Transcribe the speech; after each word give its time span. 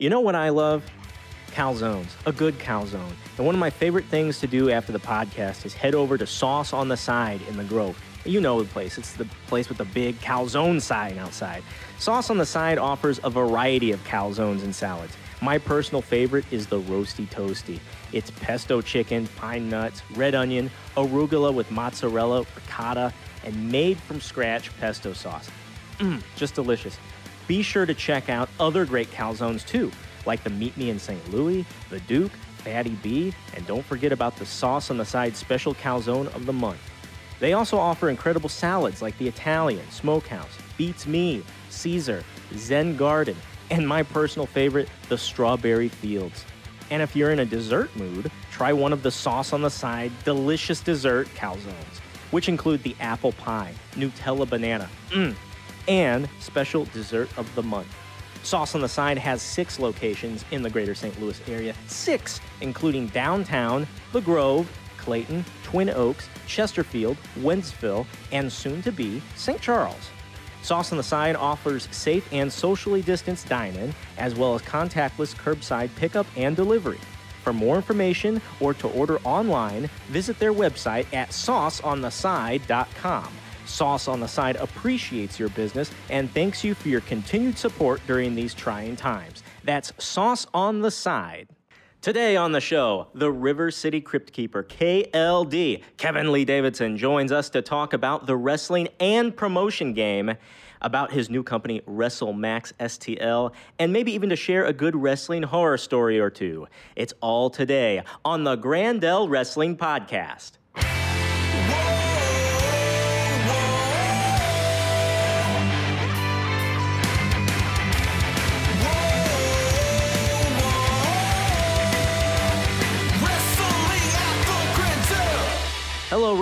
You 0.00 0.08
know 0.08 0.20
what 0.20 0.34
I 0.34 0.48
love? 0.48 0.82
Calzones, 1.48 2.08
a 2.24 2.32
good 2.32 2.58
calzone. 2.58 3.12
And 3.36 3.44
one 3.44 3.54
of 3.54 3.58
my 3.58 3.68
favorite 3.68 4.06
things 4.06 4.40
to 4.40 4.46
do 4.46 4.70
after 4.70 4.92
the 4.92 4.98
podcast 4.98 5.66
is 5.66 5.74
head 5.74 5.94
over 5.94 6.16
to 6.16 6.26
Sauce 6.26 6.72
on 6.72 6.88
the 6.88 6.96
Side 6.96 7.42
in 7.50 7.58
the 7.58 7.64
Grove. 7.64 8.02
You 8.24 8.40
know 8.40 8.62
the 8.62 8.68
place. 8.70 8.96
It's 8.96 9.12
the 9.12 9.26
place 9.46 9.68
with 9.68 9.76
the 9.76 9.84
big 9.84 10.18
calzone 10.20 10.80
sign 10.80 11.18
outside. 11.18 11.62
Sauce 11.98 12.30
on 12.30 12.38
the 12.38 12.46
Side 12.46 12.78
offers 12.78 13.20
a 13.24 13.28
variety 13.28 13.92
of 13.92 14.02
calzones 14.04 14.64
and 14.64 14.74
salads. 14.74 15.14
My 15.42 15.58
personal 15.58 16.00
favorite 16.00 16.46
is 16.50 16.66
the 16.66 16.80
Roasty 16.80 17.28
Toasty. 17.28 17.78
It's 18.14 18.30
pesto 18.30 18.80
chicken, 18.80 19.26
pine 19.36 19.68
nuts, 19.68 20.00
red 20.14 20.34
onion, 20.34 20.70
arugula 20.96 21.52
with 21.52 21.70
mozzarella, 21.70 22.46
ricotta, 22.56 23.12
and 23.44 23.70
made 23.70 23.98
from 23.98 24.22
scratch 24.22 24.74
pesto 24.80 25.12
sauce. 25.12 25.50
Mmm, 25.98 26.22
just 26.36 26.54
delicious. 26.54 26.96
Be 27.46 27.62
sure 27.62 27.86
to 27.86 27.94
check 27.94 28.28
out 28.28 28.48
other 28.58 28.84
great 28.84 29.10
calzones 29.10 29.66
too, 29.66 29.90
like 30.26 30.44
the 30.44 30.50
Meet 30.50 30.76
Me 30.76 30.90
in 30.90 30.98
St. 30.98 31.32
Louis, 31.32 31.64
the 31.88 32.00
Duke, 32.00 32.32
Fatty 32.58 32.96
B, 33.02 33.32
and 33.54 33.66
don't 33.66 33.84
forget 33.84 34.12
about 34.12 34.36
the 34.36 34.46
Sauce 34.46 34.90
on 34.90 34.98
the 34.98 35.04
Side 35.04 35.36
special 35.36 35.74
calzone 35.74 36.32
of 36.34 36.46
the 36.46 36.52
month. 36.52 36.80
They 37.40 37.54
also 37.54 37.78
offer 37.78 38.10
incredible 38.10 38.50
salads 38.50 39.00
like 39.00 39.16
the 39.18 39.26
Italian, 39.26 39.88
Smokehouse, 39.90 40.58
Beats 40.76 41.06
Me, 41.06 41.42
Caesar, 41.70 42.22
Zen 42.54 42.96
Garden, 42.96 43.36
and 43.70 43.88
my 43.88 44.02
personal 44.02 44.46
favorite, 44.46 44.88
the 45.08 45.16
Strawberry 45.16 45.88
Fields. 45.88 46.44
And 46.90 47.02
if 47.02 47.16
you're 47.16 47.30
in 47.30 47.38
a 47.38 47.46
dessert 47.46 47.94
mood, 47.96 48.30
try 48.50 48.72
one 48.72 48.92
of 48.92 49.02
the 49.02 49.10
Sauce 49.10 49.52
on 49.52 49.62
the 49.62 49.70
Side 49.70 50.12
delicious 50.24 50.80
dessert 50.80 51.28
calzones, 51.34 51.98
which 52.30 52.48
include 52.48 52.82
the 52.82 52.96
apple 53.00 53.32
pie, 53.32 53.72
Nutella 53.92 54.48
banana, 54.48 54.88
mm, 55.10 55.34
and 55.88 56.28
special 56.38 56.84
dessert 56.86 57.28
of 57.38 57.52
the 57.54 57.62
month. 57.62 57.88
Sauce 58.42 58.74
on 58.74 58.80
the 58.80 58.88
Side 58.88 59.18
has 59.18 59.42
six 59.42 59.78
locations 59.78 60.44
in 60.50 60.62
the 60.62 60.70
greater 60.70 60.94
St. 60.94 61.20
Louis 61.20 61.40
area. 61.46 61.74
Six, 61.86 62.40
including 62.60 63.08
downtown, 63.08 63.86
The 64.12 64.20
Grove, 64.20 64.70
Clayton, 64.96 65.44
Twin 65.62 65.90
Oaks, 65.90 66.28
Chesterfield, 66.46 67.16
Wentzville, 67.38 68.06
and 68.32 68.50
soon 68.50 68.82
to 68.82 68.92
be 68.92 69.22
St. 69.36 69.60
Charles. 69.60 70.10
Sauce 70.62 70.92
on 70.92 70.98
the 70.98 71.02
Side 71.02 71.36
offers 71.36 71.88
safe 71.90 72.28
and 72.32 72.52
socially 72.52 73.02
distanced 73.02 73.48
dine 73.48 73.74
in, 73.76 73.94
as 74.18 74.34
well 74.34 74.54
as 74.54 74.62
contactless 74.62 75.34
curbside 75.34 75.90
pickup 75.96 76.26
and 76.36 76.54
delivery. 76.56 76.98
For 77.42 77.52
more 77.54 77.76
information 77.76 78.42
or 78.60 78.74
to 78.74 78.88
order 78.88 79.18
online, 79.20 79.88
visit 80.08 80.38
their 80.38 80.52
website 80.52 81.06
at 81.14 81.30
sauceontheside.com. 81.30 83.28
Sauce 83.70 84.08
on 84.08 84.20
the 84.20 84.28
Side 84.28 84.56
appreciates 84.56 85.38
your 85.38 85.48
business 85.50 85.90
and 86.10 86.30
thanks 86.32 86.62
you 86.64 86.74
for 86.74 86.88
your 86.88 87.00
continued 87.02 87.56
support 87.56 88.00
during 88.06 88.34
these 88.34 88.54
trying 88.54 88.96
times. 88.96 89.42
That's 89.64 89.92
Sauce 89.98 90.46
on 90.52 90.80
the 90.80 90.90
Side. 90.90 91.48
Today 92.02 92.34
on 92.34 92.52
the 92.52 92.62
show, 92.62 93.08
the 93.12 93.30
River 93.30 93.70
City 93.70 94.00
Crypt 94.00 94.32
Keeper, 94.32 94.62
KLD, 94.64 95.82
Kevin 95.98 96.32
Lee 96.32 96.46
Davidson, 96.46 96.96
joins 96.96 97.30
us 97.30 97.50
to 97.50 97.60
talk 97.60 97.92
about 97.92 98.26
the 98.26 98.36
wrestling 98.36 98.88
and 98.98 99.36
promotion 99.36 99.92
game, 99.92 100.32
about 100.80 101.12
his 101.12 101.28
new 101.28 101.42
company, 101.42 101.82
WrestleMax 101.82 102.72
STL, 102.80 103.52
and 103.78 103.92
maybe 103.92 104.12
even 104.12 104.30
to 104.30 104.36
share 104.36 104.64
a 104.64 104.72
good 104.72 104.96
wrestling 104.96 105.42
horror 105.42 105.76
story 105.76 106.18
or 106.18 106.30
two. 106.30 106.66
It's 106.96 107.12
all 107.20 107.50
today 107.50 108.02
on 108.24 108.44
the 108.44 108.56
Grandel 108.56 109.28
Wrestling 109.28 109.76
Podcast. 109.76 110.52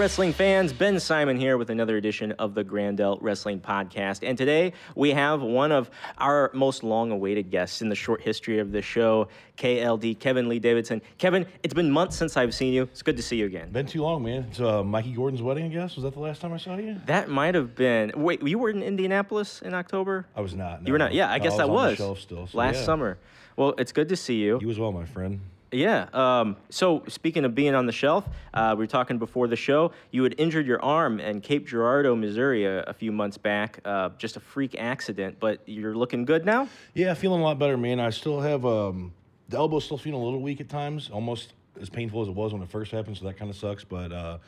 Wrestling 0.09 0.33
fans. 0.33 0.73
Ben 0.73 0.99
Simon 0.99 1.37
here 1.39 1.59
with 1.59 1.69
another 1.69 1.99
edition 1.99 2.33
of 2.39 2.55
the 2.55 2.65
Grandel 2.65 3.19
Wrestling 3.21 3.61
Podcast. 3.61 4.27
And 4.27 4.39
today 4.39 4.73
we 4.95 5.11
have 5.11 5.43
one 5.43 5.71
of 5.71 5.91
our 6.17 6.51
most 6.55 6.83
long 6.83 7.11
awaited 7.11 7.51
guests 7.51 7.83
in 7.83 7.91
the 7.91 7.95
short 7.95 8.23
history 8.23 8.59
of 8.59 8.73
the 8.73 8.81
show, 8.81 9.29
KLD, 9.59 10.19
Kevin 10.19 10.49
Lee 10.49 10.61
Davidson. 10.61 11.03
Kevin, 11.19 11.45
it's 11.63 11.75
been 11.75 11.91
months 11.91 12.17
since 12.17 12.39
I've 12.39 12.55
seen 12.55 12.73
you. 12.73 12.85
It's 12.85 13.03
good 13.03 13.19
to 13.19 13.23
see 13.23 13.37
you 13.37 13.45
again. 13.45 13.69
Been 13.71 13.85
too 13.85 14.01
long, 14.01 14.23
man. 14.23 14.47
It's 14.49 14.61
uh, 14.61 14.83
Mikey 14.83 15.13
Gordon's 15.13 15.43
wedding, 15.43 15.67
I 15.67 15.69
guess. 15.69 15.95
Was 15.95 16.05
that 16.05 16.15
the 16.15 16.21
last 16.21 16.41
time 16.41 16.55
I 16.55 16.57
saw 16.57 16.79
you? 16.79 16.97
That 17.05 17.29
might 17.29 17.55
have 17.55 17.75
been. 17.75 18.11
Wait, 18.17 18.43
you 18.43 18.59
were 18.59 18.71
in 18.71 18.83
Indianapolis 18.83 19.61
in 19.61 19.75
October? 19.75 20.25
I 20.35 20.41
was 20.41 20.55
not. 20.55 20.87
You 20.87 20.95
were 20.95 20.99
not? 20.99 21.13
Yeah, 21.13 21.29
I 21.31 21.37
No, 21.37 21.45
guess 21.45 21.53
was 21.53 21.61
I 21.61 21.65
was. 21.67 21.97
shelf 21.99 22.21
still. 22.21 22.47
so 22.47 22.57
last 22.57 22.77
yeah. 22.77 22.85
summer. 22.85 23.19
Well, 23.57 23.75
it's 23.77 23.93
good 23.93 24.09
to 24.09 24.17
see 24.17 24.37
you. 24.37 24.59
You 24.63 24.71
as 24.71 24.79
well, 24.79 24.91
my 24.91 25.05
friend. 25.05 25.41
Yeah. 25.71 26.09
Um, 26.13 26.57
so 26.71 27.03
speaking 27.09 27.45
of 27.45 27.55
being 27.55 27.75
on 27.75 27.87
the 27.87 27.93
shelf, 27.93 28.27
uh, 28.55 28.75
we 28.77 28.85
were 28.85 28.87
talking 28.87 29.19
before 29.19 29.49
the 29.49 29.57
show. 29.57 29.93
You 30.11 30.23
had 30.23 30.35
injured 30.39 30.67
your 30.67 30.83
arm 30.83 31.21
in 31.21 31.41
Cape 31.41 31.67
Girardeau, 31.67 32.17
Missouri, 32.17 32.65
a, 32.65 32.83
a 32.85 32.95
few 32.95 33.13
months 33.13 33.37
back. 33.37 33.81
Uh, 33.85 34.11
just 34.19 34.37
a 34.37 34.41
freak 34.41 34.77
accident, 34.79 35.39
but 35.41 35.61
you're 35.67 35.95
looking 35.95 36.25
good 36.25 36.47
now. 36.47 36.69
Yeah, 36.95 37.13
feeling 37.15 37.41
a 37.41 37.45
lot 37.45 37.59
better, 37.59 37.77
man. 37.77 38.01
I 38.01 38.11
still 38.11 38.41
have 38.41 38.65
um, 38.65 39.13
the 39.49 39.59
elbow 39.59 39.79
still 39.81 39.99
feeling 39.99 40.21
a 40.21 40.25
little 40.25 40.41
weak 40.41 40.61
at 40.61 40.69
times, 40.69 41.11
almost 41.11 41.53
as 41.81 41.91
painful 41.91 42.23
as 42.23 42.29
it 42.29 42.35
was 42.35 42.53
when 42.53 42.63
it 42.63 42.69
first 42.71 42.91
happened. 42.91 43.19
So 43.19 43.27
that 43.27 43.37
kind 43.37 43.51
of 43.51 43.57
sucks, 43.57 43.85
but. 43.85 44.13
Uh, 44.13 44.39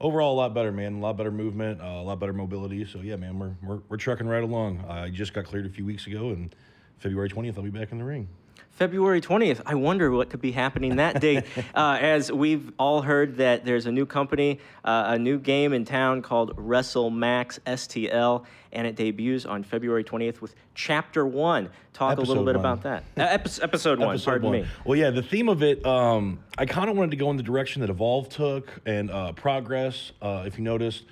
Overall, 0.00 0.34
a 0.34 0.34
lot 0.34 0.52
better, 0.52 0.72
man. 0.72 0.94
A 0.94 0.98
lot 0.98 1.16
better 1.16 1.30
movement, 1.30 1.80
uh, 1.80 1.84
a 1.84 2.02
lot 2.02 2.18
better 2.18 2.32
mobility. 2.32 2.84
So 2.84 3.02
yeah, 3.02 3.14
man, 3.14 3.38
we're, 3.38 3.52
we're 3.62 3.82
we're 3.88 3.96
trucking 3.98 4.26
right 4.26 4.42
along. 4.42 4.84
I 4.88 5.10
just 5.10 5.32
got 5.32 5.44
cleared 5.44 5.64
a 5.64 5.68
few 5.68 5.84
weeks 5.84 6.08
ago, 6.08 6.30
and 6.30 6.52
February 6.98 7.28
twentieth, 7.28 7.56
I'll 7.56 7.62
be 7.62 7.70
back 7.70 7.92
in 7.92 7.98
the 7.98 8.04
ring. 8.04 8.26
February 8.70 9.20
20th. 9.20 9.60
I 9.66 9.74
wonder 9.74 10.10
what 10.10 10.30
could 10.30 10.40
be 10.40 10.52
happening 10.52 10.96
that 10.96 11.20
day. 11.20 11.44
uh, 11.74 11.98
as 12.00 12.32
we've 12.32 12.72
all 12.78 13.02
heard 13.02 13.36
that 13.36 13.64
there's 13.64 13.86
a 13.86 13.92
new 13.92 14.06
company, 14.06 14.60
uh, 14.84 15.04
a 15.08 15.18
new 15.18 15.38
game 15.38 15.72
in 15.72 15.84
town 15.84 16.22
called 16.22 16.56
WrestleMax 16.56 17.60
STL, 17.60 18.44
and 18.72 18.86
it 18.86 18.96
debuts 18.96 19.44
on 19.44 19.62
February 19.62 20.04
20th 20.04 20.40
with 20.40 20.54
Chapter 20.74 21.26
1. 21.26 21.68
Talk 21.92 22.16
a 22.16 22.20
little 22.22 22.44
bit 22.44 22.56
one. 22.56 22.56
about 22.56 22.82
that. 22.82 23.04
Uh, 23.16 23.22
epi- 23.22 23.62
episode 23.62 23.98
1, 23.98 24.08
Episode 24.08 24.24
pardon 24.30 24.50
one. 24.50 24.60
me. 24.62 24.68
Well, 24.84 24.98
yeah, 24.98 25.10
the 25.10 25.22
theme 25.22 25.48
of 25.48 25.62
it, 25.62 25.84
um, 25.84 26.38
I 26.56 26.64
kind 26.64 26.88
of 26.88 26.96
wanted 26.96 27.10
to 27.10 27.16
go 27.18 27.30
in 27.30 27.36
the 27.36 27.42
direction 27.42 27.82
that 27.82 27.90
Evolve 27.90 28.30
took 28.30 28.80
and 28.86 29.10
uh, 29.10 29.32
Progress. 29.32 30.12
Uh, 30.22 30.44
if 30.46 30.56
you 30.56 30.64
noticed, 30.64 31.04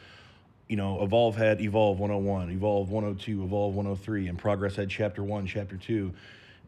you 0.69 0.77
know, 0.77 1.03
Evolve 1.03 1.37
had 1.37 1.61
Evolve 1.61 1.99
101, 1.99 2.51
Evolve 2.51 2.91
102, 2.91 3.45
Evolve 3.45 3.75
103, 3.75 4.29
and 4.29 4.39
Progress 4.39 4.77
had 4.77 4.89
Chapter 4.89 5.23
1, 5.23 5.47
Chapter 5.47 5.77
2. 5.77 6.13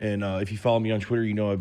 And 0.01 0.25
uh, 0.25 0.39
if 0.43 0.51
you 0.51 0.59
follow 0.59 0.81
me 0.81 0.91
on 0.91 1.01
Twitter, 1.01 1.25
you 1.25 1.35
know 1.35 1.53
I've 1.53 1.61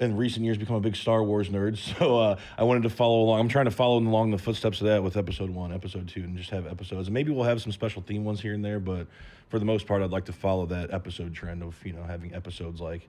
in 0.00 0.16
recent 0.16 0.44
years 0.44 0.56
become 0.56 0.76
a 0.76 0.80
big 0.80 0.96
Star 0.96 1.22
Wars 1.22 1.50
nerd. 1.50 1.78
So 2.00 2.18
uh, 2.18 2.36
I 2.56 2.64
wanted 2.64 2.84
to 2.84 2.90
follow 2.90 3.20
along. 3.20 3.40
I'm 3.40 3.48
trying 3.48 3.66
to 3.66 3.70
follow 3.70 3.98
along 3.98 4.30
the 4.30 4.38
footsteps 4.38 4.80
of 4.80 4.86
that 4.86 5.02
with 5.02 5.16
Episode 5.16 5.50
1, 5.50 5.72
Episode 5.72 6.08
2, 6.08 6.20
and 6.22 6.36
just 6.36 6.50
have 6.50 6.66
episodes. 6.66 7.08
And 7.08 7.14
maybe 7.14 7.30
we'll 7.30 7.44
have 7.44 7.60
some 7.60 7.72
special 7.72 8.00
theme 8.02 8.24
ones 8.24 8.40
here 8.40 8.54
and 8.54 8.64
there, 8.64 8.80
but 8.80 9.06
for 9.48 9.58
the 9.58 9.64
most 9.64 9.86
part, 9.86 10.02
I'd 10.02 10.10
like 10.10 10.24
to 10.26 10.32
follow 10.32 10.66
that 10.66 10.92
episode 10.92 11.34
trend 11.34 11.62
of, 11.62 11.76
you 11.84 11.92
know, 11.92 12.04
having 12.04 12.34
episodes 12.34 12.80
like 12.80 13.08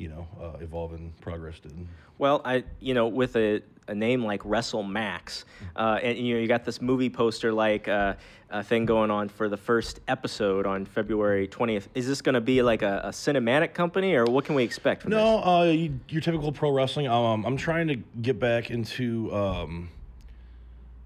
you 0.00 0.08
know, 0.08 0.26
uh, 0.40 0.62
Evolve 0.62 0.94
and 0.94 1.18
Progress 1.20 1.60
did. 1.60 1.72
Well, 2.16 2.40
I 2.44 2.64
you 2.80 2.94
know 2.94 3.06
with 3.06 3.36
a, 3.36 3.62
a 3.86 3.94
name 3.94 4.24
like 4.24 4.40
Wrestle 4.44 4.82
Max, 4.82 5.44
uh, 5.76 5.98
and 6.02 6.18
you 6.18 6.34
know 6.34 6.40
you 6.40 6.48
got 6.48 6.64
this 6.64 6.80
movie 6.80 7.10
poster 7.10 7.52
like 7.52 7.86
uh, 7.86 8.14
a 8.48 8.62
thing 8.62 8.86
going 8.86 9.10
on 9.10 9.28
for 9.28 9.48
the 9.48 9.56
first 9.58 10.00
episode 10.08 10.66
on 10.66 10.86
February 10.86 11.46
twentieth. 11.46 11.88
Is 11.94 12.06
this 12.06 12.22
going 12.22 12.34
to 12.34 12.40
be 12.40 12.62
like 12.62 12.80
a, 12.80 13.02
a 13.04 13.08
cinematic 13.10 13.74
company, 13.74 14.14
or 14.14 14.24
what 14.24 14.46
can 14.46 14.54
we 14.54 14.64
expect 14.64 15.02
from 15.02 15.10
this? 15.10 15.18
No, 15.18 15.44
uh, 15.44 15.64
you, 15.64 16.00
your 16.08 16.22
typical 16.22 16.50
pro 16.50 16.70
wrestling. 16.70 17.06
Um, 17.06 17.44
I'm 17.44 17.58
trying 17.58 17.88
to 17.88 17.96
get 17.96 18.40
back 18.40 18.70
into. 18.70 19.32
Um, 19.34 19.90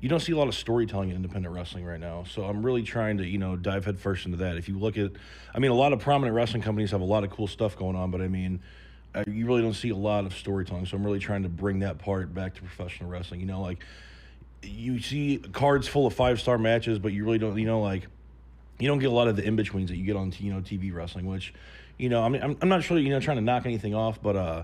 you 0.00 0.10
don't 0.10 0.20
see 0.20 0.32
a 0.32 0.36
lot 0.36 0.48
of 0.48 0.54
storytelling 0.54 1.08
in 1.08 1.16
independent 1.16 1.54
wrestling 1.54 1.82
right 1.84 1.98
now, 1.98 2.24
so 2.28 2.44
I'm 2.44 2.64
really 2.64 2.82
trying 2.82 3.18
to 3.18 3.26
you 3.26 3.38
know 3.38 3.56
dive 3.56 3.86
headfirst 3.86 4.26
into 4.26 4.38
that. 4.38 4.56
If 4.56 4.68
you 4.68 4.78
look 4.78 4.98
at, 4.98 5.12
I 5.54 5.58
mean, 5.58 5.70
a 5.70 5.74
lot 5.74 5.92
of 5.92 5.98
prominent 5.98 6.36
wrestling 6.36 6.62
companies 6.62 6.90
have 6.90 7.00
a 7.00 7.04
lot 7.06 7.24
of 7.24 7.30
cool 7.30 7.46
stuff 7.46 7.76
going 7.76 7.96
on, 7.96 8.10
but 8.10 8.20
I 8.20 8.28
mean, 8.28 8.60
you 9.26 9.46
really 9.46 9.62
don't 9.62 9.74
see 9.74 9.90
a 9.90 9.96
lot 9.96 10.26
of 10.26 10.34
storytelling. 10.34 10.86
So 10.86 10.96
I'm 10.96 11.04
really 11.04 11.18
trying 11.18 11.44
to 11.44 11.48
bring 11.48 11.80
that 11.80 11.98
part 11.98 12.34
back 12.34 12.54
to 12.54 12.60
professional 12.60 13.08
wrestling. 13.08 13.40
You 13.40 13.46
know, 13.46 13.60
like 13.60 13.78
you 14.62 15.00
see 15.00 15.38
cards 15.52 15.86
full 15.86 16.06
of 16.06 16.14
five 16.14 16.40
star 16.40 16.58
matches, 16.58 16.98
but 16.98 17.12
you 17.12 17.24
really 17.24 17.38
don't. 17.38 17.58
You 17.58 17.66
know, 17.66 17.80
like 17.80 18.06
you 18.78 18.88
don't 18.88 18.98
get 18.98 19.10
a 19.10 19.14
lot 19.14 19.28
of 19.28 19.36
the 19.36 19.44
in 19.44 19.56
betweens 19.56 19.90
that 19.90 19.96
you 19.96 20.04
get 20.04 20.16
on 20.16 20.32
you 20.38 20.52
know 20.52 20.60
TV 20.60 20.92
wrestling, 20.92 21.26
which 21.26 21.54
you 21.98 22.08
know 22.08 22.22
I 22.22 22.28
mean 22.28 22.42
I'm, 22.42 22.56
I'm 22.60 22.68
not 22.68 22.82
sure 22.82 22.98
you 22.98 23.10
know 23.10 23.20
trying 23.20 23.36
to 23.36 23.42
knock 23.42 23.66
anything 23.66 23.94
off, 23.94 24.20
but 24.20 24.36
uh, 24.36 24.62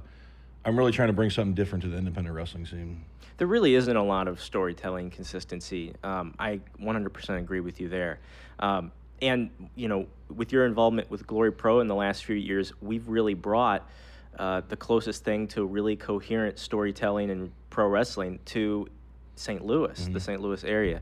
I'm 0.64 0.76
really 0.76 0.92
trying 0.92 1.08
to 1.08 1.14
bring 1.14 1.30
something 1.30 1.54
different 1.54 1.82
to 1.84 1.88
the 1.88 1.96
independent 1.96 2.34
wrestling 2.34 2.66
scene. 2.66 3.04
There 3.38 3.46
really 3.46 3.75
isn't 3.75 3.96
a 3.96 4.04
lot 4.04 4.28
of 4.28 4.42
storytelling 4.42 5.10
consistency. 5.10 5.94
Um, 6.04 6.34
I 6.38 6.60
100% 6.78 7.38
agree 7.38 7.60
with 7.60 7.80
you 7.80 7.88
there. 7.88 8.19
Um, 8.58 8.92
and 9.22 9.50
you 9.75 9.88
know, 9.88 10.06
with 10.28 10.52
your 10.52 10.66
involvement 10.66 11.10
with 11.10 11.26
Glory 11.26 11.52
Pro 11.52 11.80
in 11.80 11.86
the 11.86 11.94
last 11.94 12.25
few 12.25 12.36
years, 12.36 12.72
we've 12.82 13.08
really 13.08 13.34
brought 13.34 13.88
uh, 14.38 14.62
the 14.68 14.76
closest 14.76 15.24
thing 15.24 15.48
to 15.48 15.64
really 15.64 15.96
coherent 15.96 16.58
storytelling 16.58 17.30
and 17.30 17.52
pro 17.68 17.86
wrestling 17.86 18.38
to 18.46 18.88
St. 19.36 19.64
Louis, 19.64 20.08
the 20.12 20.20
St. 20.20 20.40
Louis 20.40 20.62
area. 20.64 21.00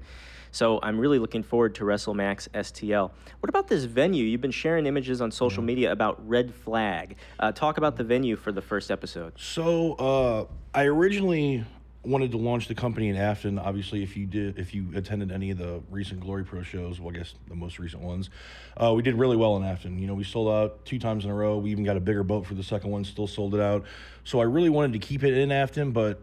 So 0.50 0.78
I'm 0.82 0.98
really 0.98 1.18
looking 1.18 1.42
forward 1.42 1.74
to 1.76 1.84
WrestleMax 1.84 2.48
STL. 2.48 3.10
What 3.40 3.48
about 3.48 3.68
this 3.68 3.84
venue? 3.84 4.24
You've 4.24 4.40
been 4.40 4.50
sharing 4.50 4.86
images 4.86 5.20
on 5.20 5.30
social 5.30 5.62
media 5.62 5.92
about 5.92 6.26
Red 6.26 6.54
Flag. 6.54 7.16
Uh, 7.38 7.52
talk 7.52 7.76
about 7.76 7.96
the 7.96 8.04
venue 8.04 8.36
for 8.36 8.52
the 8.52 8.62
first 8.62 8.90
episode. 8.90 9.32
So 9.36 9.92
uh, 9.94 10.44
I 10.74 10.84
originally 10.84 11.64
wanted 12.08 12.30
to 12.32 12.38
launch 12.38 12.68
the 12.68 12.74
company 12.74 13.08
in 13.08 13.16
Afton. 13.16 13.58
Obviously, 13.58 14.02
if 14.02 14.16
you 14.16 14.26
did, 14.26 14.58
if 14.58 14.74
you 14.74 14.86
attended 14.94 15.30
any 15.30 15.50
of 15.50 15.58
the 15.58 15.80
recent 15.90 16.20
Glory 16.20 16.44
Pro 16.44 16.62
shows, 16.62 16.98
well, 16.98 17.14
I 17.14 17.18
guess 17.18 17.34
the 17.48 17.54
most 17.54 17.78
recent 17.78 18.02
ones, 18.02 18.30
uh, 18.76 18.92
we 18.94 19.02
did 19.02 19.14
really 19.14 19.36
well 19.36 19.56
in 19.56 19.64
Afton. 19.64 19.98
You 19.98 20.06
know, 20.06 20.14
we 20.14 20.24
sold 20.24 20.48
out 20.48 20.84
two 20.84 20.98
times 20.98 21.24
in 21.24 21.30
a 21.30 21.34
row. 21.34 21.58
We 21.58 21.70
even 21.70 21.84
got 21.84 21.96
a 21.96 22.00
bigger 22.00 22.22
boat 22.22 22.46
for 22.46 22.54
the 22.54 22.62
second 22.62 22.90
one, 22.90 23.04
still 23.04 23.26
sold 23.26 23.54
it 23.54 23.60
out. 23.60 23.84
So 24.24 24.40
I 24.40 24.44
really 24.44 24.70
wanted 24.70 24.94
to 24.94 24.98
keep 24.98 25.22
it 25.22 25.34
in 25.34 25.52
Afton, 25.52 25.92
but 25.92 26.22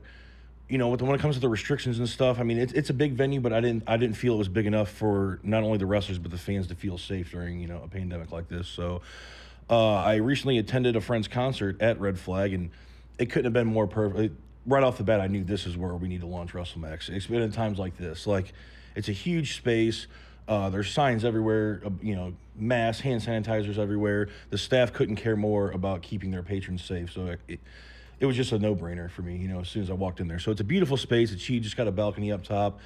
you 0.67 0.79
know, 0.79 0.89
when 0.89 1.13
it 1.13 1.21
comes 1.21 1.35
to 1.35 1.41
the 1.41 1.49
restrictions 1.49 1.99
and 1.99 2.09
stuff, 2.09 2.39
I 2.39 2.43
mean, 2.43 2.57
it's 2.57 2.73
it's 2.73 2.89
a 2.89 2.93
big 2.93 3.13
venue, 3.13 3.39
but 3.39 3.53
I 3.53 3.61
didn't 3.61 3.83
I 3.85 3.97
didn't 3.97 4.15
feel 4.15 4.33
it 4.33 4.39
was 4.39 4.49
big 4.49 4.65
enough 4.65 4.89
for 4.89 5.39
not 5.43 5.63
only 5.63 5.77
the 5.77 5.85
wrestlers 5.85 6.17
but 6.17 6.31
the 6.31 6.39
fans 6.39 6.67
to 6.67 6.75
feel 6.75 6.97
safe 6.97 7.31
during 7.31 7.59
you 7.59 7.67
know 7.67 7.81
a 7.83 7.87
pandemic 7.87 8.31
like 8.31 8.49
this. 8.49 8.67
So. 8.67 9.01
Uh, 9.67 9.95
I 9.95 10.17
recently 10.17 10.59
attended 10.59 10.95
a 10.95 11.01
friend's 11.01 11.27
concert 11.27 11.81
at 11.81 11.99
Red 11.99 12.19
Flag, 12.19 12.53
and 12.53 12.69
it 13.17 13.31
couldn't 13.31 13.45
have 13.45 13.53
been 13.53 13.65
more 13.65 13.87
perfect 13.87 14.35
right 14.65 14.83
off 14.83 14.97
the 14.97 15.03
bat, 15.03 15.21
I 15.21 15.27
knew 15.27 15.43
this 15.43 15.65
is 15.65 15.77
where 15.77 15.95
we 15.95 16.07
need 16.07 16.21
to 16.21 16.27
launch 16.27 16.53
WrestleMax. 16.53 17.09
It's 17.09 17.27
been 17.27 17.41
in 17.41 17.51
times 17.51 17.79
like 17.79 17.97
this. 17.97 18.25
Like, 18.25 18.53
it's 18.95 19.09
a 19.09 19.13
huge 19.13 19.57
space. 19.57 20.07
Uh, 20.47 20.69
there's 20.69 20.91
signs 20.91 21.25
everywhere, 21.25 21.81
uh, 21.85 21.89
you 22.01 22.15
know, 22.15 22.33
mass 22.55 22.99
hand 22.99 23.21
sanitizers 23.21 23.77
everywhere. 23.77 24.29
The 24.51 24.57
staff 24.57 24.93
couldn't 24.93 25.15
care 25.15 25.35
more 25.35 25.71
about 25.71 26.01
keeping 26.01 26.31
their 26.31 26.43
patrons 26.43 26.83
safe. 26.83 27.11
So 27.11 27.35
it, 27.47 27.59
it 28.19 28.25
was 28.25 28.35
just 28.35 28.51
a 28.51 28.59
no-brainer 28.59 29.09
for 29.09 29.23
me, 29.23 29.37
you 29.37 29.47
know, 29.47 29.61
as 29.61 29.69
soon 29.69 29.83
as 29.83 29.89
I 29.89 29.93
walked 29.93 30.19
in 30.19 30.27
there. 30.27 30.39
So 30.39 30.51
it's 30.51 30.61
a 30.61 30.65
beautiful 30.65 30.97
space. 30.97 31.31
It's 31.31 31.47
huge. 31.47 31.63
Just 31.63 31.77
got 31.77 31.87
a 31.87 31.91
balcony 31.91 32.31
up 32.31 32.43
top. 32.43 32.79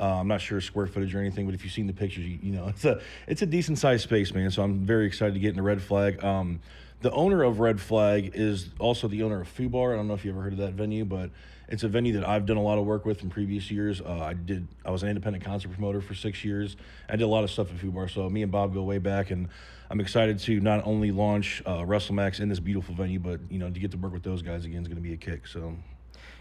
Uh, 0.00 0.20
I'm 0.20 0.28
not 0.28 0.40
sure 0.40 0.60
square 0.60 0.86
footage 0.86 1.14
or 1.14 1.18
anything, 1.18 1.44
but 1.46 1.54
if 1.54 1.64
you've 1.64 1.72
seen 1.72 1.88
the 1.88 1.92
pictures, 1.92 2.24
you, 2.24 2.38
you 2.40 2.52
know, 2.52 2.68
it's 2.68 2.84
a 2.84 3.00
it's 3.26 3.42
a 3.42 3.46
decent 3.46 3.78
sized 3.78 4.04
space, 4.04 4.32
man. 4.32 4.50
So 4.50 4.62
I'm 4.62 4.86
very 4.86 5.06
excited 5.06 5.34
to 5.34 5.40
get 5.40 5.50
into 5.50 5.62
Red 5.62 5.82
Flag. 5.82 6.22
Um, 6.22 6.60
the 7.00 7.12
owner 7.12 7.42
of 7.42 7.60
Red 7.60 7.80
Flag 7.80 8.32
is 8.34 8.70
also 8.78 9.08
the 9.08 9.22
owner 9.22 9.40
of 9.40 9.54
Fubar. 9.54 9.92
I 9.92 9.96
don't 9.96 10.08
know 10.08 10.14
if 10.14 10.24
you 10.24 10.32
ever 10.32 10.42
heard 10.42 10.52
of 10.52 10.58
that 10.58 10.72
venue, 10.72 11.04
but 11.04 11.30
it's 11.68 11.84
a 11.84 11.88
venue 11.88 12.14
that 12.14 12.26
I've 12.26 12.46
done 12.46 12.56
a 12.56 12.62
lot 12.62 12.78
of 12.78 12.86
work 12.86 13.04
with 13.04 13.22
in 13.22 13.30
previous 13.30 13.70
years. 13.70 14.00
Uh, 14.00 14.18
I 14.18 14.34
did. 14.34 14.66
I 14.84 14.90
was 14.90 15.02
an 15.02 15.08
independent 15.08 15.44
concert 15.44 15.72
promoter 15.72 16.00
for 16.00 16.14
six 16.14 16.44
years. 16.44 16.76
I 17.08 17.12
did 17.12 17.24
a 17.24 17.28
lot 17.28 17.44
of 17.44 17.50
stuff 17.50 17.70
at 17.70 17.76
Fubar. 17.76 18.10
So 18.10 18.28
me 18.28 18.42
and 18.42 18.50
Bob 18.50 18.74
go 18.74 18.82
way 18.82 18.98
back, 18.98 19.30
and 19.30 19.48
I'm 19.90 20.00
excited 20.00 20.40
to 20.40 20.60
not 20.60 20.86
only 20.86 21.12
launch 21.12 21.62
uh, 21.66 21.78
WrestleMax 21.78 22.40
in 22.40 22.48
this 22.48 22.60
beautiful 22.60 22.94
venue, 22.94 23.20
but 23.20 23.40
you 23.50 23.58
know 23.58 23.70
to 23.70 23.80
get 23.80 23.92
to 23.92 23.96
work 23.96 24.12
with 24.12 24.24
those 24.24 24.42
guys 24.42 24.64
again 24.64 24.82
is 24.82 24.88
going 24.88 24.96
to 24.96 25.02
be 25.02 25.12
a 25.12 25.16
kick. 25.16 25.46
So. 25.46 25.74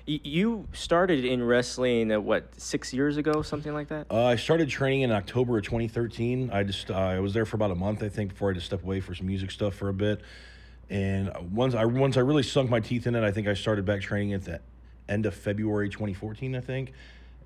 You 0.09 0.69
started 0.71 1.25
in 1.25 1.43
wrestling 1.43 2.13
uh, 2.13 2.21
what 2.21 2.57
six 2.57 2.93
years 2.93 3.17
ago, 3.17 3.41
something 3.41 3.73
like 3.73 3.89
that. 3.89 4.07
Uh, 4.09 4.23
I 4.23 4.37
started 4.37 4.69
training 4.69 5.01
in 5.01 5.11
October 5.11 5.57
of 5.57 5.65
2013. 5.65 6.49
I 6.49 6.63
just 6.63 6.89
uh, 6.89 6.93
I 6.93 7.19
was 7.19 7.33
there 7.33 7.45
for 7.45 7.57
about 7.57 7.71
a 7.71 7.75
month, 7.75 8.01
I 8.01 8.07
think, 8.07 8.29
before 8.29 8.47
I 8.47 8.53
had 8.53 8.61
to 8.61 8.65
step 8.65 8.83
away 8.83 9.01
for 9.01 9.13
some 9.13 9.27
music 9.27 9.51
stuff 9.51 9.75
for 9.75 9.89
a 9.89 9.93
bit. 9.93 10.21
And 10.89 11.29
once 11.51 11.75
I 11.75 11.83
once 11.83 12.15
I 12.15 12.21
really 12.21 12.43
sunk 12.43 12.69
my 12.69 12.79
teeth 12.79 13.05
in 13.05 13.15
it, 13.15 13.23
I 13.25 13.31
think 13.31 13.49
I 13.49 13.53
started 13.53 13.83
back 13.83 13.99
training 13.99 14.31
at 14.31 14.45
the 14.45 14.61
end 15.09 15.25
of 15.25 15.35
February 15.35 15.89
2014, 15.89 16.55
I 16.55 16.61
think, 16.61 16.93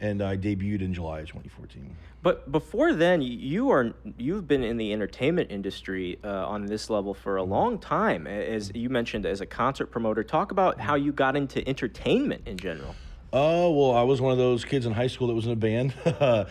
and 0.01 0.21
I 0.21 0.35
debuted 0.35 0.81
in 0.81 0.93
July 0.93 1.19
of 1.21 1.27
2014. 1.27 1.95
But 2.23 2.51
before 2.51 2.93
then, 2.93 3.21
you 3.21 3.69
are 3.71 3.93
you've 4.17 4.47
been 4.47 4.63
in 4.63 4.77
the 4.77 4.91
entertainment 4.91 5.51
industry 5.51 6.19
uh, 6.23 6.47
on 6.47 6.65
this 6.65 6.89
level 6.89 7.13
for 7.13 7.37
a 7.37 7.43
long 7.43 7.79
time. 7.79 8.27
As 8.27 8.71
you 8.75 8.89
mentioned, 8.89 9.25
as 9.25 9.39
a 9.39 9.45
concert 9.45 9.87
promoter, 9.87 10.23
talk 10.23 10.51
about 10.51 10.79
how 10.79 10.95
you 10.95 11.11
got 11.11 11.35
into 11.35 11.67
entertainment 11.67 12.43
in 12.45 12.57
general. 12.57 12.95
Oh 13.31 13.71
well, 13.71 13.95
I 13.95 14.03
was 14.03 14.19
one 14.19 14.33
of 14.33 14.37
those 14.37 14.65
kids 14.65 14.85
in 14.85 14.91
high 14.91 15.07
school 15.07 15.27
that 15.27 15.35
was 15.35 15.45
in 15.45 15.53
a 15.53 15.55
band. 15.55 15.93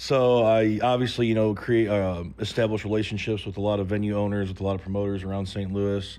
So 0.00 0.44
I 0.44 0.80
obviously, 0.82 1.26
you 1.26 1.34
know, 1.34 1.54
create 1.54 1.86
uh, 1.86 2.24
establish 2.38 2.84
relationships 2.84 3.44
with 3.44 3.58
a 3.58 3.60
lot 3.60 3.80
of 3.80 3.88
venue 3.88 4.16
owners, 4.16 4.48
with 4.48 4.58
a 4.62 4.64
lot 4.64 4.74
of 4.74 4.80
promoters 4.80 5.24
around 5.24 5.44
St. 5.44 5.70
Louis, 5.70 6.18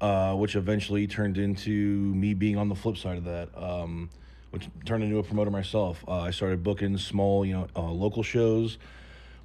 uh, 0.00 0.36
which 0.36 0.54
eventually 0.54 1.08
turned 1.08 1.36
into 1.36 1.72
me 1.72 2.34
being 2.34 2.56
on 2.56 2.68
the 2.68 2.76
flip 2.76 2.96
side 2.96 3.18
of 3.18 3.24
that, 3.24 3.48
um, 3.56 4.10
which 4.50 4.68
turned 4.84 5.04
into 5.04 5.18
a 5.18 5.22
promoter 5.22 5.50
myself. 5.50 6.04
Uh, 6.06 6.20
I 6.20 6.30
started 6.30 6.62
booking 6.62 6.96
small, 6.98 7.44
you 7.44 7.54
know, 7.54 7.66
uh, 7.76 7.90
local 7.90 8.22
shows, 8.22 8.78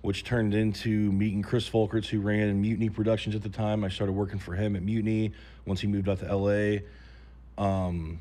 which 0.02 0.24
turned 0.24 0.54
into 0.54 1.12
meeting 1.12 1.42
Chris 1.42 1.70
Folkerts, 1.70 2.08
who 2.08 2.20
ran 2.20 2.62
Mutiny 2.62 2.90
Productions 2.90 3.36
at 3.36 3.44
the 3.44 3.50
time. 3.50 3.84
I 3.84 3.90
started 3.90 4.14
working 4.14 4.40
for 4.40 4.54
him 4.54 4.76
at 4.76 4.84
Mutiny 4.84 5.32
once 5.66 5.82
he 5.82 5.88
moved 5.88 6.10
out 6.10 6.20
to 6.20 6.36
LA. 6.36 6.80
Um, 7.58 8.20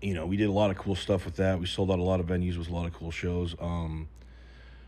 you 0.00 0.14
know, 0.14 0.26
we 0.26 0.36
did 0.36 0.48
a 0.48 0.52
lot 0.52 0.70
of 0.70 0.78
cool 0.78 0.96
stuff 0.96 1.24
with 1.24 1.36
that. 1.36 1.58
We 1.58 1.66
sold 1.66 1.90
out 1.90 1.98
a 1.98 2.02
lot 2.02 2.20
of 2.20 2.26
venues 2.26 2.56
with 2.56 2.68
a 2.68 2.72
lot 2.72 2.86
of 2.86 2.92
cool 2.94 3.10
shows. 3.10 3.54
Um, 3.60 4.08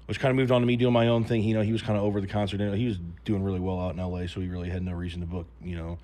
which 0.07 0.21
kind 0.21 0.31
of 0.31 0.37
moved 0.37 0.51
on 0.51 0.61
to 0.61 0.67
me 0.67 0.77
doing 0.77 0.93
my 0.93 1.09
own 1.09 1.25
thing. 1.25 1.43
You 1.43 1.55
know, 1.55 1.63
he 1.63 1.73
was 1.73 1.83
kind 1.83 1.97
of 1.97 2.05
over 2.05 2.21
the 2.21 2.27
concert. 2.27 2.61
He 2.75 2.87
was 2.87 2.99
doing 3.25 3.43
really 3.43 3.61
well 3.61 3.81
out 3.81 3.95
in 3.95 4.01
LA, 4.01 4.27
so 4.27 4.41
he 4.41 4.49
really 4.49 4.69
had 4.69 4.83
no 4.83 4.93
reason 4.93 5.21
to 5.21 5.27
book, 5.27 5.47
you 5.63 5.77
know, 5.77 5.99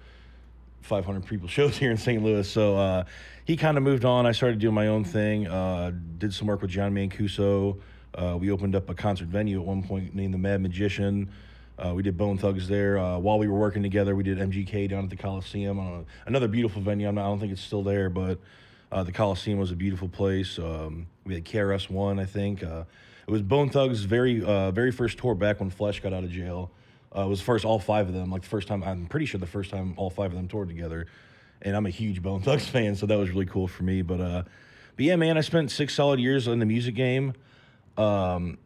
500 0.82 1.26
people 1.26 1.48
shows 1.48 1.76
here 1.76 1.90
in 1.90 1.96
St. 1.96 2.22
Louis. 2.22 2.48
So 2.48 2.76
uh, 2.76 3.04
he 3.44 3.56
kind 3.56 3.76
of 3.76 3.82
moved 3.82 4.04
on. 4.04 4.26
I 4.26 4.32
started 4.32 4.58
doing 4.58 4.74
my 4.74 4.88
own 4.88 5.04
thing. 5.04 5.46
Uh, 5.46 5.92
did 6.18 6.32
some 6.34 6.46
work 6.46 6.62
with 6.62 6.70
John 6.70 6.94
Mancuso. 6.94 7.80
Uh, 8.14 8.36
we 8.40 8.50
opened 8.50 8.74
up 8.74 8.90
a 8.90 8.94
concert 8.94 9.28
venue 9.28 9.60
at 9.60 9.66
one 9.66 9.82
point 9.82 10.14
named 10.14 10.34
the 10.34 10.38
Mad 10.38 10.60
Magician. 10.60 11.30
Uh, 11.78 11.94
we 11.94 12.02
did 12.02 12.16
Bone 12.16 12.36
Thugs 12.36 12.68
there. 12.68 12.98
Uh, 12.98 13.18
while 13.18 13.38
we 13.38 13.48
were 13.48 13.58
working 13.58 13.82
together, 13.82 14.14
we 14.14 14.22
did 14.22 14.38
MGK 14.38 14.90
down 14.90 15.04
at 15.04 15.10
the 15.10 15.16
Coliseum. 15.16 15.78
On 15.78 16.04
another 16.26 16.48
beautiful 16.48 16.82
venue. 16.82 17.10
Not, 17.10 17.22
I 17.22 17.28
don't 17.28 17.40
think 17.40 17.52
it's 17.52 17.62
still 17.62 17.82
there, 17.82 18.10
but 18.10 18.38
uh, 18.92 19.02
the 19.04 19.12
Coliseum 19.12 19.58
was 19.58 19.70
a 19.70 19.76
beautiful 19.76 20.08
place. 20.08 20.58
Um, 20.58 21.06
we 21.24 21.34
had 21.34 21.44
KRS 21.44 21.88
One, 21.88 22.18
I 22.18 22.26
think. 22.26 22.62
It 23.30 23.30
was 23.30 23.42
Bone 23.42 23.70
Thugs' 23.70 24.02
very 24.02 24.42
uh, 24.42 24.72
very 24.72 24.90
first 24.90 25.16
tour 25.16 25.36
back 25.36 25.60
when 25.60 25.70
Flesh 25.70 26.00
got 26.00 26.12
out 26.12 26.24
of 26.24 26.30
jail. 26.30 26.72
Uh, 27.16 27.26
was 27.26 27.40
first 27.40 27.64
all 27.64 27.78
five 27.78 28.08
of 28.08 28.14
them, 28.14 28.30
like 28.30 28.42
the 28.42 28.48
first 28.48 28.68
time. 28.68 28.82
I'm 28.84 29.06
pretty 29.06 29.26
sure 29.26 29.40
the 29.40 29.46
first 29.46 29.70
time 29.70 29.94
all 29.96 30.10
five 30.10 30.30
of 30.30 30.36
them 30.36 30.48
toured 30.48 30.68
together. 30.68 31.06
And 31.62 31.76
I'm 31.76 31.86
a 31.86 31.90
huge 31.90 32.22
Bone 32.22 32.42
Thugs 32.42 32.66
fan, 32.68 32.94
so 32.94 33.06
that 33.06 33.18
was 33.18 33.30
really 33.30 33.46
cool 33.46 33.66
for 33.66 33.82
me. 33.82 34.02
But 34.02 34.20
uh, 34.20 34.42
but 34.96 35.04
yeah, 35.04 35.16
man, 35.16 35.36
I 35.36 35.40
spent 35.40 35.70
six 35.70 35.94
solid 35.94 36.20
years 36.20 36.46
in 36.46 36.58
the 36.58 36.66
music 36.66 36.94
game. 36.94 37.34
Um, 37.96 38.58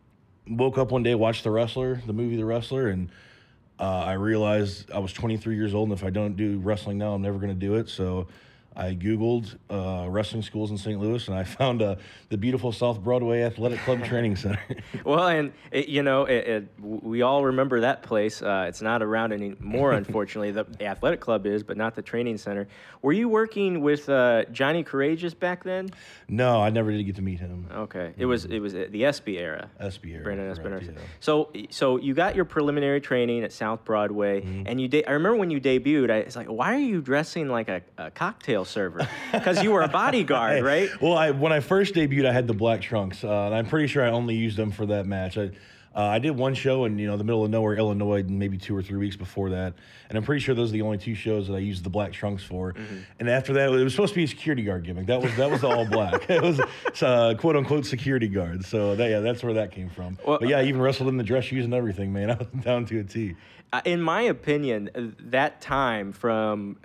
woke 0.47 0.79
up 0.79 0.91
one 0.91 1.03
day, 1.03 1.15
watched 1.15 1.45
The 1.45 1.51
Wrestler, 1.51 2.03
the 2.07 2.13
movie 2.13 2.37
The 2.37 2.45
Wrestler, 2.45 2.89
and 2.89 3.11
uh, 3.79 3.83
I 3.83 4.13
realized 4.13 4.91
I 4.91 4.99
was 4.99 5.13
23 5.13 5.57
years 5.57 5.75
old, 5.75 5.89
and 5.89 5.99
if 5.99 6.05
I 6.05 6.11
don't 6.11 6.37
do 6.37 6.59
wrestling 6.59 6.99
now, 6.99 7.15
I'm 7.15 7.23
never 7.23 7.39
going 7.39 7.49
to 7.49 7.55
do 7.55 7.75
it. 7.75 7.89
So 7.89 8.29
I 8.77 8.95
Googled 8.95 9.57
uh, 9.71 10.09
wrestling 10.09 10.43
schools 10.43 10.71
in 10.71 10.79
St. 10.79 11.01
Louis 11.01 11.27
and 11.29 11.37
I 11.37 11.45
found 11.45 11.81
uh, 11.81 11.97
the 12.29 12.37
beautiful 12.37 12.73
South 12.73 13.01
Broadway 13.01 13.43
Athletic 13.43 13.79
Club 13.81 14.05
Training 14.05 14.37
Center. 14.37 14.61
well, 15.05 15.29
and 15.29 15.53
it, 15.71 15.89
you 15.89 16.03
know, 16.03 16.25
it, 16.25 16.47
it, 16.47 16.69
we 16.81 17.23
all 17.23 17.45
remember 17.45 17.81
that 17.81 18.03
place. 18.03 18.43
Uh, 18.43 18.67
it's 18.69 18.83
not 18.83 19.03
around 19.03 19.33
anymore, 19.33 19.93
unfortunately. 20.05 20.51
the, 20.51 20.65
the, 20.65 20.87
athletic 20.87 21.21
club 21.21 21.47
is, 21.47 21.63
but 21.63 21.77
not 21.77 21.95
the 21.95 22.03
training 22.03 22.37
center. 22.37 22.67
Were 23.01 23.13
you 23.13 23.29
working 23.29 23.81
with 23.81 24.09
uh, 24.09 24.45
Johnny 24.53 24.83
Courageous 24.83 25.35
back 25.35 25.65
then? 25.65 25.91
No, 26.29 26.61
I 26.61 26.71
never 26.71 26.91
did 26.91 27.05
get 27.05 27.17
to 27.17 27.23
meet 27.23 27.41
him. 27.41 27.69
Okay, 27.73 28.13
it 28.17 28.27
was 28.27 28.45
it 28.45 28.59
was 28.59 28.73
the 28.73 29.05
Espy 29.05 29.39
era. 29.39 29.71
Espy 29.79 30.13
era. 30.13 30.23
Brandon 30.23 30.51
Espy. 30.51 30.87
Yeah. 30.87 31.01
So 31.21 31.53
so 31.71 31.97
you 31.99 32.15
got 32.15 32.35
your 32.35 32.45
preliminary 32.45 33.01
training 33.01 33.45
at 33.45 33.53
South 33.53 33.85
Broadway, 33.85 34.41
mm-hmm. 34.41 34.67
and 34.67 34.81
you 34.81 34.89
de- 34.89 35.07
I 35.07 35.13
remember 35.13 35.37
when 35.37 35.51
you 35.51 35.61
debuted. 35.61 36.11
I 36.11 36.25
was 36.25 36.37
like, 36.37 36.49
why 36.49 36.75
are 36.75 36.79
you 36.79 37.01
dressing 37.01 37.49
like 37.49 37.69
a, 37.69 37.83
a 37.99 38.11
cocktail 38.11 38.64
server 38.65 39.09
because 39.33 39.63
you 39.63 39.73
were 39.73 39.83
a 39.83 39.89
bodyguard, 39.89 40.63
right? 40.65 40.91
Well, 41.01 41.17
I, 41.17 41.31
when 41.31 41.53
I 41.53 41.61
first 41.61 41.95
debuted, 41.95 42.27
I 42.27 42.33
had 42.33 42.47
the 42.47 42.55
black 42.55 42.81
trunks, 42.81 43.25
uh, 43.25 43.47
and 43.47 43.55
I'm 43.55 43.67
pretty 43.67 43.87
sure 43.87 44.05
I 44.05 44.11
only 44.11 44.35
used 44.35 44.57
them 44.57 44.71
for 44.71 44.87
that 44.87 45.07
match. 45.07 45.39
I, 45.39 45.51
uh, 45.95 46.03
I 46.03 46.19
did 46.19 46.33
one 46.33 46.55
show 46.55 46.87
in 46.87 46.99
you 46.99 47.07
know 47.07 47.17
the 47.17 47.25
middle 47.25 47.45
of 47.45 47.51
nowhere, 47.51 47.77
Illinois, 47.77 48.25
maybe 48.25 48.59
two 48.59 48.77
or 48.77 48.83
three 48.83 48.99
weeks 48.99 49.15
before 49.15 49.51
that, 49.51 49.75
and 50.09 50.19
I'm 50.19 50.25
pretty 50.25 50.41
sure 50.41 50.55
those 50.55 50.71
are 50.71 50.73
the 50.73 50.83
only 50.83 50.99
two 50.99 51.15
shows 51.15 51.47
that 51.47 51.55
I 51.55 51.61
used 51.61 51.85
the 51.85 51.91
black 51.91 52.13
trunks 52.13 52.43
for. 52.43 52.73
Mm-hmm. 52.73 52.97
And 53.21 53.31
after 53.31 53.53
that, 53.53 53.73
it 53.73 53.85
was 53.85 53.93
supposed 53.93 54.13
to 54.13 54.17
be 54.17 54.25
a 54.25 54.29
security 54.29 54.65
guard 54.65 54.85
gimmick. 54.85 55.07
That 55.07 55.23
was 55.23 55.35
that 55.37 55.51
was 55.51 55.63
all 55.63 55.87
black. 55.87 56.29
it 56.29 56.43
was 56.43 56.61
uh, 57.01 57.35
quote 57.39 57.55
unquote 57.55 57.87
security 57.87 58.29
guard. 58.29 58.65
So 58.65 58.97
that, 58.97 59.09
yeah, 59.09 59.21
that's 59.21 59.45
where 59.45 59.55
that 59.55 59.71
came 59.71 59.89
from. 59.89 60.19
Well, 60.27 60.39
but 60.41 60.49
yeah, 60.49 60.59
I 60.59 60.65
even 60.65 60.81
wrestled 60.81 61.11
in 61.11 61.17
the 61.17 61.25
dress 61.25 61.45
shoes 61.45 61.65
and 61.65 61.75
everything, 61.75 62.13
man. 62.13 62.31
I 62.33 62.39
was 62.39 62.49
down 62.65 62.87
to 62.87 62.99
a 62.99 63.05
T. 63.05 63.37
Uh, 63.73 63.81
in 63.85 64.01
my 64.01 64.23
opinion, 64.23 65.15
that 65.19 65.61
time 65.61 66.13
from 66.13 66.77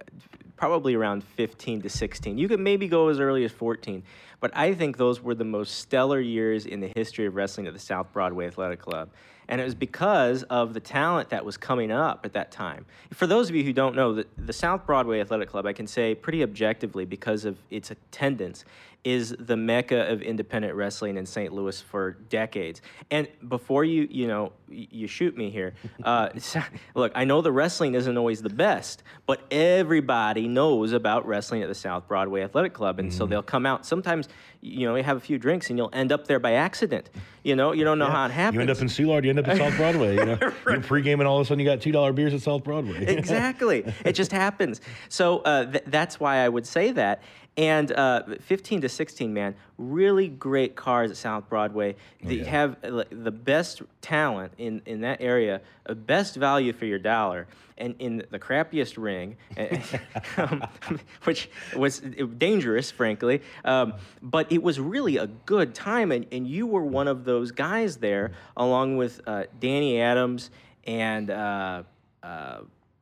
probably 0.60 0.94
around 0.94 1.24
15 1.24 1.84
to 1.84 1.90
16. 1.90 2.38
You 2.38 2.50
could 2.50 2.60
maybe 2.60 2.90
go 2.90 3.08
as 3.08 3.22
early 3.22 3.46
as 3.46 3.52
14, 3.54 4.04
but 4.42 4.52
I 4.54 4.74
think 4.74 4.98
those 4.98 5.22
were 5.24 5.34
the 5.34 5.46
most 5.46 5.76
stellar 5.76 6.20
years 6.20 6.66
in 6.66 6.82
the 6.82 6.92
history 6.94 7.26
of 7.26 7.36
wrestling 7.36 7.66
at 7.68 7.74
the 7.74 7.80
South 7.80 8.12
Broadway 8.12 8.46
Athletic 8.46 8.82
Club. 8.82 9.10
And 9.50 9.60
it 9.60 9.64
was 9.66 9.76
because 9.76 10.44
of 10.44 10.74
the 10.74 10.80
talent 10.80 11.30
that 11.30 11.44
was 11.44 11.58
coming 11.58 11.92
up 11.92 12.26
at 12.26 12.34
that 12.34 12.52
time. 12.52 12.86
For 13.12 13.28
those 13.28 13.50
of 13.50 13.56
you 13.56 13.64
who 13.64 13.74
don't 13.74 13.96
know, 13.96 14.14
the, 14.14 14.28
the 14.38 14.54
South 14.54 14.86
Broadway 14.86 15.20
Athletic 15.20 15.50
Club, 15.50 15.66
I 15.66 15.74
can 15.74 15.88
say 15.88 16.16
pretty 16.16 16.44
objectively 16.44 17.04
because 17.04 17.44
of 17.46 17.58
its 17.70 17.92
attendance, 17.92 18.64
is 19.04 19.34
the 19.40 19.56
mecca 19.56 20.12
of 20.12 20.22
independent 20.22 20.76
wrestling 20.76 21.16
in 21.16 21.26
St. 21.26 21.54
Louis 21.54 21.80
for 21.80 22.18
decades. 22.30 22.82
And 23.10 23.30
before 23.48 23.86
you, 23.86 24.08
you 24.12 24.28
know, 24.28 24.52
you 24.68 25.08
shoot 25.08 25.38
me 25.38 25.50
here, 25.50 25.74
uh, 26.04 26.30
look, 26.96 27.12
I 27.16 27.24
know 27.24 27.42
the 27.42 27.52
wrestling 27.52 27.96
isn't 27.96 28.18
always 28.18 28.42
the 28.42 28.50
best, 28.50 29.04
but 29.26 29.42
everybody 29.52 30.48
knows 30.50 30.92
about 30.92 31.26
wrestling 31.26 31.64
at 31.64 31.70
the 31.70 31.76
South 31.76 32.08
Broadway 32.08 32.42
Athletic 32.42 32.74
Club, 32.74 33.00
and 33.00 33.10
mm-hmm. 33.10 33.18
so 33.18 33.26
they'll 33.26 33.42
come 33.42 33.66
out. 33.66 33.86
Sometimes, 33.86 34.28
you 34.60 34.86
know, 34.86 34.96
you 34.96 35.04
have 35.04 35.18
a 35.18 35.22
few 35.22 35.38
drinks 35.38 35.70
and 35.70 35.80
you'll 35.80 35.92
end 35.94 36.12
up 36.12 36.28
there 36.28 36.40
by 36.40 36.54
accident. 36.54 37.10
You 37.44 37.56
know, 37.56 37.72
you 37.72 37.86
don't 37.86 38.00
know 38.00 38.08
yeah. 38.08 38.14
how 38.14 38.26
it 38.26 38.32
happens. 38.32 38.56
You 38.56 38.62
end 38.62 38.70
up 38.70 38.82
in 38.82 38.88
Soulard, 38.88 39.24
you 39.24 39.30
end 39.30 39.39
up 39.40 39.48
in 39.48 39.58
South 39.58 39.76
Broadway. 39.78 40.16
You 40.16 40.26
know, 40.26 40.38
right. 40.42 40.54
you're 40.66 40.82
pregame 40.82 41.14
and 41.14 41.24
all 41.24 41.40
of 41.40 41.46
a 41.46 41.48
sudden 41.48 41.60
you 41.60 41.66
got 41.66 41.82
two 41.82 41.92
dollar 41.92 42.14
beers 42.14 42.34
at 42.34 42.42
South 42.42 42.64
Broadway. 42.64 43.06
exactly, 43.08 43.84
it 44.06 44.14
just 44.14 44.32
happens. 44.32 44.82
So 45.10 45.40
uh, 45.40 45.72
th- 45.72 45.84
that's 45.88 46.20
why 46.20 46.38
I 46.38 46.50
would 46.50 46.68
say 46.68 46.92
that. 46.92 47.22
And 47.58 47.92
uh, 47.92 48.24
15 48.40 48.82
to 48.82 48.90
16, 48.90 49.34
man, 49.34 49.54
really 49.78 50.30
great 50.30 50.76
cars 50.76 51.12
at 51.12 51.18
South 51.18 51.50
Broadway. 51.50 51.96
They 52.24 52.40
oh, 52.40 52.44
yeah. 52.44 52.50
have 52.50 52.78
uh, 52.84 53.04
the 53.12 53.32
best 53.32 53.82
talent 54.02 54.54
in, 54.58 54.82
in 54.86 55.02
that 55.02 55.22
area, 55.22 55.62
a 55.86 55.94
best 55.94 56.36
value 56.38 56.72
for 56.72 56.86
your 56.86 57.00
dollar, 57.00 57.48
and 57.78 57.96
in 58.00 58.24
the 58.30 58.40
crappiest 58.40 58.98
ring, 58.98 59.36
um, 60.38 60.64
which 61.24 61.50
was 61.76 62.00
dangerous, 62.00 62.92
frankly. 62.92 63.42
Um, 63.66 63.96
but 64.22 64.50
it 64.52 64.64
was 64.64 64.80
really 64.80 65.18
a 65.18 65.28
good 65.28 65.76
time, 65.76 66.14
and, 66.14 66.26
and 66.32 66.48
you 66.48 66.66
were 66.66 66.84
one 66.84 67.10
of 67.10 67.26
those 67.26 67.52
guys 67.52 67.98
there, 67.98 68.32
along 68.56 68.96
with 68.96 69.22
uh, 69.28 69.44
Danny 69.60 70.00
Adams 70.00 70.50
and. 70.86 71.30
Uh, 71.30 71.84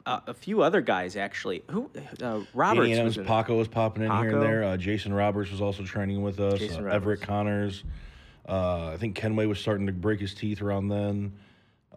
uh 0.08 0.18
uh, 0.18 0.22
a 0.28 0.34
few 0.34 0.62
other 0.62 0.82
guys 0.82 1.16
actually. 1.16 1.64
Who 1.70 1.90
uh, 2.22 2.42
Roberts 2.54 2.92
Adams, 2.92 3.18
was 3.18 3.28
Paco 3.28 3.58
was 3.58 3.68
popping 3.68 4.04
in 4.04 4.10
Paco. 4.10 4.22
here 4.22 4.32
and 4.32 4.42
there. 4.42 4.64
Uh, 4.64 4.78
Jason 4.78 5.14
Roberts 5.14 5.52
was 5.52 5.62
also 5.62 5.84
training 5.84 6.22
with 6.22 6.40
us. 6.40 6.62
Uh, 6.62 6.86
Everett 6.86 7.22
Connors. 7.22 7.84
Uh, 8.48 8.92
I 8.94 8.98
think 8.98 9.16
Kenway 9.16 9.46
was 9.46 9.60
starting 9.60 9.88
to 9.88 9.94
break 9.94 10.20
his 10.20 10.34
teeth 10.34 10.62
around 10.62 10.88
then. 10.88 11.34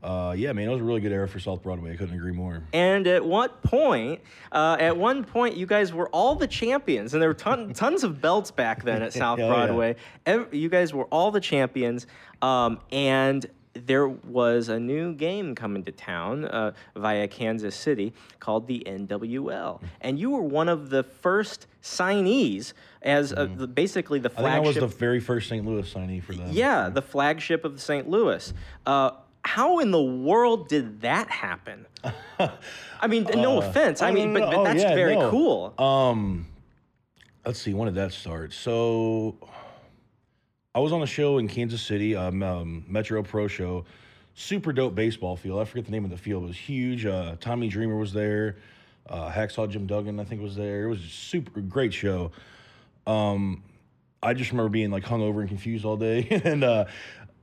Uh, 0.03 0.35
yeah, 0.37 0.53
man, 0.53 0.67
it 0.67 0.73
was 0.73 0.81
a 0.81 0.85
really 0.85 1.03
good 1.03 1.13
era 1.13 1.29
for 1.29 1.39
South 1.39 1.63
Broadway. 1.63 1.93
I 1.93 1.97
couldn't 1.97 2.15
agree 2.17 2.33
more. 2.33 2.63
And 2.73 3.07
at 3.07 3.25
what 3.25 3.63
point? 3.63 4.21
at 4.51 4.97
one 4.97 5.25
point, 5.25 5.57
you 5.57 5.67
guys 5.67 5.93
were 5.93 6.09
all 6.09 6.35
the 6.35 6.47
champions, 6.47 7.13
and 7.13 7.23
there 7.23 7.29
were 7.29 7.35
ton, 7.35 7.73
tons 7.75 8.03
of 8.03 8.21
belts 8.21 8.51
back 8.51 8.83
then 8.83 9.03
at 9.03 9.13
South 9.23 9.39
Broadway. 9.39 9.97
Yeah. 10.27 10.45
you 10.51 10.71
guys 10.71 10.95
were 10.95 11.05
all 11.05 11.31
the 11.31 11.41
champions, 11.41 12.07
um, 12.43 12.81
and 12.91 13.47
there 13.75 14.09
was 14.09 14.69
a 14.69 14.81
new 14.81 15.15
game 15.15 15.55
coming 15.55 15.85
to 15.85 15.93
town 15.93 16.45
uh, 16.45 16.73
via 16.97 17.29
Kansas 17.29 17.75
City 17.77 18.13
called 18.41 18.67
the 18.67 18.83
NWL, 18.87 19.81
and 20.01 20.19
you 20.19 20.31
were 20.31 20.43
one 20.43 20.69
of 20.69 20.91
the 20.91 21.03
first 21.03 21.67
signees 21.83 22.73
as 23.03 23.33
uh, 23.33 23.47
mm. 23.47 23.75
basically 23.75 24.19
the 24.19 24.31
flagship. 24.31 24.51
I 24.51 24.55
think 24.65 24.77
I 24.77 24.81
was 24.81 24.93
the 24.93 24.99
very 24.99 25.21
first 25.21 25.49
St. 25.49 25.65
Louis 25.65 25.93
signee 25.93 26.23
for 26.23 26.33
them. 26.33 26.49
Yeah, 26.51 26.89
the 26.89 27.03
flagship 27.03 27.65
of 27.65 27.81
St. 27.81 28.09
Louis. 28.09 28.53
Uh, 28.87 29.13
how 29.43 29.79
in 29.79 29.91
the 29.91 30.03
world 30.03 30.69
did 30.69 31.01
that 31.01 31.31
happen? 31.31 31.87
I 33.01 33.07
mean, 33.09 33.25
no 33.35 33.63
uh, 33.63 33.67
offense. 33.67 34.03
I 34.03 34.11
mean, 34.11 34.35
but, 34.35 34.51
but 34.51 34.65
that's 34.65 34.85
oh, 34.85 34.89
yeah, 34.89 34.95
very 34.95 35.17
no. 35.17 35.31
cool. 35.31 35.75
Um, 35.79 36.47
let's 37.45 37.61
see. 37.61 37.73
When 37.73 37.87
did 37.87 37.95
that 37.95 38.13
start? 38.13 38.53
So 38.53 39.37
I 40.73 40.79
was 40.79 40.93
on 40.93 41.03
a 41.03 41.07
show 41.07 41.39
in 41.39 41.49
Kansas 41.49 41.83
City, 41.83 42.15
um, 42.15 42.45
um, 42.45 42.85
Metro 42.87 43.21
Pro 43.25 43.49
Show. 43.49 43.85
Super 44.35 44.73
dope 44.73 44.95
baseball 44.95 45.35
field. 45.35 45.61
I 45.61 45.65
forget 45.65 45.85
the 45.85 45.91
name 45.91 46.05
of 46.05 46.11
the 46.11 46.17
field. 46.17 46.45
It 46.45 46.47
was 46.47 46.57
huge. 46.57 47.05
Uh, 47.05 47.35
Tommy 47.41 47.67
Dreamer 47.67 47.97
was 47.97 48.13
there. 48.13 48.57
Uh, 49.09 49.29
Hacksaw 49.33 49.69
Jim 49.69 49.89
Duggan, 49.89 50.21
I 50.21 50.25
think, 50.25 50.41
was 50.41 50.55
there. 50.55 50.85
It 50.85 50.89
was 50.89 51.01
a 51.01 51.09
super 51.09 51.61
great 51.61 51.93
show. 51.93 52.31
Um, 53.05 53.65
I 54.23 54.33
just 54.33 54.53
remember 54.53 54.69
being 54.69 54.93
like 54.93 55.03
hungover 55.03 55.41
and 55.41 55.49
confused 55.49 55.85
all 55.85 55.97
day. 55.97 56.29
and 56.45 56.63
uh, 56.63 56.85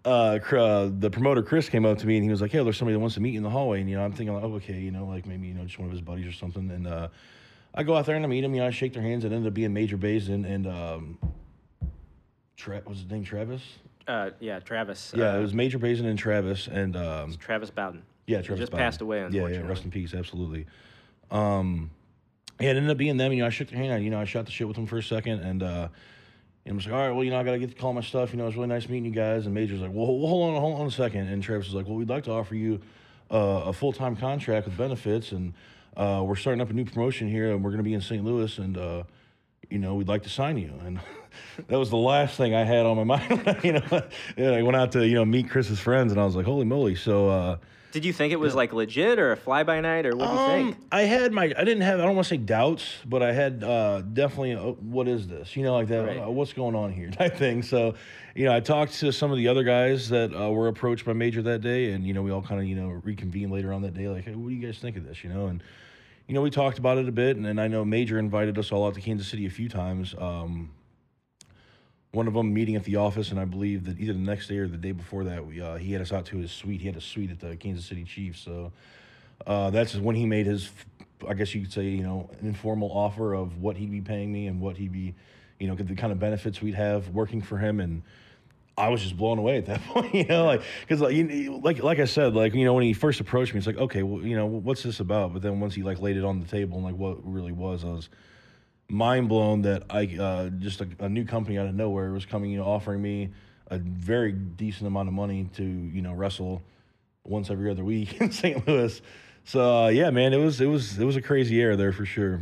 uh, 0.06 0.90
the 0.98 1.10
promoter 1.12 1.44
Chris 1.44 1.68
came 1.68 1.86
up 1.86 1.98
to 1.98 2.08
me 2.08 2.16
and 2.16 2.24
he 2.24 2.30
was 2.30 2.40
like, 2.40 2.52
"Hey, 2.52 2.64
there's 2.64 2.78
somebody 2.78 2.94
that 2.94 3.00
wants 3.02 3.16
to 3.16 3.22
meet 3.22 3.32
you 3.32 3.40
in 3.40 3.44
the 3.44 3.50
hallway." 3.50 3.82
And 3.82 3.90
you 3.90 3.98
know, 3.98 4.06
I'm 4.06 4.14
thinking, 4.14 4.34
like, 4.34 4.46
oh, 4.46 4.54
okay, 4.54 4.80
you 4.80 4.92
know, 4.92 5.06
like 5.06 5.26
maybe 5.26 5.48
you 5.48 5.54
know, 5.54 5.66
just 5.66 5.78
one 5.78 5.88
of 5.88 5.92
his 5.92 6.02
buddies 6.02 6.28
or 6.28 6.32
something. 6.32 6.72
And 6.72 6.88
uh, 6.88 7.10
I 7.76 7.84
go 7.84 7.98
out 7.98 8.06
there 8.06 8.16
and 8.16 8.24
I 8.24 8.30
meet 8.30 8.46
him. 8.46 8.56
You 8.56 8.62
know, 8.62 8.68
I 8.68 8.72
shake 8.72 8.94
their 8.94 9.04
hands. 9.04 9.26
It 9.26 9.34
ended 9.34 9.48
up 9.48 9.54
being 9.54 9.74
Major 9.74 9.98
Baisden 9.98 10.46
and 10.46 10.66
um, 10.66 11.18
Tra- 12.58 12.82
was 12.86 13.00
his 13.00 13.10
name 13.10 13.24
Travis? 13.24 13.62
Uh, 14.08 14.32
yeah, 14.40 14.60
Travis. 14.60 15.14
Yeah, 15.16 15.34
uh, 15.34 15.38
it 15.38 15.42
was 15.42 15.54
Major 15.54 15.80
Baisden 15.80 16.06
and 16.06 16.18
Travis, 16.18 16.68
and 16.68 16.96
um, 16.98 17.36
Travis 17.38 17.70
Bowden. 17.70 18.02
Yeah, 18.26 18.42
Travis 18.42 18.48
he 18.48 18.62
just 18.64 18.72
Bowden. 18.72 18.84
passed 18.84 19.02
away. 19.02 19.20
Unfortunately. 19.20 19.54
Yeah, 19.54 19.62
yeah. 19.62 19.68
Rest 19.70 19.86
in 19.86 19.92
peace. 19.92 20.14
Absolutely. 20.14 20.66
Um, 21.30 21.92
yeah, 22.60 22.72
it 22.72 22.78
ended 22.78 22.90
up 22.90 22.98
being 22.98 23.18
them. 23.18 23.32
You 23.32 23.42
know, 23.42 23.46
I 23.46 23.50
shook 23.50 23.70
their 23.70 23.78
hand. 23.80 24.04
You 24.04 24.10
know, 24.10 24.20
I 24.20 24.26
shot 24.26 24.46
the 24.46 24.52
shit 24.52 24.68
with 24.68 24.76
them 24.76 24.88
for 24.88 24.98
a 24.98 25.04
second, 25.04 25.42
and 25.42 25.62
uh, 25.62 25.88
and 26.66 26.74
I 26.74 26.76
was 26.76 26.86
like, 26.86 26.96
all 26.96 27.08
right, 27.08 27.12
well, 27.12 27.24
you 27.24 27.30
know, 27.32 27.40
I 27.40 27.44
gotta 27.44 27.60
get 27.60 27.70
to 27.70 27.76
call 27.76 27.94
my 27.94 28.02
stuff. 28.02 28.32
You 28.32 28.38
know, 28.38 28.48
it's 28.48 28.56
really 28.56 28.68
nice 28.70 28.90
meeting 28.90 29.06
you 29.06 29.12
guys. 29.12 29.46
And 29.46 29.54
Major's 29.54 29.82
like, 29.82 29.92
well, 29.94 30.06
hold 30.06 30.56
on, 30.56 30.60
hold 30.60 30.82
on 30.82 30.88
a 30.88 30.92
second. 30.92 31.28
And 31.28 31.44
Travis 31.44 31.68
was 31.68 31.76
like, 31.76 31.86
well, 31.86 31.96
we'd 31.96 32.10
like 32.10 32.24
to 32.24 32.32
offer 32.32 32.56
you 32.56 32.82
uh, 33.30 33.64
a 33.66 33.74
full 33.74 33.94
time 33.94 34.16
contract 34.16 34.66
with 34.68 34.78
benefits, 34.78 35.32
and 35.32 35.54
uh, 35.96 36.24
we're 36.26 36.36
starting 36.36 36.62
up 36.62 36.70
a 36.70 36.74
new 36.74 36.86
promotion 36.86 37.30
here, 37.30 37.52
and 37.52 37.64
we're 37.64 37.72
gonna 37.72 37.84
be 37.84 37.94
in 37.94 38.02
St. 38.02 38.24
Louis, 38.24 38.58
and 38.58 38.78
uh, 38.78 39.04
you 39.70 39.80
know, 39.80 39.96
we'd 39.96 40.08
like 40.08 40.24
to 40.24 40.30
sign 40.30 40.58
you. 40.58 40.74
And 40.86 41.00
that 41.68 41.78
was 41.78 41.90
the 41.90 41.98
last 41.98 42.38
thing 42.38 42.56
I 42.56 42.64
had 42.64 42.86
on 42.86 42.98
my 42.98 43.04
mind. 43.18 43.60
you 43.64 43.74
know, 43.74 43.84
and 44.38 44.56
I 44.56 44.64
went 44.64 44.76
out 44.76 44.92
to 44.94 45.08
you 45.08 45.16
know 45.16 45.26
meet 45.26 45.50
Chris's 45.50 45.80
friends, 45.80 46.12
and 46.12 46.22
I 46.22 46.26
was 46.26 46.36
like, 46.36 46.46
holy 46.46 46.66
moly! 46.66 46.96
So. 46.96 47.30
Uh, 47.30 47.58
did 47.94 48.04
you 48.04 48.12
think 48.14 48.34
it 48.34 48.40
was 48.40 48.54
like 48.54 48.74
legit 48.74 49.18
or 49.18 49.32
a 49.32 49.38
fly 49.38 49.64
by 49.64 49.80
night 49.80 50.06
or 50.06 50.16
what 50.16 50.28
do 50.28 50.32
you 50.32 50.40
um, 50.40 50.74
think? 50.74 50.86
I 50.92 51.02
had 51.04 51.32
my 51.32 51.46
I 51.46 51.64
didn't 51.64 51.82
have 51.82 52.00
I 52.00 52.04
don't 52.04 52.16
want 52.16 52.28
to 52.28 52.30
say 52.30 52.38
doubts, 52.38 52.98
but 53.06 53.24
I 53.24 53.32
had 53.32 53.64
uh, 53.64 54.02
definitely 54.02 54.54
uh, 54.54 54.74
what 54.74 55.08
is 55.08 55.28
this? 55.28 55.56
You 55.56 55.64
know, 55.64 55.74
like 55.74 55.88
that. 55.88 56.06
Right. 56.06 56.18
Uh, 56.18 56.30
what's 56.30 56.54
going 56.54 56.76
on 56.76 56.92
here? 56.92 57.10
Type 57.10 57.38
thing. 57.38 57.64
So, 57.64 57.96
you 58.36 58.46
know, 58.46 58.54
I 58.54 58.60
talked 58.60 58.94
to 59.00 59.12
some 59.12 59.32
of 59.32 59.38
the 59.38 59.48
other 59.48 59.64
guys 59.64 60.10
that 60.10 60.36
uh, 60.36 60.52
were 60.52 60.68
approached 60.68 61.06
by 61.06 61.14
Major 61.14 61.42
that 61.44 61.62
day, 61.62 61.94
and 61.94 62.06
you 62.06 62.14
know, 62.14 62.22
we 62.22 62.30
all 62.30 62.42
kind 62.42 62.60
of 62.62 62.68
you 62.68 62.76
know 62.76 62.90
reconvened 63.04 63.52
later 63.52 63.72
on 63.74 63.82
that 63.84 63.94
day, 63.94 64.10
like, 64.10 64.26
hey, 64.26 64.36
what 64.36 64.50
do 64.50 64.54
you 64.54 64.64
guys 64.64 64.78
think 64.78 64.98
of 64.98 65.06
this? 65.06 65.24
You 65.24 65.32
know, 65.32 65.48
and 65.48 65.64
you 66.28 66.34
know, 66.34 66.42
we 66.42 66.50
talked 66.50 66.78
about 66.78 66.98
it 66.98 67.08
a 67.08 67.12
bit, 67.12 67.38
and, 67.38 67.46
and 67.48 67.60
I 67.60 67.68
know 67.68 67.86
Major 67.86 68.20
invited 68.20 68.58
us 68.58 68.72
all 68.72 68.86
out 68.86 68.96
to 68.96 69.02
Kansas 69.02 69.28
City 69.28 69.46
a 69.46 69.50
few 69.50 69.70
times. 69.70 70.14
Um, 70.18 70.72
one 72.12 72.28
of 72.28 72.34
them 72.34 72.54
meeting 72.54 72.76
at 72.76 72.84
the 72.84 72.98
office, 72.98 73.32
and 73.32 73.40
I 73.40 73.46
believe 73.46 73.86
that 73.86 74.00
either 74.00 74.12
the 74.12 74.20
next 74.20 74.48
day 74.48 74.58
or 74.58 74.68
the 74.68 74.78
day 74.78 74.92
before 74.92 75.24
that, 75.24 75.46
we, 75.46 75.62
uh, 75.62 75.76
he 75.76 75.94
had 75.94 76.02
us 76.02 76.12
out 76.12 76.26
to 76.28 76.38
his 76.38 76.52
suite. 76.52 76.82
He 76.82 76.88
had 76.88 76.98
a 76.98 77.02
suite 77.02 77.32
at 77.32 77.40
the 77.40 77.56
Kansas 77.56 77.86
City 77.86 78.04
Chiefs. 78.04 78.42
So 78.42 78.74
uh, 79.46 79.70
that's 79.70 79.96
when 79.96 80.16
he 80.16 80.26
made 80.26 80.48
his, 80.48 80.70
I 81.28 81.34
guess 81.34 81.56
you 81.56 81.62
could 81.62 81.72
say, 81.72 81.84
you 81.84 82.04
know, 82.04 82.30
an 82.42 82.48
informal 82.48 82.92
offer 82.92 83.34
of 83.34 83.62
what 83.62 83.78
he'd 83.78 83.92
be 83.92 84.02
paying 84.02 84.32
me 84.32 84.48
and 84.48 84.60
what 84.60 84.76
he'd 84.76 84.92
be, 84.92 85.16
you 85.60 85.68
know, 85.68 85.76
the 85.76 85.96
kind 85.96 86.12
of 86.12 86.20
benefits 86.20 86.62
we'd 86.62 86.76
have 86.76 87.10
working 87.10 87.42
for 87.42 87.58
him. 87.58 87.80
And 87.80 88.04
I 88.78 88.90
was 88.90 89.02
just 89.02 89.18
blown 89.18 89.40
away 89.40 89.58
at 89.58 89.66
that 89.66 89.82
point, 89.86 90.14
you 90.14 90.26
know, 90.26 90.46
like 90.46 90.62
because 90.82 91.02
like, 91.02 91.16
you, 91.16 91.60
like 91.64 91.82
like 91.82 92.00
I 92.00 92.06
said, 92.06 92.36
like 92.36 92.54
you 92.54 92.66
know 92.66 92.74
when 92.74 92.84
he 92.84 92.94
first 92.94 93.20
approached 93.20 93.54
me, 93.54 93.58
it's 93.58 93.68
like 93.68 93.78
okay, 93.78 94.04
well, 94.04 94.24
you 94.24 94.36
know, 94.36 94.46
what's 94.46 94.84
this 94.84 95.00
about? 95.00 95.34
But 95.34 95.42
then 95.42 95.60
once 95.60 95.74
he 95.76 95.84
like 95.84 96.00
laid 96.00 96.18
it 96.18 96.24
on 96.24 96.40
the 96.40 96.48
table 96.48 96.78
and 96.78 96.86
like 96.86 96.96
what 96.96 97.18
really 97.30 97.52
was, 97.52 97.84
I 97.84 97.88
was 97.88 98.10
mind 98.90 99.30
blown 99.30 99.64
that 99.64 99.84
I 99.90 100.06
uh, 100.20 100.50
just 100.50 100.82
a, 100.82 100.88
a, 101.00 101.10
new 101.10 101.26
company 101.26 101.58
out 101.58 101.68
of 101.68 101.76
nowhere 101.76 102.12
was 102.12 102.26
coming, 102.26 102.52
you 102.52 102.58
know, 102.58 102.66
offering 102.66 103.02
me 103.02 103.30
a 103.68 103.78
very 103.78 104.32
decent 104.32 104.88
amount 104.88 105.10
of 105.10 105.14
money 105.14 105.50
to 105.56 105.64
you 105.64 106.02
know 106.02 106.14
wrestle 106.14 106.62
once 107.26 107.50
every 107.50 107.70
other 107.70 107.84
week 107.84 108.14
in 108.22 108.32
St. 108.32 108.66
Louis. 108.68 109.02
So 109.44 109.86
uh, 109.86 109.88
yeah, 109.88 110.10
man, 110.10 110.34
it 110.34 110.38
was 110.38 110.62
it 110.62 110.68
was 110.68 111.00
it 111.00 111.06
was 111.06 111.16
a 111.16 111.22
crazy 111.22 111.60
era 111.60 111.76
there 111.76 111.92
for 111.92 112.06
sure. 112.06 112.42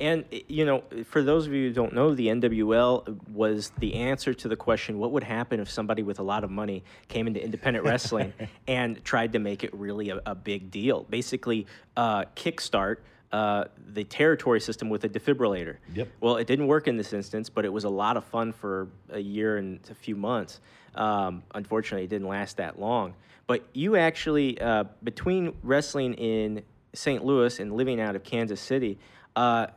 And 0.00 0.24
you 0.48 0.64
know, 0.64 0.84
for 1.04 1.22
those 1.22 1.46
of 1.46 1.52
you 1.52 1.68
who 1.68 1.74
don't 1.74 1.92
know, 1.92 2.14
the 2.14 2.28
NWL 2.28 3.28
was 3.28 3.72
the 3.78 3.94
answer 3.94 4.34
to 4.34 4.48
the 4.48 4.56
question: 4.56 4.98
What 4.98 5.12
would 5.12 5.24
happen 5.24 5.60
if 5.60 5.70
somebody 5.70 6.02
with 6.02 6.18
a 6.18 6.22
lot 6.22 6.44
of 6.44 6.50
money 6.50 6.84
came 7.08 7.26
into 7.26 7.42
independent 7.42 7.84
wrestling 7.84 8.32
and 8.66 9.02
tried 9.04 9.32
to 9.32 9.38
make 9.38 9.64
it 9.64 9.72
really 9.74 10.10
a, 10.10 10.20
a 10.26 10.34
big 10.34 10.70
deal? 10.70 11.04
Basically, 11.08 11.66
uh, 11.96 12.24
kickstart 12.36 12.96
uh, 13.32 13.64
the 13.92 14.04
territory 14.04 14.60
system 14.60 14.90
with 14.90 15.04
a 15.04 15.08
defibrillator. 15.08 15.76
Yep. 15.94 16.08
Well, 16.20 16.36
it 16.36 16.46
didn't 16.46 16.66
work 16.66 16.86
in 16.86 16.98
this 16.98 17.12
instance, 17.12 17.48
but 17.48 17.64
it 17.64 17.72
was 17.72 17.84
a 17.84 17.88
lot 17.88 18.16
of 18.16 18.24
fun 18.24 18.52
for 18.52 18.88
a 19.10 19.18
year 19.18 19.56
and 19.56 19.80
a 19.90 19.94
few 19.94 20.16
months. 20.16 20.60
Um, 20.94 21.42
unfortunately, 21.54 22.04
it 22.04 22.10
didn't 22.10 22.28
last 22.28 22.58
that 22.58 22.78
long. 22.78 23.14
But 23.46 23.64
you 23.72 23.96
actually, 23.96 24.60
uh, 24.60 24.84
between 25.02 25.54
wrestling 25.62 26.14
in 26.14 26.62
St. 26.94 27.24
Louis 27.24 27.58
and 27.58 27.72
living 27.72 28.00
out 28.00 28.16
of 28.16 28.22
Kansas 28.22 28.60
City, 28.60 28.98
uh, 29.34 29.68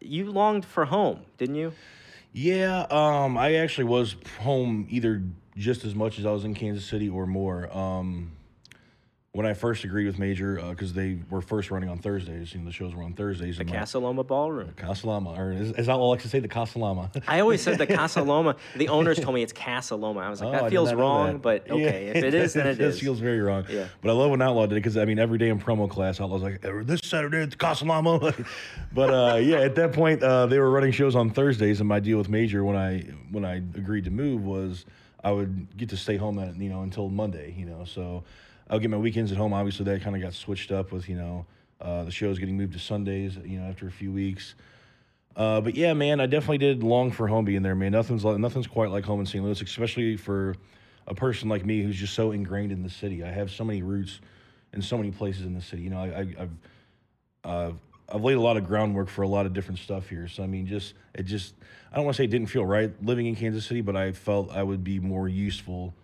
you 0.00 0.30
longed 0.30 0.64
for 0.64 0.84
home, 0.84 1.20
didn't 1.38 1.56
you? 1.56 1.72
Yeah, 2.32 2.86
um, 2.90 3.36
I 3.36 3.54
actually 3.54 3.84
was 3.84 4.16
home 4.40 4.86
either 4.90 5.22
just 5.56 5.84
as 5.84 5.94
much 5.94 6.18
as 6.18 6.26
I 6.26 6.30
was 6.30 6.44
in 6.44 6.54
Kansas 6.54 6.84
City 6.84 7.08
or 7.08 7.26
more. 7.26 7.74
Um, 7.76 8.32
when 9.34 9.46
I 9.46 9.54
first 9.54 9.82
agreed 9.84 10.04
with 10.06 10.18
Major, 10.18 10.56
because 10.68 10.92
they 10.92 11.18
were 11.30 11.40
first 11.40 11.70
running 11.70 11.88
on 11.88 11.96
Thursdays, 11.98 12.52
you 12.52 12.60
know, 12.60 12.66
the 12.66 12.72
shows 12.72 12.94
were 12.94 13.02
on 13.02 13.14
Thursdays. 13.14 13.56
The 13.56 13.62
and 13.62 13.70
my- 13.70 13.76
Casa 13.78 13.98
Loma 13.98 14.22
Ballroom. 14.22 14.74
Casaloma, 14.76 15.38
or 15.38 15.52
is, 15.52 15.70
is 15.72 15.86
that 15.86 15.98
what 15.98 16.04
I 16.04 16.08
like 16.10 16.20
to 16.20 16.28
say? 16.28 16.38
The 16.38 16.48
Casa 16.48 16.78
Lama. 16.78 17.10
I 17.26 17.40
always 17.40 17.62
said 17.62 17.78
the 17.78 17.86
Casaloma. 17.98 18.56
The 18.76 18.90
owners 18.90 19.18
told 19.18 19.34
me 19.34 19.42
it's 19.42 19.54
Casaloma. 19.54 20.20
I 20.22 20.28
was 20.28 20.42
like, 20.42 20.48
Oh, 20.50 20.62
that 20.64 20.70
feels 20.70 20.92
wrong, 20.92 21.32
that. 21.34 21.42
but 21.42 21.66
Yeah. 21.68 21.74
okay, 21.74 22.06
if 22.08 22.16
it 22.24 22.34
is, 22.34 22.52
then 22.52 22.66
it 22.66 22.74
does 22.74 22.96
is. 22.96 23.00
feels 23.00 23.20
very 23.20 23.40
wrong. 23.40 23.64
Yeah. 23.70 23.86
But 24.02 24.10
I 24.10 24.12
love 24.12 24.30
when 24.32 24.42
Outlaw 24.42 24.66
did 24.66 24.72
it 24.72 24.80
because 24.80 24.98
I 24.98 25.06
mean 25.06 25.18
every 25.18 25.38
day 25.38 25.48
in 25.48 25.58
promo 25.58 25.88
class, 25.88 26.20
Outlaw's 26.20 26.42
like 26.42 26.62
"Eh, 26.62 26.70
this 26.84 27.00
Saturday 27.02 27.40
at 27.40 27.52
the 27.52 27.56
Casa 27.56 27.86
but 27.86 29.10
uh, 29.10 29.36
yeah, 29.36 29.60
at 29.60 29.74
that 29.76 29.94
point 29.94 30.22
uh, 30.22 30.44
they 30.44 30.58
were 30.58 30.70
running 30.70 30.92
shows 30.92 31.16
on 31.16 31.30
Thursdays, 31.30 31.80
and 31.80 31.88
my 31.88 32.00
deal 32.00 32.18
with 32.18 32.28
Major 32.28 32.64
when 32.64 32.76
I 32.76 33.00
when 33.30 33.46
I 33.46 33.54
agreed 33.56 34.04
to 34.04 34.10
move 34.10 34.44
was 34.44 34.84
I 35.24 35.32
would 35.32 35.74
get 35.78 35.88
to 35.88 35.96
stay 35.96 36.18
home 36.18 36.36
that 36.36 36.54
you 36.56 36.68
know 36.68 36.82
until 36.82 37.08
Monday, 37.08 37.54
you 37.56 37.64
know. 37.64 37.84
So 37.86 38.24
I'll 38.70 38.78
get 38.78 38.90
my 38.90 38.96
weekends 38.96 39.32
at 39.32 39.38
home. 39.38 39.52
Obviously, 39.52 39.84
that 39.86 40.02
kind 40.02 40.16
of 40.16 40.22
got 40.22 40.34
switched 40.34 40.72
up 40.72 40.92
with 40.92 41.08
you 41.08 41.16
know 41.16 41.46
uh, 41.80 42.04
the 42.04 42.10
shows 42.10 42.38
getting 42.38 42.56
moved 42.56 42.72
to 42.74 42.78
Sundays, 42.78 43.36
you 43.44 43.58
know, 43.58 43.68
after 43.68 43.86
a 43.86 43.90
few 43.90 44.12
weeks. 44.12 44.54
Uh, 45.34 45.60
but 45.60 45.74
yeah, 45.74 45.94
man, 45.94 46.20
I 46.20 46.26
definitely 46.26 46.58
did 46.58 46.82
long 46.82 47.10
for 47.10 47.26
home 47.26 47.44
being 47.44 47.62
there, 47.62 47.74
man. 47.74 47.92
Nothing's 47.92 48.24
like, 48.24 48.38
nothing's 48.38 48.66
quite 48.66 48.90
like 48.90 49.04
home 49.04 49.20
in 49.20 49.26
St. 49.26 49.42
Louis, 49.42 49.60
especially 49.60 50.16
for 50.16 50.56
a 51.06 51.14
person 51.14 51.48
like 51.48 51.64
me 51.64 51.82
who's 51.82 51.96
just 51.96 52.14
so 52.14 52.30
ingrained 52.32 52.70
in 52.70 52.82
the 52.82 52.90
city. 52.90 53.24
I 53.24 53.30
have 53.30 53.50
so 53.50 53.64
many 53.64 53.82
roots 53.82 54.20
in 54.72 54.82
so 54.82 54.96
many 54.96 55.10
places 55.10 55.44
in 55.44 55.54
the 55.54 55.62
city. 55.62 55.82
You 55.82 55.90
know, 55.90 56.00
I, 56.00 56.06
I, 56.06 56.20
I've 56.38 56.50
uh, 57.44 57.72
I've 58.08 58.22
laid 58.22 58.36
a 58.36 58.40
lot 58.40 58.56
of 58.56 58.66
groundwork 58.66 59.08
for 59.08 59.22
a 59.22 59.28
lot 59.28 59.46
of 59.46 59.54
different 59.54 59.80
stuff 59.80 60.08
here. 60.08 60.28
So 60.28 60.42
I 60.42 60.46
mean, 60.46 60.66
just 60.66 60.94
it 61.14 61.24
just 61.24 61.54
I 61.90 61.96
don't 61.96 62.04
want 62.04 62.16
to 62.16 62.20
say 62.20 62.24
it 62.24 62.30
didn't 62.30 62.48
feel 62.48 62.64
right 62.64 62.92
living 63.02 63.26
in 63.26 63.34
Kansas 63.34 63.64
City, 63.64 63.80
but 63.80 63.96
I 63.96 64.12
felt 64.12 64.50
I 64.52 64.62
would 64.62 64.84
be 64.84 65.00
more 65.00 65.28
useful 65.28 65.94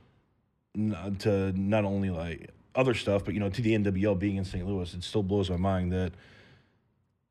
to 1.20 1.52
not 1.58 1.84
only 1.84 2.10
like 2.10 2.50
other 2.74 2.94
stuff, 2.94 3.24
but 3.24 3.34
you 3.34 3.40
know, 3.40 3.50
to 3.50 3.62
the 3.62 3.76
NWL 3.76 4.18
being 4.18 4.36
in 4.36 4.44
St. 4.44 4.66
Louis. 4.66 4.92
It 4.94 5.02
still 5.02 5.22
blows 5.22 5.50
my 5.50 5.56
mind 5.56 5.92
that 5.92 6.12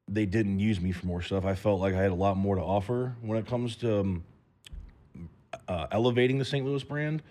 they 0.08 0.26
didn't 0.26 0.60
use 0.60 0.80
me 0.80 0.92
for 0.92 1.06
more 1.06 1.22
stuff. 1.22 1.46
I 1.46 1.56
felt 1.56 1.80
like 1.80 1.94
I 1.94 2.02
had 2.02 2.12
a 2.12 2.16
lot 2.16 2.38
more 2.38 2.56
to 2.56 2.62
offer 2.62 3.16
when 3.22 3.38
it 3.38 3.48
comes 3.48 3.76
to 3.78 4.00
um, 4.00 4.24
uh, 5.68 5.88
elevating 5.92 6.38
the 6.38 6.46
St. 6.46 6.66
Louis 6.66 6.84
brand. 6.84 7.22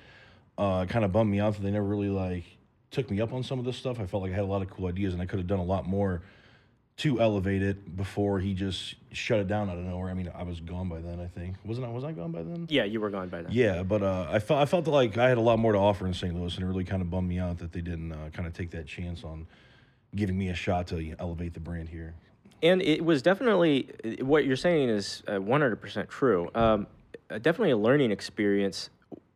Uh, 0.59 0.85
it 0.89 0.91
kind 0.91 1.05
of 1.05 1.13
bummed 1.13 1.31
me 1.31 1.41
out 1.41 1.55
that 1.55 1.63
they 1.63 1.71
never 1.71 1.87
really 1.87 2.09
like 2.09 2.45
took 2.91 3.11
me 3.11 3.21
up 3.21 3.33
on 3.33 3.43
some 3.43 3.59
of 3.59 3.65
this 3.65 3.77
stuff. 3.77 4.01
I 4.01 4.07
felt 4.07 4.23
like 4.23 4.33
I 4.33 4.37
had 4.37 4.45
a 4.45 4.49
lot 4.49 4.63
of 4.63 4.71
cool 4.71 4.87
ideas 4.87 5.13
and 5.13 5.23
I 5.23 5.27
could 5.27 5.39
have 5.39 5.47
done 5.47 5.59
a 5.59 5.65
lot 5.65 5.87
more 5.87 6.23
to 6.99 7.21
elevate 7.21 7.63
it 7.63 7.97
before 7.97 8.39
he 8.39 8.55
just 8.55 8.95
shut 9.13 9.39
it 9.39 9.47
down 9.47 9.69
out 9.69 9.77
of 9.77 9.85
nowhere. 9.85 10.11
I 10.11 10.15
mean, 10.15 10.31
I 10.35 10.43
was 10.45 10.61
gone 10.61 10.89
by 10.89 11.01
then. 11.01 11.21
I 11.21 11.27
think 11.27 11.57
wasn't 11.65 11.87
I? 11.87 11.91
Was 11.91 12.05
I 12.05 12.13
gone 12.13 12.33
by 12.33 12.43
then? 12.43 12.67
Yeah, 12.71 12.85
you 12.85 13.01
were 13.01 13.11
gone 13.11 13.29
by 13.29 13.43
then. 13.43 13.53
Yeah, 13.53 13.83
but 13.83 14.03
uh, 14.03 14.27
I 14.31 14.39
felt 14.39 14.61
I 14.61 14.65
felt 14.65 14.87
like 14.87 15.19
I 15.19 15.29
had 15.29 15.37
a 15.37 15.43
lot 15.43 15.59
more 15.59 15.73
to 15.73 15.79
offer 15.79 16.07
in 16.07 16.15
St. 16.15 16.35
Louis, 16.35 16.55
and 16.55 16.65
it 16.65 16.67
really 16.67 16.85
kind 16.85 17.03
of 17.03 17.11
bummed 17.11 17.29
me 17.29 17.39
out 17.39 17.59
that 17.59 17.73
they 17.73 17.83
didn't 17.83 18.13
uh, 18.13 18.31
kind 18.33 18.47
of 18.47 18.55
take 18.55 18.71
that 18.71 18.87
chance 18.87 19.25
on 19.25 19.47
giving 20.15 20.39
me 20.39 20.49
a 20.49 20.55
shot 20.55 20.87
to 20.87 21.03
you 21.03 21.11
know, 21.11 21.17
elevate 21.21 21.53
the 21.53 21.61
brand 21.61 21.89
here. 21.89 22.15
And 22.63 22.81
it 22.81 23.05
was 23.05 23.21
definitely 23.21 23.91
what 24.21 24.47
you're 24.47 24.57
saying 24.57 24.89
is 24.89 25.23
uh, 25.29 25.33
100% 25.33 26.09
true. 26.09 26.51
Um, 26.55 26.87
uh, 27.29 27.37
definitely 27.39 27.73
a 27.73 27.77
learning 27.77 28.13
experience. 28.13 28.89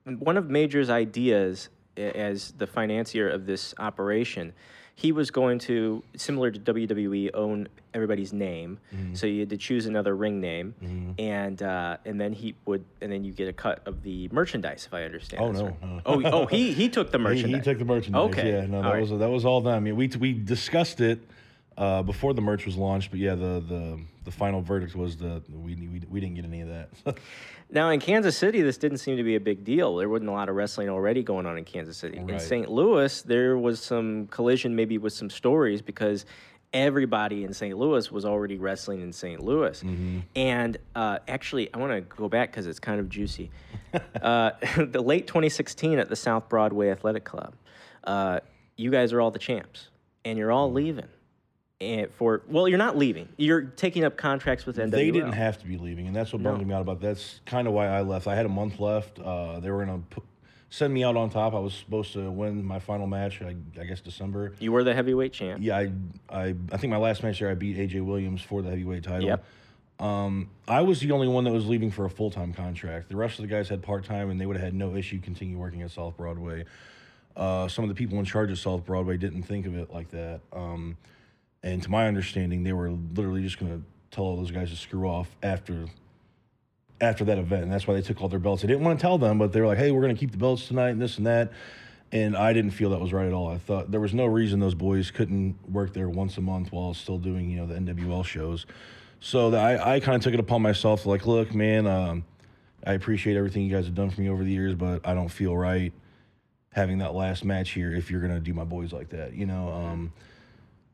One 0.04 0.38
of 0.38 0.48
Major's 0.48 0.88
ideas 0.88 1.68
as 1.98 2.52
the 2.52 2.66
financier 2.66 3.28
of 3.28 3.44
this 3.44 3.74
operation, 3.78 4.54
he 5.00 5.12
was 5.12 5.30
going 5.30 5.58
to, 5.60 6.02
similar 6.14 6.50
to 6.50 6.60
WWE, 6.60 7.30
own 7.32 7.68
everybody's 7.94 8.34
name. 8.34 8.78
Mm-hmm. 8.94 9.14
So 9.14 9.26
you 9.26 9.40
had 9.40 9.48
to 9.48 9.56
choose 9.56 9.86
another 9.86 10.14
ring 10.14 10.42
name, 10.42 11.14
and 11.18 11.62
uh, 11.62 11.96
and 12.04 12.20
then 12.20 12.34
he 12.34 12.54
would, 12.66 12.84
and 13.00 13.10
then 13.10 13.24
you 13.24 13.32
get 13.32 13.48
a 13.48 13.52
cut 13.54 13.80
of 13.86 14.02
the 14.02 14.28
merchandise, 14.30 14.84
if 14.84 14.92
I 14.92 15.04
understand. 15.04 15.42
Oh, 15.42 15.52
no, 15.52 15.64
right. 15.64 15.82
no. 15.82 16.02
Oh, 16.04 16.22
oh, 16.24 16.46
he 16.46 16.74
he 16.74 16.90
took 16.90 17.12
the 17.12 17.18
merchandise. 17.26 17.64
he 17.64 17.70
took 17.70 17.78
the 17.78 17.86
merchandise. 17.86 18.28
Okay, 18.28 18.52
Yeah, 18.52 18.66
no, 18.66 18.82
that 18.82 18.90
right. 18.90 19.00
was 19.00 19.08
that 19.10 19.30
was 19.30 19.46
all 19.46 19.62
done. 19.62 19.74
I 19.74 19.80
mean, 19.80 19.96
we 19.96 20.08
we 20.08 20.34
discussed 20.34 21.00
it 21.00 21.20
uh, 21.78 22.02
before 22.02 22.34
the 22.34 22.42
merch 22.42 22.66
was 22.66 22.76
launched, 22.76 23.10
but 23.10 23.20
yeah, 23.20 23.34
the 23.34 23.64
the 23.66 24.00
the 24.30 24.36
final 24.36 24.60
verdict 24.62 24.94
was 24.94 25.16
that 25.16 25.42
we 25.50 25.74
we, 25.74 26.02
we 26.08 26.20
didn't 26.20 26.36
get 26.36 26.44
any 26.44 26.60
of 26.60 26.68
that. 26.68 26.90
Now 27.72 27.90
in 27.90 28.00
Kansas 28.00 28.36
City, 28.36 28.62
this 28.62 28.78
didn't 28.78 28.98
seem 28.98 29.16
to 29.16 29.22
be 29.22 29.36
a 29.36 29.40
big 29.40 29.62
deal. 29.62 29.94
There 29.94 30.08
wasn't 30.08 30.28
a 30.30 30.32
lot 30.32 30.48
of 30.48 30.56
wrestling 30.56 30.88
already 30.88 31.22
going 31.22 31.46
on 31.46 31.56
in 31.56 31.64
Kansas 31.64 31.96
City. 31.96 32.18
In 32.18 32.40
St. 32.40 32.68
Louis, 32.68 33.22
there 33.22 33.56
was 33.56 33.80
some 33.80 34.26
collision, 34.26 34.74
maybe 34.74 34.98
with 34.98 35.12
some 35.12 35.30
stories 35.30 35.80
because 35.80 36.26
everybody 36.72 37.44
in 37.44 37.52
St. 37.54 37.78
Louis 37.78 38.10
was 38.10 38.24
already 38.24 38.58
wrestling 38.58 39.02
in 39.02 39.12
St. 39.12 39.40
Louis. 39.40 39.84
And 40.34 40.78
uh, 40.96 41.20
actually, 41.28 41.72
I 41.72 41.78
want 41.78 41.92
to 41.92 42.00
go 42.00 42.28
back 42.28 42.50
because 42.50 42.66
it's 42.66 42.80
kind 42.80 42.98
of 42.98 43.08
juicy. 43.08 43.52
uh, 44.20 44.50
the 44.76 45.00
late 45.00 45.28
2016 45.28 46.00
at 46.00 46.08
the 46.08 46.16
South 46.16 46.48
Broadway 46.48 46.90
Athletic 46.90 47.22
Club, 47.24 47.54
uh, 48.02 48.40
you 48.76 48.90
guys 48.90 49.12
are 49.12 49.20
all 49.20 49.30
the 49.30 49.38
champs, 49.38 49.90
and 50.24 50.36
you're 50.36 50.50
all 50.50 50.72
leaving. 50.72 51.06
And 51.80 52.12
for 52.12 52.42
well, 52.46 52.68
you're 52.68 52.76
not 52.76 52.98
leaving. 52.98 53.26
You're 53.38 53.62
taking 53.62 54.04
up 54.04 54.18
contracts 54.18 54.66
with 54.66 54.76
NWL. 54.76 54.90
They 54.90 55.10
didn't 55.10 55.32
have 55.32 55.58
to 55.60 55.66
be 55.66 55.78
leaving, 55.78 56.06
and 56.06 56.14
that's 56.14 56.30
what 56.30 56.42
bummed 56.42 56.60
No. 56.60 56.66
me 56.66 56.74
out 56.74 56.82
about. 56.82 57.00
That's 57.00 57.40
kind 57.46 57.66
of 57.66 57.72
why 57.72 57.86
I 57.86 58.02
left. 58.02 58.26
I 58.26 58.34
had 58.34 58.44
a 58.44 58.50
month 58.50 58.78
left. 58.80 59.18
Uh, 59.18 59.60
they 59.60 59.70
were 59.70 59.82
gonna 59.86 60.02
pu- 60.10 60.22
send 60.68 60.92
me 60.92 61.02
out 61.04 61.16
on 61.16 61.30
top. 61.30 61.54
I 61.54 61.58
was 61.58 61.72
supposed 61.72 62.12
to 62.12 62.30
win 62.30 62.62
my 62.62 62.80
final 62.80 63.06
match. 63.06 63.40
I, 63.40 63.56
I 63.80 63.84
guess 63.84 64.02
December. 64.02 64.52
You 64.58 64.72
were 64.72 64.84
the 64.84 64.92
heavyweight 64.92 65.32
champ. 65.32 65.62
Yeah, 65.62 65.78
I, 65.78 65.92
I 66.28 66.54
I 66.70 66.76
think 66.76 66.90
my 66.90 66.98
last 66.98 67.22
match 67.22 67.38
there, 67.40 67.48
I 67.48 67.54
beat 67.54 67.78
AJ 67.78 68.04
Williams 68.04 68.42
for 68.42 68.60
the 68.60 68.68
heavyweight 68.68 69.04
title. 69.04 69.24
Yep. 69.28 69.44
Um, 70.00 70.50
I 70.68 70.82
was 70.82 71.00
the 71.00 71.12
only 71.12 71.28
one 71.28 71.44
that 71.44 71.52
was 71.52 71.66
leaving 71.66 71.90
for 71.90 72.04
a 72.04 72.10
full 72.10 72.30
time 72.30 72.52
contract. 72.52 73.08
The 73.08 73.16
rest 73.16 73.38
of 73.38 73.42
the 73.42 73.48
guys 73.48 73.70
had 73.70 73.80
part 73.80 74.04
time, 74.04 74.28
and 74.28 74.38
they 74.38 74.44
would 74.44 74.56
have 74.56 74.64
had 74.64 74.74
no 74.74 74.96
issue 74.96 75.18
continue 75.18 75.56
working 75.56 75.80
at 75.80 75.90
South 75.92 76.14
Broadway. 76.18 76.66
Uh, 77.34 77.68
some 77.68 77.84
of 77.84 77.88
the 77.88 77.94
people 77.94 78.18
in 78.18 78.26
charge 78.26 78.50
of 78.50 78.58
South 78.58 78.84
Broadway 78.84 79.16
didn't 79.16 79.44
think 79.44 79.64
of 79.66 79.74
it 79.78 79.90
like 79.94 80.10
that. 80.10 80.40
Um, 80.52 80.98
and 81.62 81.82
to 81.82 81.90
my 81.90 82.06
understanding, 82.06 82.62
they 82.62 82.72
were 82.72 82.90
literally 82.90 83.42
just 83.42 83.58
going 83.58 83.72
to 83.72 83.84
tell 84.10 84.24
all 84.24 84.36
those 84.36 84.50
guys 84.50 84.70
to 84.70 84.76
screw 84.76 85.08
off 85.08 85.28
after 85.42 85.86
after 87.02 87.24
that 87.24 87.38
event, 87.38 87.62
and 87.62 87.72
that's 87.72 87.86
why 87.86 87.94
they 87.94 88.02
took 88.02 88.20
all 88.20 88.28
their 88.28 88.38
belts. 88.38 88.60
They 88.60 88.68
didn't 88.68 88.84
want 88.84 88.98
to 88.98 89.02
tell 89.02 89.16
them, 89.16 89.38
but 89.38 89.52
they 89.52 89.60
were 89.60 89.66
like, 89.66 89.78
"Hey, 89.78 89.90
we're 89.90 90.02
going 90.02 90.14
to 90.14 90.20
keep 90.20 90.32
the 90.32 90.38
belts 90.38 90.68
tonight, 90.68 90.90
and 90.90 91.00
this 91.00 91.16
and 91.16 91.26
that." 91.26 91.52
And 92.12 92.36
I 92.36 92.52
didn't 92.52 92.72
feel 92.72 92.90
that 92.90 93.00
was 93.00 93.12
right 93.12 93.26
at 93.26 93.32
all. 93.32 93.48
I 93.48 93.58
thought 93.58 93.90
there 93.90 94.00
was 94.00 94.12
no 94.12 94.26
reason 94.26 94.58
those 94.58 94.74
boys 94.74 95.10
couldn't 95.12 95.56
work 95.70 95.94
there 95.94 96.08
once 96.08 96.36
a 96.38 96.40
month 96.40 96.72
while 96.72 96.92
still 96.92 97.18
doing, 97.18 97.48
you 97.48 97.58
know, 97.58 97.66
the 97.66 97.74
NWL 97.74 98.24
shows. 98.24 98.66
So 99.20 99.50
that 99.50 99.80
I, 99.80 99.94
I 99.94 100.00
kind 100.00 100.16
of 100.16 100.22
took 100.22 100.34
it 100.34 100.40
upon 100.40 100.60
myself, 100.60 101.06
like, 101.06 101.26
look, 101.26 101.54
man, 101.54 101.86
um, 101.86 102.24
I 102.84 102.94
appreciate 102.94 103.36
everything 103.36 103.62
you 103.62 103.72
guys 103.72 103.84
have 103.84 103.94
done 103.94 104.10
for 104.10 104.20
me 104.22 104.28
over 104.28 104.42
the 104.42 104.50
years, 104.50 104.74
but 104.74 105.06
I 105.06 105.14
don't 105.14 105.28
feel 105.28 105.56
right 105.56 105.92
having 106.72 106.98
that 106.98 107.14
last 107.14 107.44
match 107.44 107.70
here 107.70 107.92
if 107.92 108.10
you're 108.10 108.20
gonna 108.20 108.40
do 108.40 108.54
my 108.54 108.64
boys 108.64 108.92
like 108.92 109.10
that. 109.10 109.34
You 109.34 109.46
know, 109.46 109.68
um, 109.70 110.12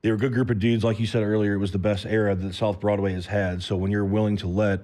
they 0.03 0.11
were 0.11 0.17
a 0.17 0.19
good 0.19 0.33
group 0.33 0.51
of 0.51 0.59
dudes. 0.59 0.85
Like 0.85 1.01
you 1.01 1.07
said 1.07 1.23
earlier, 1.23 1.55
it 1.55 1.59
was 1.59 1.73
the 1.73 1.79
best 1.79 2.07
era 2.07 2.35
that 2.35 2.55
South 2.55 2.81
Broadway 2.81 3.13
has 3.13 3.27
had. 3.27 3.63
So 3.63 3.77
when 3.77 3.91
you're 3.91 4.05
willing 4.05 4.37
to 4.39 4.47
let 4.47 4.81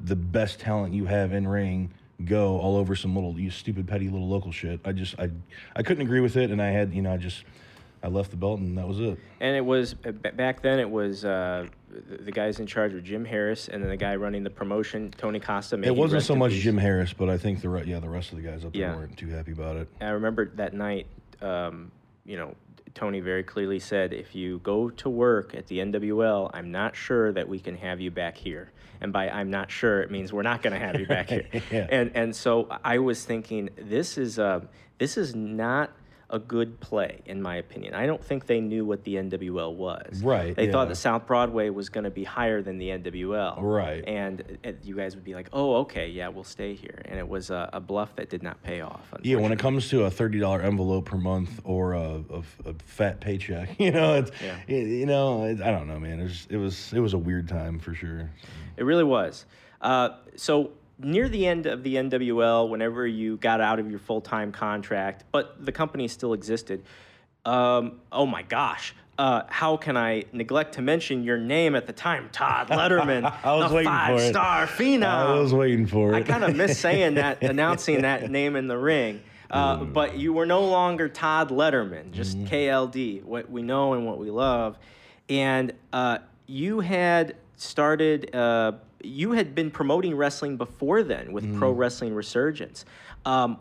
the 0.00 0.16
best 0.16 0.60
talent 0.60 0.94
you 0.94 1.06
have 1.06 1.32
in 1.32 1.46
ring 1.46 1.90
go 2.24 2.58
all 2.58 2.76
over 2.76 2.94
some 2.94 3.14
little 3.14 3.38
you 3.38 3.50
stupid 3.50 3.86
petty 3.88 4.08
little 4.08 4.28
local 4.28 4.52
shit, 4.52 4.80
I 4.84 4.92
just 4.92 5.18
I 5.18 5.30
I 5.74 5.82
couldn't 5.82 6.02
agree 6.02 6.20
with 6.20 6.36
it, 6.36 6.50
and 6.50 6.60
I 6.60 6.70
had 6.70 6.92
you 6.92 7.02
know 7.02 7.12
I 7.12 7.16
just 7.16 7.44
I 8.02 8.08
left 8.08 8.30
the 8.30 8.36
belt 8.36 8.60
and 8.60 8.76
that 8.78 8.88
was 8.88 8.98
it. 9.00 9.18
And 9.40 9.56
it 9.56 9.64
was 9.64 9.94
back 9.94 10.62
then. 10.62 10.78
It 10.78 10.90
was 10.90 11.24
uh, 11.24 11.66
the 11.90 12.32
guys 12.32 12.58
in 12.60 12.66
charge 12.66 12.92
were 12.92 13.00
Jim 13.00 13.24
Harris, 13.24 13.68
and 13.68 13.82
then 13.82 13.90
the 13.90 13.96
guy 13.96 14.16
running 14.16 14.42
the 14.42 14.50
promotion, 14.50 15.12
Tony 15.16 15.38
Costa. 15.40 15.80
It 15.82 15.94
wasn't 15.94 16.22
so 16.22 16.34
much. 16.34 16.52
Jim 16.52 16.76
Harris, 16.78 17.12
but 17.12 17.28
I 17.30 17.36
think 17.38 17.60
the 17.62 17.68
re- 17.68 17.84
yeah 17.86 18.00
the 18.00 18.08
rest 18.08 18.32
of 18.32 18.36
the 18.36 18.42
guys 18.42 18.64
up 18.64 18.72
there 18.72 18.82
Yeah. 18.82 18.96
weren't 18.96 19.16
too 19.16 19.28
happy 19.28 19.52
about 19.52 19.76
it. 19.76 19.88
I 20.00 20.10
remember 20.10 20.46
that 20.56 20.74
night. 20.74 21.06
Um, 21.40 21.90
you 22.26 22.36
know, 22.36 22.54
Tony 22.94 23.20
very 23.20 23.42
clearly 23.42 23.78
said, 23.78 24.12
"If 24.12 24.34
you 24.34 24.58
go 24.58 24.90
to 24.90 25.08
work 25.08 25.54
at 25.54 25.66
the 25.66 25.78
NWL, 25.78 26.50
I'm 26.52 26.70
not 26.70 26.96
sure 26.96 27.32
that 27.32 27.48
we 27.48 27.58
can 27.58 27.76
have 27.76 28.00
you 28.00 28.10
back 28.10 28.36
here." 28.36 28.72
And 29.00 29.12
by 29.12 29.28
"I'm 29.30 29.50
not 29.50 29.70
sure," 29.70 30.00
it 30.02 30.10
means 30.10 30.32
we're 30.32 30.42
not 30.42 30.62
going 30.62 30.72
to 30.72 30.78
have 30.78 30.98
you 31.00 31.06
back 31.06 31.28
here. 31.28 31.46
Yeah. 31.70 31.86
And 31.90 32.10
and 32.14 32.34
so 32.34 32.68
I 32.84 32.98
was 32.98 33.24
thinking, 33.24 33.70
this 33.76 34.18
is 34.18 34.38
uh, 34.38 34.60
this 34.98 35.16
is 35.16 35.34
not 35.34 35.92
a 36.30 36.38
good 36.38 36.78
play, 36.80 37.20
in 37.26 37.42
my 37.42 37.56
opinion. 37.56 37.94
I 37.94 38.06
don't 38.06 38.24
think 38.24 38.46
they 38.46 38.60
knew 38.60 38.84
what 38.84 39.02
the 39.04 39.16
NWL 39.16 39.74
was. 39.74 40.22
Right, 40.22 40.54
They 40.54 40.70
thought 40.70 40.82
yeah. 40.84 40.88
that 40.90 40.96
South 40.96 41.26
Broadway 41.26 41.70
was 41.70 41.88
going 41.88 42.04
to 42.04 42.10
be 42.10 42.24
higher 42.24 42.62
than 42.62 42.78
the 42.78 42.88
NWL. 42.90 43.56
Right. 43.60 44.04
And 44.06 44.58
uh, 44.64 44.72
you 44.82 44.94
guys 44.96 45.14
would 45.16 45.24
be 45.24 45.34
like, 45.34 45.48
"Oh, 45.52 45.76
okay, 45.78 46.08
yeah, 46.08 46.28
we'll 46.28 46.44
stay 46.44 46.74
here." 46.74 47.02
And 47.06 47.18
it 47.18 47.28
was 47.28 47.50
a, 47.50 47.68
a 47.72 47.80
bluff 47.80 48.14
that 48.16 48.30
did 48.30 48.42
not 48.42 48.62
pay 48.62 48.80
off. 48.80 49.12
Yeah, 49.22 49.36
when 49.36 49.52
it 49.52 49.58
comes 49.58 49.88
to 49.90 50.04
a 50.04 50.10
thirty 50.10 50.38
dollar 50.38 50.60
envelope 50.62 51.06
per 51.06 51.16
month 51.16 51.60
or 51.64 51.94
a, 51.94 52.22
a, 52.30 52.42
a 52.70 52.74
fat 52.84 53.20
paycheck, 53.20 53.70
you 53.80 53.90
know, 53.90 54.14
it's 54.14 54.30
Yeah. 54.42 54.56
you 54.68 55.06
know, 55.06 55.44
it, 55.44 55.60
I 55.60 55.70
don't 55.70 55.88
know, 55.88 55.98
man. 55.98 56.20
It 56.20 56.24
was 56.24 56.46
it 56.50 56.56
was 56.56 56.92
it 56.92 57.00
was 57.00 57.12
a 57.14 57.18
weird 57.18 57.48
time 57.48 57.78
for 57.78 57.92
sure. 57.94 58.30
It 58.76 58.84
really 58.84 59.04
was. 59.04 59.46
Uh, 59.80 60.10
so 60.36 60.70
near 61.02 61.28
the 61.28 61.46
end 61.46 61.66
of 61.66 61.82
the 61.82 61.96
NWL, 61.96 62.68
whenever 62.68 63.06
you 63.06 63.36
got 63.36 63.60
out 63.60 63.78
of 63.78 63.90
your 63.90 63.98
full 63.98 64.20
time 64.20 64.52
contract, 64.52 65.24
but 65.32 65.64
the 65.64 65.72
company 65.72 66.08
still 66.08 66.32
existed. 66.32 66.82
Um, 67.44 68.00
oh 68.12 68.26
my 68.26 68.42
gosh. 68.42 68.94
Uh, 69.18 69.42
how 69.48 69.76
can 69.76 69.98
I 69.98 70.24
neglect 70.32 70.76
to 70.76 70.82
mention 70.82 71.24
your 71.24 71.36
name 71.36 71.74
at 71.74 71.86
the 71.86 71.92
time, 71.92 72.30
Todd 72.32 72.68
Letterman, 72.70 73.30
I 73.44 73.54
was 73.54 73.68
the 73.68 73.76
waiting 73.76 73.92
for 73.92 73.96
five-star 73.96 74.66
phenom. 74.66 75.04
I 75.04 75.38
was 75.38 75.52
waiting 75.52 75.86
for 75.86 76.14
it. 76.14 76.16
I 76.16 76.22
kind 76.22 76.42
of 76.42 76.56
miss 76.56 76.78
saying 76.78 77.14
that, 77.14 77.42
announcing 77.42 78.02
that 78.02 78.30
name 78.30 78.56
in 78.56 78.66
the 78.66 78.78
ring. 78.78 79.20
Uh, 79.50 79.84
but 79.84 80.16
you 80.16 80.32
were 80.32 80.46
no 80.46 80.64
longer 80.64 81.08
Todd 81.08 81.50
Letterman, 81.50 82.12
just 82.12 82.38
Mm-hmm. 82.38 82.54
KLD, 82.54 83.24
what 83.24 83.50
we 83.50 83.62
know 83.62 83.92
and 83.94 84.06
what 84.06 84.18
we 84.18 84.30
love. 84.30 84.78
And 85.28 85.72
uh, 85.92 86.18
you 86.46 86.80
had 86.80 87.36
started, 87.56 88.34
uh, 88.34 88.72
you 89.02 89.32
had 89.32 89.54
been 89.54 89.70
promoting 89.70 90.14
wrestling 90.14 90.56
before 90.56 91.02
then 91.02 91.32
with 91.32 91.44
Pro 91.56 91.70
Mm-hmm. 91.70 91.80
Wrestling 91.80 92.14
Resurgence. 92.14 92.84
Um, 93.24 93.56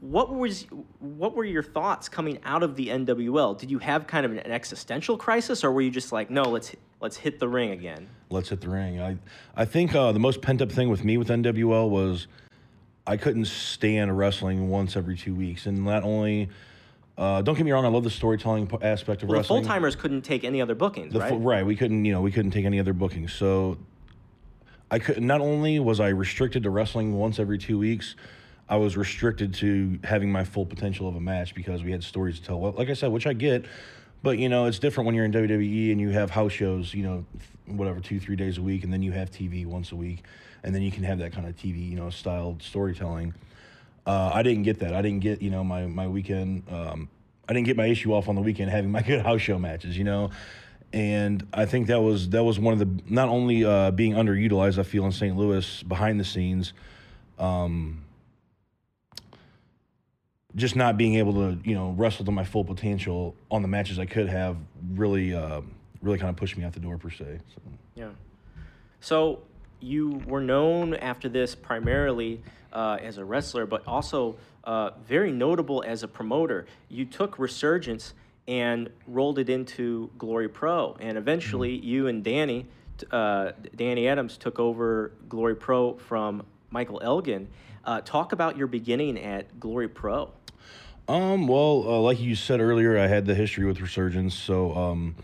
what 0.00 0.34
was 0.34 0.66
what 1.00 1.34
were 1.34 1.44
your 1.44 1.62
thoughts 1.62 2.08
coming 2.08 2.38
out 2.44 2.62
of 2.62 2.76
the 2.76 2.88
NWL? 2.88 3.58
Did 3.58 3.70
you 3.70 3.78
have 3.78 4.06
kind 4.06 4.26
of 4.26 4.32
an 4.32 4.38
existential 4.50 5.16
crisis, 5.16 5.64
or 5.64 5.72
were 5.72 5.80
you 5.80 5.90
just 5.90 6.12
like, 6.12 6.30
no, 6.30 6.42
let's 6.42 6.74
let's 7.00 7.16
hit 7.16 7.38
the 7.38 7.48
ring 7.48 7.70
again? 7.70 8.08
let's 8.30 8.50
hit 8.50 8.60
the 8.60 8.68
ring. 8.68 9.00
I 9.00 9.16
I 9.56 9.64
think 9.64 9.94
uh, 9.94 10.12
the 10.12 10.18
most 10.18 10.42
pent 10.42 10.60
up 10.60 10.70
thing 10.70 10.88
with 10.90 11.04
me 11.04 11.16
with 11.16 11.28
NWL 11.28 11.88
was 11.88 12.26
I 13.06 13.16
couldn't 13.16 13.46
stand 13.46 14.16
wrestling 14.18 14.68
once 14.68 14.96
every 14.96 15.16
two 15.16 15.34
weeks, 15.34 15.66
and 15.66 15.84
not 15.84 16.02
only. 16.04 16.48
Uh, 17.16 17.42
don't 17.42 17.56
get 17.56 17.64
me 17.64 17.72
wrong, 17.72 17.84
I 17.84 17.88
love 17.88 18.04
the 18.04 18.10
storytelling 18.10 18.68
p- 18.68 18.76
aspect 18.80 19.24
of 19.24 19.28
Well, 19.28 19.34
the 19.34 19.40
wrestling. 19.40 19.64
full 19.64 19.68
timers 19.68 19.96
couldn't 19.96 20.22
take 20.22 20.44
any 20.44 20.62
other 20.62 20.76
bookings, 20.76 21.12
The 21.12 21.18
right? 21.18 21.30
full- 21.30 21.40
right. 21.40 21.66
We 21.66 21.74
couldn't, 21.74 22.04
you 22.04 22.12
know, 22.12 22.20
we 22.20 22.30
couldn't 22.30 22.52
take 22.52 22.64
any 22.64 22.78
other 22.78 22.92
bookings. 22.92 23.32
So 23.32 23.76
I 24.90 24.98
could 24.98 25.22
not 25.22 25.40
only 25.40 25.78
was 25.78 26.00
I 26.00 26.08
restricted 26.08 26.62
to 26.62 26.70
wrestling 26.70 27.18
once 27.18 27.38
every 27.38 27.58
two 27.58 27.78
weeks, 27.78 28.14
I 28.68 28.76
was 28.76 28.96
restricted 28.96 29.54
to 29.54 29.98
having 30.04 30.30
my 30.30 30.44
full 30.44 30.66
potential 30.66 31.08
of 31.08 31.16
a 31.16 31.20
match 31.20 31.54
because 31.54 31.82
we 31.82 31.90
had 31.90 32.04
stories 32.04 32.38
to 32.40 32.46
tell. 32.46 32.60
Well, 32.60 32.72
like 32.72 32.90
I 32.90 32.94
said, 32.94 33.12
which 33.12 33.26
I 33.26 33.32
get, 33.32 33.64
but 34.22 34.38
you 34.38 34.48
know, 34.48 34.66
it's 34.66 34.78
different 34.78 35.06
when 35.06 35.14
you're 35.14 35.24
in 35.24 35.32
WWE 35.32 35.92
and 35.92 36.00
you 36.00 36.10
have 36.10 36.30
house 36.30 36.52
shows, 36.52 36.92
you 36.92 37.02
know, 37.02 37.24
whatever 37.66 38.00
two, 38.00 38.18
three 38.20 38.36
days 38.36 38.58
a 38.58 38.62
week, 38.62 38.84
and 38.84 38.92
then 38.92 39.02
you 39.02 39.12
have 39.12 39.30
TV 39.30 39.64
once 39.66 39.92
a 39.92 39.96
week, 39.96 40.24
and 40.62 40.74
then 40.74 40.82
you 40.82 40.90
can 40.90 41.04
have 41.04 41.18
that 41.18 41.32
kind 41.32 41.46
of 41.46 41.56
TV, 41.56 41.88
you 41.88 41.96
know, 41.96 42.10
styled 42.10 42.62
storytelling. 42.62 43.34
Uh, 44.06 44.30
I 44.32 44.42
didn't 44.42 44.62
get 44.62 44.80
that. 44.80 44.94
I 44.94 45.02
didn't 45.02 45.20
get 45.20 45.42
you 45.42 45.50
know 45.50 45.62
my 45.62 45.86
my 45.86 46.08
weekend. 46.08 46.64
Um, 46.70 47.08
I 47.48 47.52
didn't 47.52 47.66
get 47.66 47.76
my 47.76 47.86
issue 47.86 48.12
off 48.12 48.28
on 48.28 48.34
the 48.34 48.42
weekend 48.42 48.70
having 48.70 48.90
my 48.90 49.02
good 49.06 49.22
house 49.22 49.40
show 49.40 49.58
matches. 49.58 49.96
You 49.96 50.04
know, 50.04 50.30
and 50.92 51.46
I 51.52 51.66
think 51.66 51.88
that 51.88 52.00
was 52.00 52.30
that 52.30 52.44
was 52.44 52.58
one 52.58 52.72
of 52.72 52.78
the 52.78 53.02
not 53.12 53.28
only 53.28 53.64
uh, 53.64 53.90
being 53.90 54.14
underutilized. 54.14 54.78
I 54.78 54.82
feel 54.82 55.04
in 55.04 55.12
St. 55.12 55.36
Louis 55.36 55.82
behind 55.82 56.18
the 56.18 56.24
scenes, 56.24 56.72
um, 57.38 58.04
just 60.54 60.76
not 60.76 60.96
being 60.96 61.16
able 61.16 61.34
to 61.34 61.58
you 61.62 61.74
know 61.74 61.90
wrestle 61.90 62.24
to 62.24 62.30
my 62.30 62.44
full 62.44 62.64
potential 62.64 63.34
on 63.50 63.62
the 63.62 63.68
matches 63.68 63.98
I 63.98 64.06
could 64.06 64.28
have 64.28 64.56
really 64.94 65.34
uh, 65.34 65.60
really 66.00 66.18
kind 66.18 66.30
of 66.30 66.36
pushed 66.36 66.56
me 66.56 66.64
out 66.64 66.72
the 66.72 66.80
door 66.80 66.96
per 66.96 67.10
se. 67.10 67.40
So. 67.54 67.60
Yeah. 67.94 68.10
So 69.00 69.42
you 69.80 70.22
were 70.26 70.40
known 70.40 70.94
after 70.94 71.28
this 71.28 71.54
primarily 71.54 72.42
uh, 72.72 72.98
as 73.02 73.18
a 73.18 73.24
wrestler, 73.24 73.66
but 73.66 73.86
also 73.86 74.36
uh, 74.64 74.90
very 75.06 75.32
notable 75.32 75.84
as 75.86 76.02
a 76.02 76.08
promoter. 76.08 76.66
You 76.88 77.04
took 77.04 77.38
Resurgence 77.38 78.14
and 78.48 78.88
rolled 79.06 79.38
it 79.38 79.50
into 79.50 80.10
Glory 80.16 80.48
Pro, 80.48 80.96
and 80.98 81.18
eventually 81.18 81.76
you 81.76 82.06
and 82.06 82.24
Danny, 82.24 82.66
uh, 83.12 83.52
Danny 83.76 84.08
Adams, 84.08 84.38
took 84.38 84.58
over 84.58 85.12
Glory 85.28 85.54
Pro 85.54 85.94
from 85.98 86.44
Michael 86.70 87.00
Elgin. 87.04 87.48
Uh, 87.84 88.00
talk 88.00 88.32
about 88.32 88.56
your 88.56 88.66
beginning 88.66 89.18
at 89.18 89.60
Glory 89.60 89.88
Pro. 89.88 90.32
Um, 91.06 91.46
well, 91.46 91.84
uh, 91.86 92.00
like 92.00 92.20
you 92.20 92.34
said 92.34 92.60
earlier, 92.60 92.98
I 92.98 93.06
had 93.06 93.26
the 93.26 93.34
history 93.34 93.66
with 93.66 93.80
Resurgence. 93.80 94.34
So, 94.34 94.74
um, 94.74 95.14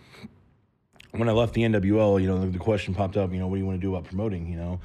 when 1.13 1.29
I 1.29 1.33
left 1.33 1.55
the 1.55 1.63
NWL, 1.63 2.21
you 2.21 2.27
know, 2.27 2.41
the, 2.41 2.47
the 2.47 2.59
question 2.59 2.95
popped 2.95 3.17
up, 3.17 3.33
you 3.33 3.39
know, 3.39 3.47
what 3.47 3.57
do 3.57 3.61
you 3.61 3.67
want 3.67 3.81
to 3.81 3.87
do 3.87 3.95
about 3.95 4.09
promoting, 4.09 4.49
you 4.49 4.57
know? 4.57 4.81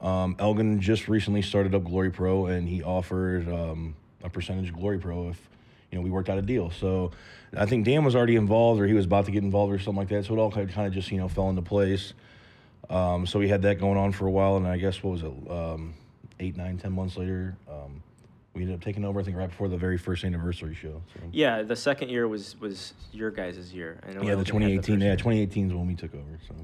Um, 0.00 0.36
Elgin 0.38 0.80
just 0.80 1.08
recently 1.08 1.42
started 1.42 1.74
up 1.74 1.84
Glory 1.84 2.10
Pro 2.10 2.46
and 2.46 2.68
he 2.68 2.82
offered 2.82 3.48
um, 3.48 3.96
a 4.22 4.28
percentage 4.28 4.68
of 4.68 4.76
Glory 4.76 4.98
Pro 4.98 5.30
if, 5.30 5.48
you 5.94 6.00
know, 6.00 6.04
we 6.04 6.10
worked 6.10 6.28
out 6.28 6.38
a 6.38 6.42
deal. 6.42 6.70
So 6.70 7.12
I 7.56 7.66
think 7.66 7.84
Dan 7.84 8.04
was 8.04 8.16
already 8.16 8.34
involved 8.34 8.80
or 8.80 8.86
he 8.86 8.94
was 8.94 9.04
about 9.04 9.26
to 9.26 9.30
get 9.30 9.44
involved 9.44 9.72
or 9.72 9.78
something 9.78 9.98
like 9.98 10.08
that. 10.08 10.24
So 10.24 10.34
it 10.34 10.38
all 10.38 10.50
kind 10.50 10.68
of 10.68 10.92
just, 10.92 11.10
you 11.12 11.18
know, 11.18 11.28
fell 11.28 11.48
into 11.48 11.62
place. 11.62 12.14
Um, 12.90 13.26
so 13.26 13.38
we 13.38 13.48
had 13.48 13.62
that 13.62 13.78
going 13.78 13.96
on 13.96 14.10
for 14.10 14.26
a 14.26 14.30
while. 14.30 14.56
And 14.56 14.66
I 14.66 14.76
guess, 14.76 15.02
what 15.02 15.12
was 15.12 15.22
it, 15.22 15.50
um, 15.50 15.94
eight, 16.40 16.56
nine, 16.56 16.78
ten 16.78 16.92
months 16.92 17.16
later, 17.16 17.56
um, 17.70 18.02
we 18.54 18.62
ended 18.62 18.76
up 18.76 18.84
taking 18.84 19.04
over, 19.04 19.20
I 19.20 19.22
think, 19.22 19.36
right 19.36 19.48
before 19.48 19.68
the 19.68 19.76
very 19.76 19.96
first 19.96 20.24
anniversary 20.24 20.74
show. 20.74 21.00
So. 21.14 21.20
Yeah, 21.32 21.62
the 21.62 21.76
second 21.76 22.08
year 22.08 22.28
was 22.28 22.58
was 22.60 22.92
your 23.12 23.30
guys' 23.30 23.72
year. 23.72 23.98
Yeah, 24.06 24.34
the 24.34 24.44
2018. 24.44 24.80
first 24.80 24.88
yeah, 25.04 25.16
2018 25.16 25.68
is 25.68 25.74
when 25.74 25.86
we 25.86 25.94
took 25.94 26.14
over. 26.14 26.38
So 26.46 26.54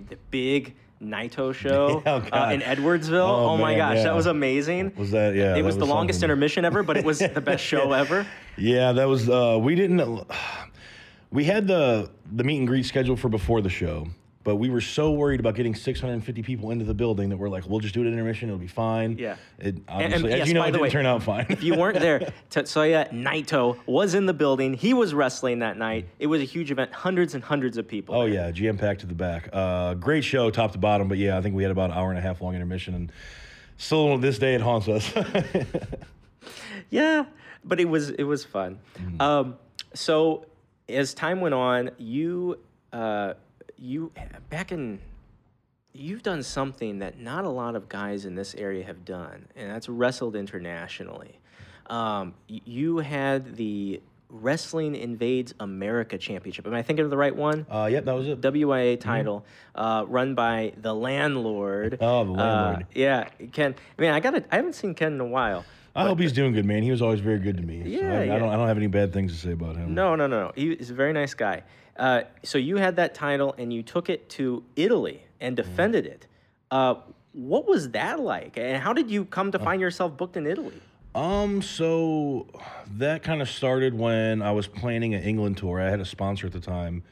the 0.00 0.16
big 0.30 0.74
Naito 1.02 1.52
show 1.62 2.02
Oh, 2.06 2.16
uh, 2.32 2.50
in 2.52 2.60
Edwardsville. 2.60 3.28
Oh, 3.28 3.50
Oh, 3.50 3.56
my 3.56 3.72
man, 3.72 3.78
gosh, 3.78 3.96
yeah. 3.98 4.02
that 4.04 4.14
was 4.14 4.26
amazing. 4.26 4.92
was 4.96 5.10
that? 5.10 5.34
Yeah, 5.34 5.52
it 5.52 5.56
that 5.56 5.64
was 5.64 5.76
the 5.76 5.84
longest 5.86 6.20
something. 6.20 6.30
intermission 6.32 6.64
ever, 6.64 6.82
but 6.82 6.96
it 6.96 7.04
was 7.04 7.18
the 7.18 7.40
best 7.40 7.62
show 7.72 7.92
ever. 7.92 8.26
Yeah, 8.56 8.92
that 8.92 9.04
was. 9.04 9.28
Uh, 9.28 9.58
we 9.60 9.74
didn't. 9.74 10.00
We 11.32 11.44
had 11.44 11.66
the 11.66 12.08
the 12.32 12.44
meet 12.44 12.58
and 12.58 12.68
greet 12.68 12.86
scheduled 12.86 13.18
for 13.18 13.28
before 13.28 13.60
the 13.60 13.68
show, 13.68 14.06
but 14.46 14.56
we 14.56 14.70
were 14.70 14.80
so 14.80 15.10
worried 15.10 15.40
about 15.40 15.56
getting 15.56 15.74
650 15.74 16.40
people 16.44 16.70
into 16.70 16.84
the 16.84 16.94
building 16.94 17.30
that 17.30 17.36
we're 17.36 17.48
like, 17.48 17.68
we'll 17.68 17.80
just 17.80 17.94
do 17.94 18.02
it 18.02 18.06
at 18.06 18.12
intermission. 18.12 18.48
It'll 18.48 18.60
be 18.60 18.68
fine. 18.68 19.18
Yeah. 19.18 19.34
It 19.58 19.74
And- 19.74 19.84
obviously, 19.88 20.14
and 20.14 20.24
as 20.26 20.38
yes, 20.38 20.48
you 20.48 20.54
know, 20.54 20.62
it 20.62 20.66
didn't 20.66 20.82
way, 20.82 20.90
turn 20.90 21.04
out 21.04 21.24
fine. 21.24 21.46
if 21.48 21.64
you 21.64 21.74
weren't 21.74 21.98
there, 21.98 22.20
Tetsuya 22.52 23.10
Naito 23.10 23.76
was 23.86 24.14
in 24.14 24.26
the 24.26 24.32
building. 24.32 24.74
He 24.74 24.94
was 24.94 25.14
wrestling 25.14 25.58
that 25.58 25.76
night. 25.76 26.06
It 26.20 26.28
was 26.28 26.40
a 26.40 26.44
huge 26.44 26.70
event, 26.70 26.92
hundreds 26.92 27.34
and 27.34 27.42
hundreds 27.42 27.76
of 27.76 27.88
people. 27.88 28.14
Oh 28.14 28.20
there. 28.20 28.34
yeah, 28.34 28.50
GM 28.52 28.78
packed 28.78 29.00
to 29.00 29.06
the 29.06 29.16
back. 29.16 29.48
Uh, 29.52 29.94
great 29.94 30.22
show, 30.22 30.48
top 30.52 30.70
to 30.72 30.78
bottom. 30.78 31.08
But 31.08 31.18
yeah, 31.18 31.36
I 31.36 31.42
think 31.42 31.56
we 31.56 31.64
had 31.64 31.72
about 31.72 31.90
an 31.90 31.96
hour 31.96 32.10
and 32.10 32.18
a 32.18 32.22
half 32.22 32.40
long 32.40 32.54
intermission, 32.54 32.94
and 32.94 33.12
still 33.78 34.14
to 34.14 34.20
this 34.20 34.38
day 34.38 34.54
it 34.54 34.60
haunts 34.60 34.86
us. 34.86 35.12
yeah, 36.90 37.24
but 37.64 37.80
it 37.80 37.86
was 37.88 38.10
it 38.10 38.22
was 38.22 38.44
fun. 38.44 38.78
Mm-hmm. 38.96 39.20
Um, 39.20 39.56
so 39.92 40.46
as 40.88 41.14
time 41.14 41.40
went 41.40 41.54
on, 41.54 41.90
you 41.98 42.60
uh, 42.92 43.34
you 43.78 44.12
back 44.50 44.72
in 44.72 44.98
you've 45.92 46.22
done 46.22 46.42
something 46.42 46.98
that 46.98 47.18
not 47.18 47.44
a 47.44 47.48
lot 47.48 47.74
of 47.74 47.88
guys 47.88 48.24
in 48.26 48.34
this 48.34 48.54
area 48.56 48.84
have 48.84 49.04
done, 49.04 49.46
and 49.56 49.70
that's 49.70 49.88
wrestled 49.88 50.36
internationally. 50.36 51.38
Um, 51.88 52.34
you 52.48 52.98
had 52.98 53.56
the 53.56 54.00
Wrestling 54.28 54.94
Invades 54.96 55.54
America 55.60 56.18
Championship. 56.18 56.66
Am 56.66 56.74
I 56.74 56.82
thinking 56.82 57.04
of 57.04 57.10
the 57.10 57.16
right 57.16 57.34
one? 57.34 57.64
uh, 57.70 57.88
yep, 57.90 58.04
that 58.06 58.12
was 58.12 58.26
it. 58.28 58.40
WIA 58.40 58.98
title, 59.00 59.44
uh, 59.74 60.04
run 60.08 60.34
by 60.34 60.72
the 60.78 60.92
landlord. 60.94 61.96
Oh, 62.00 62.24
the 62.24 62.32
Uh, 62.32 62.34
landlord. 62.36 62.86
yeah, 62.94 63.28
Ken. 63.52 63.74
I 63.98 64.02
mean, 64.02 64.10
I 64.10 64.20
got 64.20 64.34
I 64.50 64.56
haven't 64.56 64.74
seen 64.74 64.94
Ken 64.94 65.12
in 65.14 65.20
a 65.20 65.24
while. 65.26 65.64
I 65.94 66.02
hope 66.04 66.18
he's 66.20 66.32
doing 66.32 66.52
good, 66.52 66.66
man. 66.66 66.82
He 66.82 66.90
was 66.90 67.00
always 67.00 67.20
very 67.20 67.38
good 67.38 67.56
to 67.56 67.62
me. 67.62 67.82
So 67.82 67.88
Yeah, 67.88 68.18
I, 68.20 68.24
yeah. 68.24 68.34
I 68.34 68.38
don't. 68.38 68.50
I 68.50 68.56
don't 68.56 68.68
have 68.68 68.76
any 68.76 68.86
bad 68.88 69.14
things 69.14 69.32
to 69.32 69.38
say 69.38 69.52
about 69.52 69.76
him. 69.76 69.94
No, 69.94 70.14
no, 70.14 70.26
no, 70.26 70.40
no. 70.48 70.52
He's 70.54 70.90
a 70.90 70.94
very 70.94 71.14
nice 71.14 71.32
guy. 71.32 71.62
Uh, 71.98 72.22
so 72.42 72.58
you 72.58 72.76
had 72.76 72.96
that 72.96 73.14
title 73.14 73.54
and 73.58 73.72
you 73.72 73.82
took 73.82 74.08
it 74.08 74.28
to 74.30 74.64
Italy 74.76 75.22
and 75.40 75.56
defended 75.56 76.06
it. 76.06 76.26
Uh, 76.70 76.96
what 77.32 77.66
was 77.66 77.90
that 77.90 78.20
like? 78.20 78.56
And 78.56 78.82
how 78.82 78.92
did 78.92 79.10
you 79.10 79.24
come 79.24 79.52
to 79.52 79.58
find 79.58 79.80
yourself 79.80 80.16
booked 80.16 80.36
in 80.36 80.46
Italy? 80.46 80.80
Um, 81.14 81.62
so 81.62 82.46
that 82.96 83.22
kind 83.22 83.40
of 83.40 83.48
started 83.48 83.94
when 83.94 84.42
I 84.42 84.52
was 84.52 84.66
planning 84.66 85.14
an 85.14 85.22
England 85.22 85.56
tour. 85.56 85.80
I 85.80 85.88
had 85.88 86.00
a 86.00 86.04
sponsor 86.04 86.46
at 86.46 86.52
the 86.52 86.60
time 86.60 87.02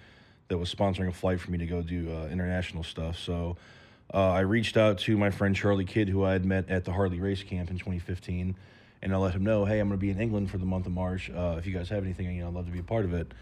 that 0.49 0.59
was 0.59 0.75
sponsoring 0.75 1.09
a 1.09 1.13
flight 1.13 1.41
for 1.41 1.51
me 1.51 1.59
to 1.59 1.67
go 1.67 1.83
do 1.83 2.15
uh, 2.15 2.27
international 2.27 2.85
stuff. 2.85 3.19
So 3.19 3.57
uh, 4.13 4.33
I 4.33 4.41
reached 4.41 4.77
out 4.77 4.99
to 5.01 5.17
my 5.17 5.31
friend 5.31 5.57
Charlie 5.57 5.87
Kidd, 5.87 6.09
who 6.09 6.23
I 6.25 6.33
had 6.33 6.45
met 6.45 6.69
at 6.69 6.85
the 6.85 6.93
Harley 6.93 7.19
Race 7.19 7.43
Camp 7.43 7.71
in 7.71 7.79
2015, 7.79 8.55
and 9.03 9.15
I 9.15 9.17
let 9.17 9.35
him 9.35 9.43
know, 9.43 9.65
hey, 9.65 9.81
I'm 9.81 9.89
going 9.89 9.99
to 9.99 10.01
be 10.01 10.11
in 10.11 10.21
England 10.21 10.51
for 10.51 10.59
the 10.59 10.67
month 10.67 10.87
of 10.87 10.93
March. 10.93 11.31
Uh, 11.31 11.57
if 11.59 11.67
you 11.67 11.73
guys 11.73 11.89
have 11.89 12.05
anything, 12.05 12.31
you 12.35 12.43
know, 12.43 12.49
I'd 12.49 12.55
love 12.55 12.67
to 12.67 12.73
be 12.73 12.79
a 12.81 12.85
part 12.85 13.05
of 13.05 13.15
it. 13.15 13.33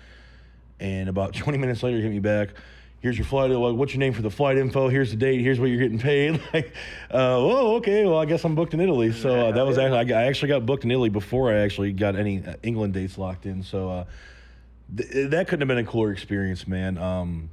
And 0.80 1.08
about 1.08 1.35
20 1.35 1.58
minutes 1.58 1.82
later, 1.82 1.96
he 1.98 2.02
hit 2.02 2.11
me 2.12 2.18
back. 2.20 2.50
Here's 3.00 3.18
your 3.18 3.24
flight. 3.24 3.50
Like, 3.50 3.74
what's 3.74 3.92
your 3.92 3.98
name 3.98 4.12
for 4.12 4.22
the 4.22 4.30
flight 4.30 4.56
info? 4.56 4.88
Here's 4.88 5.11
the 5.11 5.16
date. 5.16 5.40
Here's 5.40 5.58
what 5.58 5.66
you're 5.66 5.80
getting 5.80 5.98
paid. 5.98 6.40
Like, 6.54 6.72
uh, 7.12 7.37
oh, 7.37 7.76
okay. 7.76 8.04
Well, 8.04 8.18
I 8.18 8.26
guess 8.26 8.44
I'm 8.44 8.54
booked 8.54 8.74
in 8.74 8.80
Italy. 8.80 9.12
So 9.12 9.48
uh, 9.48 9.52
that 9.52 9.66
was 9.66 9.76
actually 9.76 10.14
I 10.14 10.26
actually 10.26 10.48
got 10.50 10.64
booked 10.64 10.85
in 10.85 10.90
Italy 10.92 11.08
before 11.08 11.52
I 11.52 11.58
actually 11.62 11.92
got 11.92 12.14
any 12.14 12.44
uh, 12.46 12.54
England 12.62 12.94
dates 12.94 13.18
locked 13.18 13.44
in. 13.44 13.64
So 13.64 13.90
uh, 13.90 14.04
th- 14.96 15.30
that 15.30 15.48
couldn't 15.48 15.62
have 15.62 15.68
been 15.68 15.85
a 15.85 15.90
cooler 15.90 16.12
experience, 16.12 16.68
man. 16.68 16.96
Um, 16.96 17.50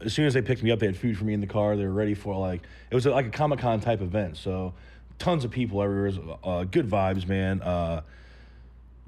as 0.00 0.12
soon 0.12 0.26
as 0.26 0.34
they 0.34 0.42
picked 0.42 0.64
me 0.64 0.72
up, 0.72 0.80
they 0.80 0.86
had 0.86 0.96
food 0.96 1.16
for 1.16 1.24
me 1.24 1.32
in 1.32 1.40
the 1.40 1.46
car. 1.46 1.76
They 1.76 1.84
were 1.84 1.92
ready 1.92 2.14
for 2.14 2.34
like 2.36 2.62
it 2.90 2.94
was 2.94 3.06
like 3.06 3.26
a 3.26 3.30
Comic 3.30 3.60
Con 3.60 3.80
type 3.80 4.00
event. 4.00 4.36
So 4.36 4.74
tons 5.20 5.44
of 5.44 5.52
people 5.52 5.80
everywhere. 5.80 6.06
Was, 6.06 6.18
Uh, 6.42 6.64
good 6.64 6.90
vibes, 6.90 7.28
man. 7.28 7.62
Uh, 7.62 8.02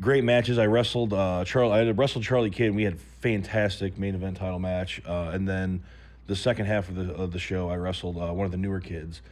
great 0.00 0.24
matches. 0.24 0.58
I 0.58 0.66
wrestled 0.66 1.12
uh, 1.12 1.44
Charlie. 1.44 1.72
I 1.72 1.90
wrestled 1.90 2.24
Charlie 2.24 2.50
Kidd. 2.50 2.68
And 2.68 2.76
we 2.76 2.84
had 2.84 2.98
fantastic 3.20 3.98
main 3.98 4.14
event 4.14 4.36
title 4.36 4.58
match. 4.58 5.00
Uh, 5.06 5.30
and 5.32 5.48
then 5.48 5.82
the 6.26 6.36
second 6.36 6.66
half 6.66 6.88
of 6.88 6.94
the 6.96 7.14
of 7.14 7.32
the 7.32 7.38
show, 7.38 7.68
I 7.68 7.76
wrestled 7.76 8.16
uh, 8.16 8.32
one 8.32 8.46
of 8.46 8.52
the 8.52 8.58
newer 8.58 8.80
kids. 8.80 9.22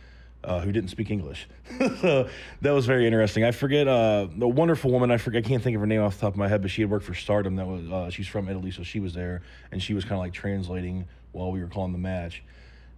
Uh, 0.42 0.61
who 0.61 0.72
didn't 0.72 0.90
speak 0.90 1.11
English? 1.11 1.48
so 1.79 2.29
that 2.61 2.72
was 2.72 2.85
very 2.85 3.07
interesting. 3.07 3.44
I 3.44 3.50
forget 3.50 3.88
uh, 3.88 4.29
the 4.37 4.46
wonderful 4.46 4.90
woman. 4.90 5.11
I 5.11 5.16
forget. 5.16 5.42
I 5.42 5.48
can't 5.48 5.62
think 5.62 5.74
of 5.74 5.81
her 5.81 5.87
name 5.87 6.03
off 6.03 6.16
the 6.16 6.20
top 6.20 6.35
of 6.35 6.38
my 6.38 6.48
head, 6.48 6.61
but 6.61 6.70
she 6.70 6.83
had 6.83 6.90
worked 6.90 7.07
for 7.07 7.14
Stardom. 7.14 7.57
That 7.57 7.66
was 7.66 7.90
uh, 7.90 8.11
she's 8.11 8.29
from 8.29 8.50
Italy, 8.50 8.70
so 8.70 8.83
she 8.83 9.00
was 9.00 9.14
there, 9.14 9.40
and 9.72 9.83
she 9.83 9.94
was 9.94 10.05
kind 10.05 10.14
of 10.14 10.18
like 10.18 10.35
translating 10.35 11.07
while 11.33 11.50
we 11.50 11.62
were 11.62 11.68
calling 11.68 11.92
the 11.92 11.98
match. 11.98 12.42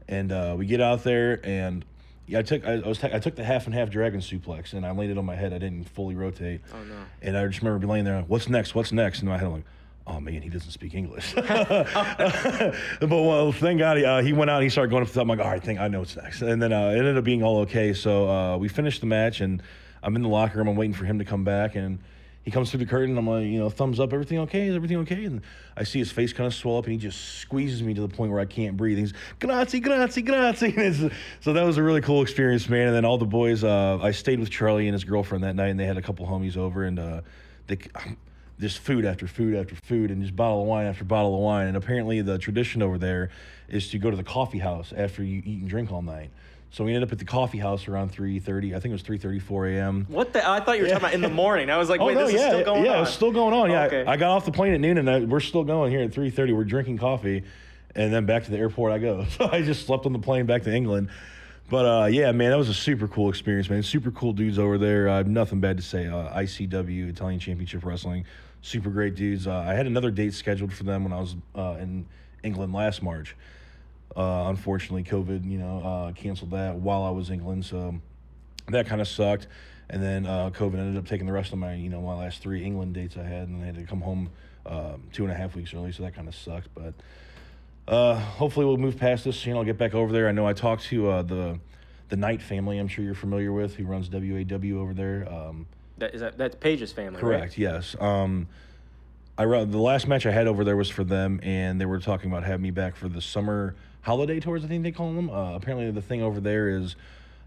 And 0.08 0.32
uh, 0.32 0.56
we 0.58 0.66
get 0.66 0.80
out 0.80 1.04
there, 1.04 1.40
and 1.46 1.84
Yeah, 2.26 2.40
I 2.40 2.42
took 2.42 2.66
I, 2.66 2.74
I 2.74 2.88
was 2.88 2.98
ta- 2.98 3.10
I 3.12 3.18
took 3.18 3.36
the 3.36 3.44
half 3.44 3.66
and 3.66 3.74
half 3.74 3.88
dragon 3.90 4.20
suplex 4.20 4.72
and 4.72 4.84
I 4.84 4.90
landed 4.90 5.16
on 5.18 5.24
my 5.24 5.36
head. 5.36 5.52
I 5.52 5.58
didn't 5.58 5.84
fully 5.90 6.14
rotate. 6.14 6.60
Oh 6.74 6.82
no. 6.84 6.94
And 7.22 7.36
I 7.38 7.46
just 7.46 7.60
remember 7.60 7.78
being 7.78 7.90
laying 7.90 8.04
there. 8.04 8.16
like, 8.16 8.26
What's 8.28 8.48
next? 8.48 8.74
What's 8.74 8.90
next? 8.92 9.20
And 9.20 9.28
my 9.28 9.38
head, 9.38 9.46
I'm 9.46 9.52
like, 9.52 9.64
oh 10.08 10.20
man, 10.20 10.42
he 10.42 10.48
doesn't 10.48 10.70
speak 10.70 10.94
English. 10.94 11.34
but 11.34 12.74
well, 13.00 13.52
thank 13.52 13.78
God 13.78 13.96
he, 13.98 14.04
uh, 14.04 14.22
he 14.22 14.32
went 14.32 14.50
out. 14.50 14.56
and 14.56 14.64
He 14.64 14.70
started 14.70 14.90
going 14.90 15.02
up 15.02 15.08
to 15.08 15.14
the 15.14 15.18
top. 15.20 15.22
I'm 15.24 15.28
like, 15.28 15.38
all 15.40 15.50
right, 15.50 15.62
think 15.62 15.80
I 15.80 15.88
know 15.88 16.00
what's 16.00 16.16
next. 16.16 16.42
And 16.42 16.60
then 16.62 16.72
uh, 16.72 16.90
it 16.90 16.98
ended 16.98 17.16
up 17.16 17.24
being 17.24 17.42
all 17.42 17.58
okay. 17.60 17.92
So 17.92 18.28
uh, 18.28 18.56
we 18.56 18.68
finished 18.68 19.00
the 19.00 19.06
match, 19.06 19.40
and 19.40 19.62
I'm 20.02 20.16
in 20.16 20.22
the 20.22 20.28
locker 20.28 20.58
room. 20.58 20.68
I'm 20.68 20.76
waiting 20.76 20.94
for 20.94 21.04
him 21.04 21.18
to 21.18 21.24
come 21.24 21.44
back, 21.44 21.74
and 21.76 21.98
he 22.46 22.52
comes 22.52 22.70
through 22.70 22.78
the 22.78 22.86
curtain. 22.86 23.18
I'm 23.18 23.28
like, 23.28 23.44
you 23.44 23.58
know, 23.58 23.68
thumbs 23.68 23.98
up. 23.98 24.12
Everything 24.12 24.38
okay? 24.38 24.68
Is 24.68 24.76
everything 24.76 24.98
okay? 24.98 25.24
And 25.24 25.42
I 25.76 25.82
see 25.82 25.98
his 25.98 26.12
face 26.12 26.32
kind 26.32 26.46
of 26.46 26.54
swell 26.54 26.78
up, 26.78 26.84
and 26.84 26.92
he 26.92 26.98
just 26.98 27.40
squeezes 27.40 27.82
me 27.82 27.92
to 27.92 28.00
the 28.00 28.08
point 28.08 28.30
where 28.30 28.40
I 28.40 28.44
can't 28.44 28.76
breathe. 28.76 28.98
He's 28.98 29.12
grazie, 29.40 29.80
grazie, 29.80 30.22
grazie. 30.22 31.10
So 31.40 31.52
that 31.54 31.64
was 31.64 31.76
a 31.76 31.82
really 31.82 32.02
cool 32.02 32.22
experience, 32.22 32.68
man. 32.68 32.86
And 32.86 32.96
then 32.96 33.04
all 33.04 33.18
the 33.18 33.26
boys. 33.26 33.64
Uh, 33.64 33.98
I 34.00 34.12
stayed 34.12 34.38
with 34.38 34.48
Charlie 34.48 34.86
and 34.86 34.94
his 34.94 35.02
girlfriend 35.02 35.42
that 35.42 35.56
night, 35.56 35.70
and 35.70 35.80
they 35.80 35.86
had 35.86 35.96
a 35.96 36.02
couple 36.02 36.24
homies 36.24 36.56
over, 36.56 36.84
and 36.84 37.00
uh, 37.00 37.20
they 37.66 37.78
just 38.60 38.78
food 38.78 39.04
after 39.04 39.26
food 39.26 39.56
after 39.56 39.74
food 39.74 40.12
and 40.12 40.22
just 40.22 40.36
bottle 40.36 40.62
of 40.62 40.68
wine 40.68 40.86
after 40.86 41.02
bottle 41.02 41.34
of 41.34 41.40
wine. 41.40 41.66
And 41.66 41.76
apparently 41.76 42.22
the 42.22 42.38
tradition 42.38 42.80
over 42.80 42.96
there 42.96 43.30
is 43.68 43.90
to 43.90 43.98
go 43.98 44.08
to 44.08 44.16
the 44.16 44.24
coffee 44.24 44.60
house 44.60 44.92
after 44.96 45.24
you 45.24 45.42
eat 45.44 45.62
and 45.62 45.68
drink 45.68 45.90
all 45.90 46.00
night. 46.00 46.30
So 46.70 46.84
we 46.84 46.92
ended 46.92 47.08
up 47.08 47.12
at 47.12 47.18
the 47.18 47.24
coffee 47.24 47.58
house 47.58 47.88
around 47.88 48.12
3.30. 48.12 48.74
I 48.74 48.80
think 48.80 48.86
it 48.86 48.92
was 48.92 49.02
3.34 49.02 49.74
a.m. 49.76 50.06
What 50.08 50.32
the? 50.32 50.46
I 50.46 50.60
thought 50.60 50.76
you 50.76 50.82
were 50.82 50.88
talking 50.88 51.04
about 51.04 51.14
in 51.14 51.22
the 51.22 51.30
morning. 51.30 51.70
I 51.70 51.78
was 51.78 51.88
like, 51.88 52.00
Oh 52.00 52.06
wait, 52.06 52.14
no, 52.14 52.26
this 52.26 52.34
yeah, 52.34 52.40
is 52.40 52.46
still 52.52 52.64
going 52.64 52.84
yeah, 52.84 52.90
on. 52.90 52.96
Yeah, 52.96 53.02
it's 53.02 53.12
still 53.12 53.32
going 53.32 53.54
on. 53.54 53.70
Yeah, 53.70 53.84
Okay. 53.84 54.04
I 54.04 54.16
got 54.16 54.30
off 54.30 54.44
the 54.44 54.52
plane 54.52 54.74
at 54.74 54.80
noon, 54.80 54.98
and 54.98 55.08
I, 55.08 55.20
we're 55.20 55.40
still 55.40 55.64
going 55.64 55.90
here 55.90 56.02
at 56.02 56.12
three 56.12 56.28
thirty. 56.30 56.52
We're 56.52 56.64
drinking 56.64 56.98
coffee, 56.98 57.44
and 57.94 58.12
then 58.12 58.26
back 58.26 58.44
to 58.44 58.50
the 58.50 58.58
airport 58.58 58.92
I 58.92 58.98
go. 58.98 59.24
So 59.30 59.48
I 59.50 59.62
just 59.62 59.86
slept 59.86 60.06
on 60.06 60.12
the 60.12 60.18
plane 60.18 60.46
back 60.46 60.64
to 60.64 60.74
England. 60.74 61.08
But 61.68 61.86
uh, 61.86 62.06
yeah, 62.06 62.30
man, 62.32 62.50
that 62.50 62.58
was 62.58 62.68
a 62.68 62.74
super 62.74 63.08
cool 63.08 63.28
experience, 63.28 63.68
man. 63.70 63.82
Super 63.82 64.10
cool 64.10 64.32
dudes 64.32 64.58
over 64.58 64.76
there. 64.78 65.08
I 65.08 65.16
have 65.16 65.26
nothing 65.28 65.60
bad 65.60 65.76
to 65.78 65.82
say. 65.82 66.06
Uh, 66.06 66.32
ICW, 66.36 67.08
Italian 67.08 67.40
Championship 67.40 67.84
Wrestling, 67.84 68.24
super 68.60 68.90
great 68.90 69.14
dudes. 69.16 69.46
Uh, 69.46 69.64
I 69.66 69.74
had 69.74 69.86
another 69.86 70.10
date 70.10 70.34
scheduled 70.34 70.72
for 70.72 70.84
them 70.84 71.04
when 71.04 71.12
I 71.12 71.20
was 71.20 71.34
uh, 71.56 71.76
in 71.80 72.06
England 72.44 72.72
last 72.72 73.02
March. 73.02 73.34
Uh, 74.16 74.48
unfortunately, 74.48 75.04
COVID, 75.04 75.48
you 75.48 75.58
know, 75.58 75.80
uh, 75.80 76.12
canceled 76.12 76.52
that 76.52 76.74
while 76.76 77.02
I 77.02 77.10
was 77.10 77.28
in 77.28 77.34
England, 77.34 77.66
so 77.66 78.00
that 78.68 78.86
kind 78.86 79.00
of 79.00 79.08
sucked. 79.08 79.46
And 79.90 80.02
then 80.02 80.26
uh, 80.26 80.50
COVID 80.50 80.78
ended 80.78 80.96
up 80.96 81.06
taking 81.06 81.26
the 81.26 81.32
rest 81.32 81.52
of 81.52 81.58
my, 81.58 81.74
you 81.74 81.90
know, 81.90 82.00
my 82.00 82.14
last 82.14 82.42
three 82.42 82.64
England 82.64 82.94
dates 82.94 83.16
I 83.16 83.22
had, 83.22 83.48
and 83.48 83.62
I 83.62 83.66
had 83.66 83.74
to 83.76 83.82
come 83.84 84.00
home 84.00 84.30
um, 84.64 85.02
two 85.12 85.24
and 85.24 85.32
a 85.32 85.36
half 85.36 85.54
weeks 85.54 85.74
early, 85.74 85.92
so 85.92 86.02
that 86.02 86.14
kind 86.14 86.28
of 86.28 86.34
sucked. 86.34 86.68
But 86.74 86.94
uh, 87.86 88.14
hopefully, 88.14 88.66
we'll 88.66 88.78
move 88.78 88.96
past 88.98 89.24
this. 89.24 89.44
You 89.44 89.52
know, 89.52 89.60
I'll 89.60 89.64
get 89.64 89.78
back 89.78 89.94
over 89.94 90.12
there. 90.12 90.28
I 90.28 90.32
know 90.32 90.46
I 90.46 90.54
talked 90.54 90.84
to 90.84 91.10
uh, 91.10 91.22
the 91.22 91.60
the 92.08 92.16
Knight 92.16 92.40
family. 92.40 92.78
I'm 92.78 92.88
sure 92.88 93.04
you're 93.04 93.14
familiar 93.14 93.52
with, 93.52 93.74
who 93.76 93.84
runs 93.84 94.08
WAW 94.10 94.80
over 94.80 94.94
there. 94.94 95.28
Um, 95.30 95.66
That, 95.98 96.14
is 96.14 96.20
that, 96.20 96.38
that's 96.38 96.56
Paige's 96.56 96.92
family, 96.92 97.20
right? 97.22 97.38
Correct. 97.38 97.58
Yes. 97.58 97.94
Um, 98.00 98.48
I 99.38 99.44
the 99.44 99.78
last 99.78 100.08
match 100.08 100.24
I 100.24 100.30
had 100.30 100.46
over 100.46 100.64
there 100.64 100.76
was 100.76 100.88
for 100.88 101.04
them, 101.04 101.40
and 101.42 101.80
they 101.80 101.84
were 101.84 102.00
talking 102.00 102.30
about 102.30 102.44
having 102.44 102.62
me 102.62 102.70
back 102.70 102.96
for 102.96 103.08
the 103.08 103.20
summer 103.20 103.74
holiday 104.06 104.38
tours. 104.38 104.64
I 104.64 104.68
think 104.68 104.84
they 104.84 104.92
call 104.92 105.12
them. 105.12 105.28
Uh, 105.28 105.56
apparently, 105.56 105.90
the 105.90 106.00
thing 106.00 106.22
over 106.22 106.40
there 106.40 106.68
is, 106.68 106.94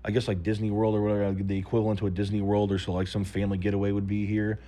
I 0.03 0.11
guess, 0.11 0.27
like 0.27 0.43
Disney 0.43 0.69
World 0.69 0.93
or 0.93 1.01
whatever, 1.01 1.31
the 1.31 1.57
equivalent 1.57 1.99
to 1.99 2.07
a 2.07 2.09
Disney 2.09 2.41
World, 2.41 2.73
or 2.73 2.77
so 2.77 2.91
like 2.91 3.07
some 3.07 3.23
family 3.23 3.57
getaway 3.57 3.91
would 3.91 4.07
be 4.07 4.25
here. 4.25 4.59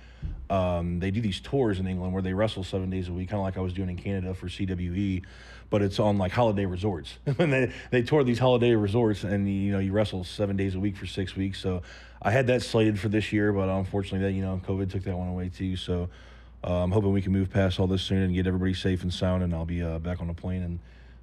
Um, 0.48 1.00
they 1.00 1.10
do 1.10 1.20
these 1.20 1.40
tours 1.40 1.78
in 1.78 1.86
England 1.86 2.14
where 2.14 2.22
they 2.22 2.32
wrestle 2.32 2.64
seven 2.64 2.88
days 2.88 3.08
a 3.08 3.12
week, 3.12 3.28
kind 3.28 3.38
of 3.38 3.44
like 3.44 3.58
I 3.58 3.60
was 3.60 3.74
doing 3.74 3.90
in 3.90 3.96
Canada 3.96 4.32
for 4.34 4.46
CWE, 4.46 5.22
but 5.68 5.82
it's 5.82 5.98
on 5.98 6.16
like 6.16 6.32
holiday 6.32 6.64
resorts. 6.64 7.18
and 7.26 7.52
they 7.52 7.72
they 7.90 8.02
tour 8.02 8.24
these 8.24 8.38
holiday 8.38 8.74
resorts, 8.74 9.22
and 9.22 9.46
you 9.46 9.72
know 9.72 9.78
you 9.78 9.92
wrestle 9.92 10.24
seven 10.24 10.56
days 10.56 10.74
a 10.74 10.80
week 10.80 10.96
for 10.96 11.06
six 11.06 11.36
weeks. 11.36 11.60
So 11.60 11.82
I 12.22 12.30
had 12.30 12.46
that 12.46 12.62
slated 12.62 12.98
for 12.98 13.10
this 13.10 13.32
year, 13.32 13.52
but 13.52 13.68
unfortunately, 13.68 14.26
that 14.26 14.32
you 14.32 14.42
know 14.42 14.60
COVID 14.66 14.90
took 14.90 15.04
that 15.04 15.16
one 15.16 15.28
away 15.28 15.50
too. 15.50 15.76
So 15.76 16.08
uh, 16.64 16.84
I'm 16.84 16.90
hoping 16.90 17.12
we 17.12 17.20
can 17.20 17.32
move 17.32 17.50
past 17.50 17.78
all 17.78 17.86
this 17.86 18.02
soon 18.02 18.22
and 18.22 18.34
get 18.34 18.46
everybody 18.46 18.72
safe 18.72 19.02
and 19.02 19.12
sound, 19.12 19.42
and 19.42 19.52
I'll 19.52 19.66
be 19.66 19.82
uh, 19.82 19.98
back 19.98 20.22
on 20.22 20.28
the 20.28 20.34
plane 20.34 20.62
and 20.62 20.78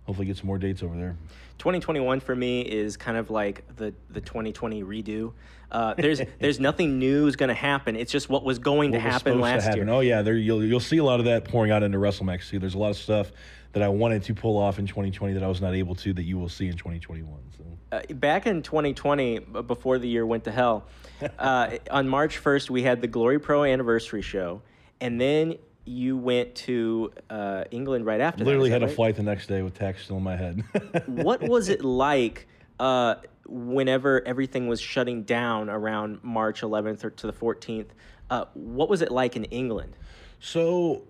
hopefully 0.09 0.25
get 0.25 0.37
some 0.37 0.47
more 0.47 0.57
dates 0.57 0.81
over 0.81 0.95
there. 0.97 1.15
2021 1.59 2.19
for 2.19 2.35
me 2.35 2.61
is 2.61 2.97
kind 2.97 3.15
of 3.15 3.29
like 3.29 3.63
the 3.75 3.93
the 4.09 4.19
2020 4.19 4.83
redo. 4.83 5.33
Uh, 5.71 5.93
there's 5.93 6.19
there's 6.39 6.59
nothing 6.59 6.97
new 6.97 7.27
is 7.27 7.35
going 7.35 7.49
to 7.49 7.53
happen. 7.53 7.95
It's 7.95 8.11
just 8.11 8.27
what 8.27 8.43
was 8.43 8.57
going 8.57 8.93
to 8.93 8.97
What 8.97 9.05
was 9.05 9.13
happen 9.13 9.39
last 9.39 9.65
happen. 9.65 9.85
year. 9.85 9.89
Oh 9.93 9.99
yeah, 9.99 10.23
there 10.23 10.33
you'll 10.33 10.65
you'll 10.65 10.79
see 10.79 10.97
a 10.97 11.03
lot 11.03 11.19
of 11.19 11.27
that 11.27 11.45
pouring 11.45 11.71
out 11.71 11.83
into 11.83 11.99
WrestleMax. 11.99 12.49
too. 12.49 12.57
There's 12.57 12.73
a 12.73 12.79
lot 12.79 12.89
of 12.89 12.97
stuff 12.97 13.31
that 13.73 13.83
I 13.83 13.87
wanted 13.87 14.23
to 14.23 14.33
pull 14.33 14.57
off 14.57 14.79
in 14.79 14.87
2020 14.87 15.35
that 15.35 15.43
I 15.43 15.47
was 15.47 15.61
not 15.61 15.75
able 15.75 15.93
to 15.93 16.11
that 16.13 16.23
you 16.23 16.39
will 16.39 16.49
see 16.49 16.65
in 16.69 16.73
2021. 16.75 17.31
So. 17.55 17.63
uh, 17.91 18.01
back 18.15 18.47
in 18.47 18.63
2020, 18.63 19.37
before 19.67 19.99
the 19.99 20.07
year 20.07 20.25
went 20.25 20.45
to 20.45 20.51
hell, 20.51 20.87
uh, 21.37 21.77
on 21.91 22.09
March 22.09 22.43
1st, 22.43 22.71
we 22.71 22.81
had 22.81 22.99
the 22.99 23.07
Glory 23.07 23.37
Pro 23.37 23.63
anniversary 23.63 24.23
show, 24.23 24.63
and 25.01 25.21
then 25.21 25.53
you 25.89 26.15
went 26.15 26.53
to 26.53 27.11
uh, 27.29 27.63
England 27.71 28.05
right 28.05 28.21
after 28.21 28.43
Literally 28.45 28.69
that. 28.69 28.81
had 28.81 28.83
is 28.83 28.87
a 28.89 28.89
right? 28.91 28.95
flight 28.95 29.15
the 29.15 29.23
next 29.23 29.47
day 29.47 29.61
with 29.63 29.73
tacks 29.73 30.03
still 30.03 30.17
in 30.17 30.23
my 30.23 30.35
head. 30.35 30.63
what 31.07 31.41
was 31.41 31.67
it 31.67 31.83
like 31.83 32.47
uh, 32.79 33.15
whenever 33.47 34.25
everything 34.27 34.67
was 34.67 34.79
shutting 34.79 35.23
down 35.23 35.69
around 35.69 36.19
March 36.23 36.61
11th 36.61 37.03
or 37.03 37.09
to 37.09 37.27
the 37.27 37.33
14th? 37.33 37.87
Uh, 38.29 38.45
what 38.53 38.87
was 38.89 39.01
it 39.01 39.11
like 39.11 39.35
in 39.35 39.45
England? 39.45 39.95
So 40.39 41.03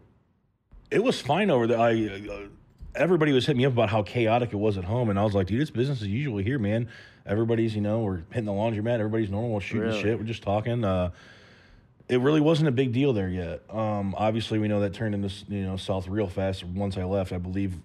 it 0.89 1.03
was 1.03 1.19
fine 1.19 1.51
over 1.51 1.67
there. 1.67 1.79
I 1.79 2.07
uh, 2.07 2.39
everybody 2.95 3.33
was 3.33 3.45
hitting 3.45 3.57
me 3.57 3.65
up 3.65 3.73
about 3.73 3.89
how 3.89 4.01
chaotic 4.01 4.53
it 4.53 4.57
was 4.57 4.77
at 4.77 4.85
home, 4.85 5.09
and 5.09 5.19
I 5.19 5.23
was 5.23 5.35
like, 5.35 5.47
dude, 5.47 5.61
it's 5.61 5.71
business 5.71 6.01
as 6.01 6.07
usual 6.07 6.37
here, 6.37 6.57
man. 6.57 6.87
Everybody's, 7.25 7.75
you 7.75 7.81
know, 7.81 7.99
we're 7.99 8.23
hitting 8.29 8.45
the 8.45 8.53
laundromat. 8.53 8.93
Everybody's 8.99 9.29
normal, 9.29 9.51
we're 9.51 9.59
shooting 9.59 9.89
Really? 9.89 10.01
shit. 10.01 10.17
We're 10.17 10.23
just 10.23 10.41
talking. 10.41 10.83
Uh, 10.85 11.11
it 12.09 12.19
really 12.19 12.41
wasn't 12.41 12.67
a 12.67 12.71
big 12.71 12.91
deal 12.91 13.13
there 13.13 13.29
yet. 13.29 13.61
Um, 13.69 14.15
obviously, 14.17 14.59
we 14.59 14.67
know 14.67 14.79
that 14.81 14.93
turned 14.93 15.15
into 15.15 15.29
you 15.47 15.63
know 15.63 15.77
south 15.77 16.07
real 16.07 16.27
fast 16.27 16.63
once 16.63 16.97
I 16.97 17.03
left. 17.03 17.31
I 17.31 17.37
believe, 17.37 17.75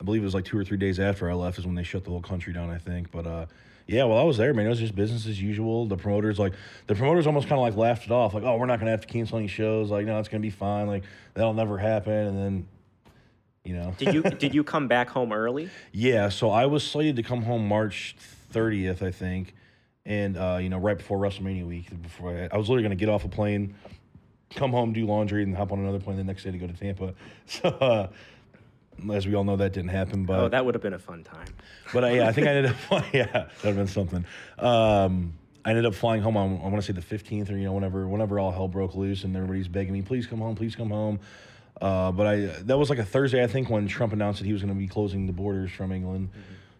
I 0.00 0.04
believe 0.04 0.22
it 0.22 0.24
was 0.24 0.34
like 0.34 0.44
two 0.44 0.58
or 0.58 0.64
three 0.64 0.76
days 0.78 0.98
after 1.00 1.30
I 1.30 1.34
left 1.34 1.58
is 1.58 1.64
when 1.66 1.74
they 1.74 1.84
shut 1.84 2.04
the 2.04 2.10
whole 2.10 2.20
country 2.22 2.52
down. 2.52 2.68
I 2.70 2.78
think, 2.78 3.10
but 3.10 3.26
uh, 3.26 3.46
yeah, 3.86 4.04
well, 4.04 4.18
I 4.18 4.22
was 4.22 4.36
there, 4.38 4.52
man. 4.54 4.66
It 4.66 4.70
was 4.70 4.78
just 4.80 4.94
business 4.96 5.26
as 5.26 5.40
usual. 5.40 5.86
The 5.86 5.96
promoters, 5.96 6.38
like, 6.38 6.54
the 6.86 6.94
promoters 6.94 7.26
almost 7.26 7.48
kind 7.48 7.58
of 7.58 7.62
like 7.64 7.76
laughed 7.76 8.06
it 8.06 8.10
off, 8.10 8.34
like, 8.34 8.42
oh, 8.42 8.56
we're 8.56 8.66
not 8.66 8.78
gonna 8.80 8.90
have 8.90 9.02
to 9.02 9.06
cancel 9.06 9.38
any 9.38 9.46
shows. 9.46 9.90
Like, 9.90 10.06
no, 10.06 10.18
it's 10.18 10.28
gonna 10.28 10.40
be 10.40 10.50
fine. 10.50 10.86
Like, 10.86 11.04
that'll 11.34 11.52
never 11.54 11.78
happen. 11.78 12.12
And 12.12 12.38
then, 12.38 12.66
you 13.62 13.74
know, 13.76 13.94
Did 13.98 14.14
you 14.14 14.22
did 14.40 14.54
you 14.54 14.64
come 14.64 14.88
back 14.88 15.10
home 15.10 15.32
early? 15.32 15.68
yeah. 15.92 16.28
So 16.28 16.50
I 16.50 16.66
was 16.66 16.82
slated 16.82 17.16
to 17.16 17.22
come 17.22 17.42
home 17.42 17.68
March 17.68 18.16
30th, 18.52 19.02
I 19.02 19.10
think, 19.10 19.54
and 20.06 20.36
uh, 20.36 20.58
you 20.60 20.68
know, 20.68 20.78
right 20.78 20.96
before 20.96 21.18
WrestleMania 21.18 21.66
week. 21.66 21.90
Before 22.02 22.30
I, 22.30 22.48
I 22.52 22.56
was 22.58 22.68
literally 22.68 22.82
gonna 22.82 22.94
get 22.94 23.08
off 23.08 23.24
a 23.24 23.28
plane, 23.28 23.74
come 24.54 24.70
home, 24.70 24.92
do 24.92 25.06
laundry, 25.06 25.42
and 25.42 25.56
hop 25.56 25.72
on 25.72 25.78
another 25.78 26.00
plane 26.00 26.16
the 26.16 26.24
next 26.24 26.44
day 26.44 26.50
to 26.50 26.58
go 26.58 26.66
to 26.66 26.72
Tampa. 26.74 27.14
So. 27.46 27.68
Uh, 27.68 28.08
as 29.12 29.26
we 29.26 29.34
all 29.34 29.42
know, 29.42 29.56
that 29.56 29.72
didn't 29.72 29.90
happen, 29.90 30.24
but 30.24 30.38
Oh, 30.38 30.48
that 30.48 30.64
would 30.64 30.76
have 30.76 30.82
been 30.82 30.92
a 30.92 31.00
fun 31.00 31.24
time. 31.24 31.48
but 31.92 32.04
uh, 32.04 32.06
yeah, 32.06 32.28
I 32.28 32.32
think 32.32 32.46
I 32.46 32.50
ended 32.50 32.66
up. 32.70 32.76
flying- 32.88 33.04
Yeah, 33.12 33.24
that 33.26 33.50
would 33.64 33.66
have 33.70 33.76
been 33.76 33.86
something. 33.88 34.24
Um, 34.56 35.32
I 35.64 35.70
ended 35.70 35.84
up 35.84 35.96
flying 35.96 36.22
home 36.22 36.36
on 36.36 36.60
I 36.60 36.68
want 36.68 36.76
to 36.76 36.82
say 36.82 36.92
the 36.92 37.00
15th 37.00 37.50
or 37.50 37.56
you 37.56 37.64
know 37.64 37.72
whenever 37.72 38.06
whenever 38.06 38.38
all 38.38 38.52
hell 38.52 38.68
broke 38.68 38.94
loose 38.94 39.24
and 39.24 39.34
everybody's 39.34 39.66
begging 39.66 39.92
me, 39.94 40.02
please 40.02 40.28
come 40.28 40.38
home, 40.38 40.54
please 40.54 40.76
come 40.76 40.90
home. 40.90 41.18
Uh, 41.82 42.12
but 42.12 42.26
I 42.28 42.36
that 42.66 42.78
was 42.78 42.88
like 42.88 43.00
a 43.00 43.04
Thursday 43.04 43.42
I 43.42 43.48
think 43.48 43.68
when 43.68 43.88
Trump 43.88 44.12
announced 44.12 44.38
that 44.38 44.46
he 44.46 44.52
was 44.52 44.62
going 44.62 44.72
to 44.72 44.78
be 44.78 44.86
closing 44.86 45.26
the 45.26 45.32
borders 45.32 45.72
from 45.72 45.90
England. 45.90 46.28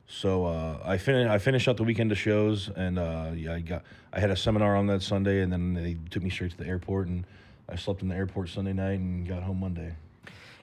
So 0.07 0.45
uh, 0.47 0.79
I 0.85 0.99
finished 0.99 1.31
I 1.31 1.39
finished 1.39 1.69
out 1.69 1.77
the 1.77 1.85
weekend 1.85 2.13
of 2.13 2.19
shows 2.19 2.71
and 2.77 2.99
uh, 2.99 3.31
yeah 3.35 3.55
I 3.55 3.61
got 3.61 3.83
I 4.13 4.21
had 4.21 4.31
a 4.31 4.37
seminar 4.37 4.77
on 4.77 4.87
that 4.89 5.03
Sunday 5.03 5.41
and 5.41 5.53
then 5.53 5.75
they 5.75 5.97
took 6.11 6.23
me 6.23 6.31
straight 6.31 6.51
to 6.53 6.57
the 6.57 6.67
airport 6.67 7.09
and 7.09 7.25
I 7.69 7.77
slept 7.77 8.03
in 8.03 8.09
the 8.09 8.15
airport 8.15 8.51
Sunday 8.51 8.73
night 8.73 8.99
and 8.99 9.27
got 9.27 9.43
home 9.43 9.61
Monday. 9.61 9.95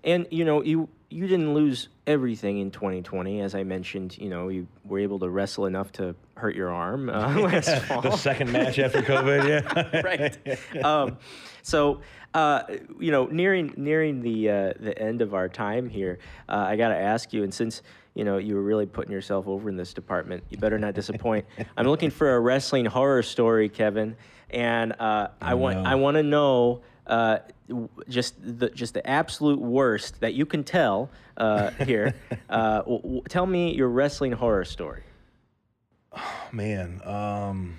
And 0.04 0.27
you 0.32 0.45
know, 0.45 0.63
you 0.63 0.89
you 1.10 1.27
didn't 1.27 1.54
lose 1.54 1.89
everything 2.08 2.60
in 2.60 2.71
2020, 2.71 3.41
as 3.41 3.54
I 3.54 3.63
mentioned. 3.63 4.17
You 4.17 4.30
know, 4.30 4.47
you 4.47 4.67
were 4.86 4.99
able 4.99 5.19
to 5.19 5.30
wrestle 5.30 5.65
enough 5.65 5.91
to 5.93 6.15
hurt 6.36 6.56
your 6.56 6.71
arm 6.71 7.10
uh, 7.10 7.39
last 7.39 7.84
fall. 7.84 8.01
the 8.01 8.15
second 8.15 8.51
match 8.51 8.80
after 8.80 9.01
COVID, 9.01 9.47
yeah. 9.47 10.01
right. 10.01 10.84
Um, 10.86 11.17
so, 11.62 12.01
uh, 12.34 12.63
you 12.99 13.12
know, 13.12 13.25
nearing 13.25 13.73
nearing 13.77 14.21
the 14.21 14.49
uh, 14.49 14.73
the 14.80 14.97
end 14.97 15.21
of 15.21 15.34
our 15.34 15.49
time 15.49 15.89
here, 15.89 16.17
uh, 16.49 16.65
I 16.67 16.77
got 16.77 16.89
to 16.89 16.97
ask 16.97 17.34
you, 17.34 17.43
and 17.43 17.54
since 17.54 17.84
you 18.13 18.24
know 18.24 18.38
you 18.38 18.56
were 18.56 18.62
really 18.62 18.86
putting 18.86 19.12
yourself 19.12 19.47
over 19.47 19.69
in 19.69 19.78
this 19.78 19.93
department, 19.93 20.43
you 20.50 20.58
better 20.58 20.78
not 20.80 20.93
disappoint. 20.93 21.45
I'm 21.78 21.88
looking 21.88 22.10
for 22.12 22.36
a 22.36 22.39
wrestling 22.39 22.86
horror 22.86 23.24
story, 23.24 23.69
Kevin, 23.69 24.15
and 24.50 24.93
uh, 25.00 25.30
I 25.41 25.54
want 25.56 25.78
no. 25.78 25.89
I 25.89 25.95
want 25.95 26.15
to 26.15 26.24
know. 26.24 26.82
Uh, 27.08 27.39
just 28.10 28.36
the 28.60 28.69
just 28.69 28.93
the 28.93 29.06
absolute 29.10 29.60
worst 29.60 30.19
that 30.21 30.34
you 30.34 30.45
can 30.45 30.63
tell 30.63 31.10
uh, 31.38 31.71
here. 31.86 32.13
uh, 32.50 32.80
w- 32.80 33.02
w- 33.02 33.21
tell 33.30 33.45
me 33.45 33.74
your 33.74 33.88
wrestling 33.88 34.32
horror 34.34 34.65
story. 34.65 35.04
Oh 36.15 36.47
Man, 36.52 37.02
um, 37.06 37.78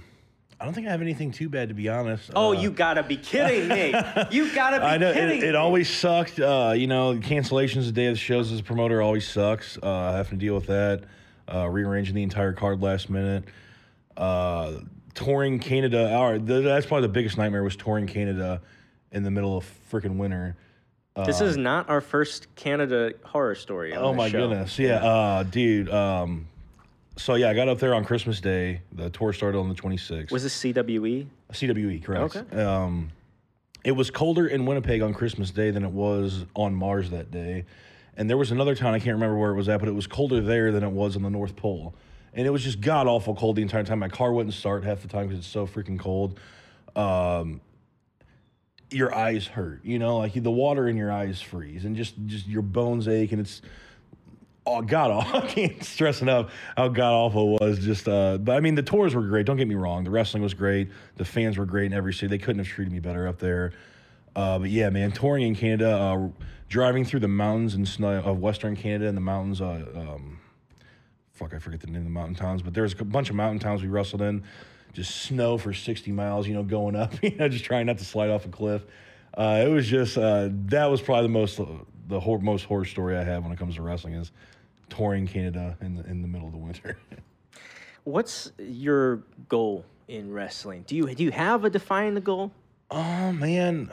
I 0.63 0.65
don't 0.65 0.75
think 0.75 0.87
I 0.87 0.93
have 0.93 1.03
anything 1.03 1.33
too 1.33 1.49
bad 1.49 1.71
to 1.71 1.75
be 1.75 1.89
honest. 1.89 2.31
Oh, 2.37 2.51
Uh, 2.51 2.53
you 2.53 2.71
gotta 2.71 3.03
be 3.03 3.17
kidding 3.17 3.67
me! 3.67 3.93
You 4.31 4.55
gotta 4.55 4.79
be 4.79 4.85
I 4.87 4.97
know 4.97 5.13
kidding 5.13 5.39
it, 5.39 5.43
it 5.45 5.57
always 5.57 5.91
sucked. 5.91 6.39
Uh, 6.39 6.73
you 6.77 6.87
know, 6.87 7.15
cancellations 7.17 7.87
the 7.87 7.91
day 7.93 8.07
of 8.07 8.15
the 8.15 8.19
shows 8.21 8.53
as 8.53 8.61
a 8.61 8.63
promoter 8.63 9.03
always 9.03 9.27
sucks. 9.27 9.77
Uh, 9.83 10.13
having 10.13 10.39
to 10.39 10.47
deal 10.47 10.55
with 10.55 10.69
that, 10.69 11.03
uh, 11.53 11.69
rearranging 11.69 12.15
the 12.15 12.23
entire 12.23 12.53
card 12.53 12.81
last 12.81 13.11
minute. 13.11 13.43
Uh, 14.17 14.75
touring 15.15 15.59
Canada, 15.59 16.41
th- 16.47 16.63
that's 16.63 16.87
probably 16.87 17.09
the 17.09 17.13
biggest 17.13 17.37
nightmare 17.37 17.65
was 17.65 17.75
touring 17.75 18.07
Canada 18.07 18.63
in 19.11 19.25
the 19.25 19.33
middle 19.33 19.57
of 19.57 19.69
freaking 19.91 20.17
winter. 20.17 20.57
This 21.27 21.41
is 21.41 21.57
not 21.57 21.91
our 21.91 22.01
first 22.01 22.55
Canada 22.55 23.15
horror 23.25 23.57
story. 23.57 23.95
Oh 23.95 24.15
my 24.15 24.29
show. 24.29 24.47
goodness, 24.49 24.79
yeah, 24.79 25.05
uh, 25.05 25.43
dude. 25.43 25.91
Um, 25.91 26.47
so 27.17 27.35
yeah, 27.35 27.51
I 27.51 27.55
got 27.55 27.69
up 27.69 27.79
there 27.79 27.95
on 27.95 28.05
Christmas 28.05 28.41
Day. 28.41 28.81
The 28.93 29.11
tour 29.11 29.33
started 29.33 29.59
on 29.59 29.69
the 29.69 29.75
26th. 29.75 30.31
Was 30.31 30.43
this 30.43 30.59
CWE? 30.59 31.27
CWE, 31.53 32.03
correct. 32.03 32.37
Okay. 32.37 32.63
Um, 32.63 33.11
it 33.85 33.93
was 33.93 34.11
colder 34.11 34.47
in 34.47 34.65
Winnipeg 34.65 35.03
on 35.03 35.13
Christmas 35.13 35.51
Day 35.51 35.71
than 35.71 35.85
it 35.85 35.91
was 35.91 36.47
on 36.55 36.75
Mars 36.75 37.11
that 37.11 37.31
day. 37.31 37.65
And 38.17 38.29
there 38.29 38.37
was 38.37 38.51
another 38.51 38.75
town, 38.75 38.95
I 38.95 38.99
can't 38.99 39.15
remember 39.15 39.37
where 39.37 39.51
it 39.51 39.57
was 39.57 39.69
at, 39.69 39.81
but 39.81 39.89
it 39.89 39.95
was 39.95 40.07
colder 40.07 40.41
there 40.41 40.71
than 40.71 40.85
it 40.85 40.91
was 40.91 41.17
on 41.17 41.23
the 41.23 41.31
North 41.31 41.57
Pole. 41.57 41.95
And 42.35 42.47
it 42.47 42.51
was 42.51 42.63
just 42.63 42.81
god 42.81 43.07
awful 43.07 43.35
cold 43.35 43.57
the 43.57 43.63
entire 43.63 43.85
time. 43.85 43.99
My 43.99 44.09
car 44.09 44.33
wouldn't 44.33 44.55
start 44.55 44.85
half 44.85 45.03
the 45.03 45.09
time 45.09 45.29
because 45.29 45.41
it's 45.41 45.49
so 45.49 45.67
freaking 45.67 45.99
cold. 45.99 46.39
Um, 46.95 47.61
your 48.91 49.15
eyes 49.15 49.47
hurt, 49.47 49.85
you 49.85 49.99
know, 49.99 50.19
like 50.19 50.35
the 50.35 50.51
water 50.51 50.87
in 50.89 50.97
your 50.97 51.11
eyes 51.11 51.41
freeze 51.41 51.85
and 51.85 51.97
just, 51.97 52.15
just 52.27 52.47
your 52.47 52.63
bones 52.63 53.09
ache 53.09 53.33
and 53.33 53.41
it's 53.41 53.63
oh 54.67 54.83
god 54.83 55.11
awful. 55.11 55.41
I 55.43 55.47
can't 55.47 55.83
stress 55.85 56.23
enough 56.23 56.53
how 56.77 56.89
god 56.89 57.13
awful 57.13 57.57
it 57.57 57.61
was. 57.61 57.79
Just 57.79 58.09
uh, 58.09 58.39
but 58.39 58.57
I 58.57 58.61
mean 58.61 58.75
the 58.75 58.83
tours 58.83 59.15
were 59.15 59.23
great. 59.23 59.47
Don't 59.47 59.57
get 59.57 59.69
me 59.69 59.75
wrong. 59.75 60.05
The 60.05 60.11
wrestling 60.11 60.43
was 60.43 60.55
great. 60.55 60.91
The 61.17 61.25
fans 61.25 61.59
were 61.59 61.67
great 61.67 61.87
in 61.87 61.93
every 61.93 62.15
city. 62.15 62.29
They 62.29 62.39
couldn't 62.39 62.59
have 62.59 62.69
treated 62.69 62.93
me 62.93 63.01
better 63.01 63.27
up 63.27 63.39
there. 63.39 63.73
Uh, 64.35 64.59
but 64.59 64.71
yeah, 64.71 64.89
man, 64.91 65.13
touring 65.13 65.47
in 65.47 65.55
Canada, 65.55 65.91
uh, 65.91 66.29
driving 66.69 67.05
through 67.05 67.21
the 67.21 67.29
mountains 67.29 67.75
and 67.75 67.87
snow 67.87 68.21
of 68.21 68.39
Western 68.39 68.77
Canada 68.77 69.07
and 69.07 69.17
the 69.17 69.21
mountains. 69.21 69.61
Uh, 69.61 69.85
um, 69.95 70.41
fuck, 71.33 71.55
I 71.55 71.59
forget 71.59 71.81
the 71.81 71.89
name 71.89 71.99
of 71.99 72.05
the 72.05 72.11
mountain 72.11 72.35
towns, 72.35 72.63
but 72.63 72.73
there's 72.73 72.99
a 72.99 73.05
bunch 73.05 73.31
of 73.31 73.37
mountain 73.37 73.59
towns 73.59 73.83
we 73.83 73.89
wrestled 73.89 74.23
in. 74.23 74.43
Just 74.93 75.23
snow 75.23 75.57
for 75.57 75.73
60 75.73 76.13
miles, 76.13 76.47
you 76.47 76.55
know, 76.55 76.63
going 76.63 76.97
up, 76.97 77.15
you 77.23 77.35
know, 77.37 77.49
just 77.49 77.65
trying 77.65 77.87
not 77.87 77.99
to 77.99 78.05
slide 78.05 78.31
off 78.31 78.47
a 78.47 78.49
cliff. 78.49 78.83
Uh, 79.35 79.65
it 79.67 79.69
was 79.69 79.87
just 79.87 80.19
uh, 80.19 80.49
that 80.51 80.87
was 80.87 81.01
probably 81.01 81.25
the 81.25 81.29
most 81.33 81.59
the 82.13 82.21
hor- 82.21 82.39
most 82.39 82.67
horror 82.67 82.85
story 82.85 83.17
I 83.17 83.25
have 83.25 83.43
when 83.43 83.53
it 83.53 83.59
comes 83.59 83.77
to 83.77 83.83
wrestling 83.83 84.13
is 84.15 84.33
touring 84.91 85.27
Canada 85.27 85.79
in 85.81 85.97
the 85.97 86.05
in 86.05 86.21
the 86.21 86.29
middle 86.29 86.47
of 86.47 86.53
the 86.53 86.59
winter. 86.59 86.99
What's 88.05 88.53
your 88.59 89.23
goal 89.49 89.87
in 90.09 90.31
wrestling? 90.31 90.85
Do 90.87 90.95
you 90.95 91.13
do 91.15 91.25
you 91.25 91.31
have 91.31 91.65
a 91.65 91.71
defined 91.71 92.23
goal? 92.23 92.53
Oh 92.91 93.33
man, 93.33 93.91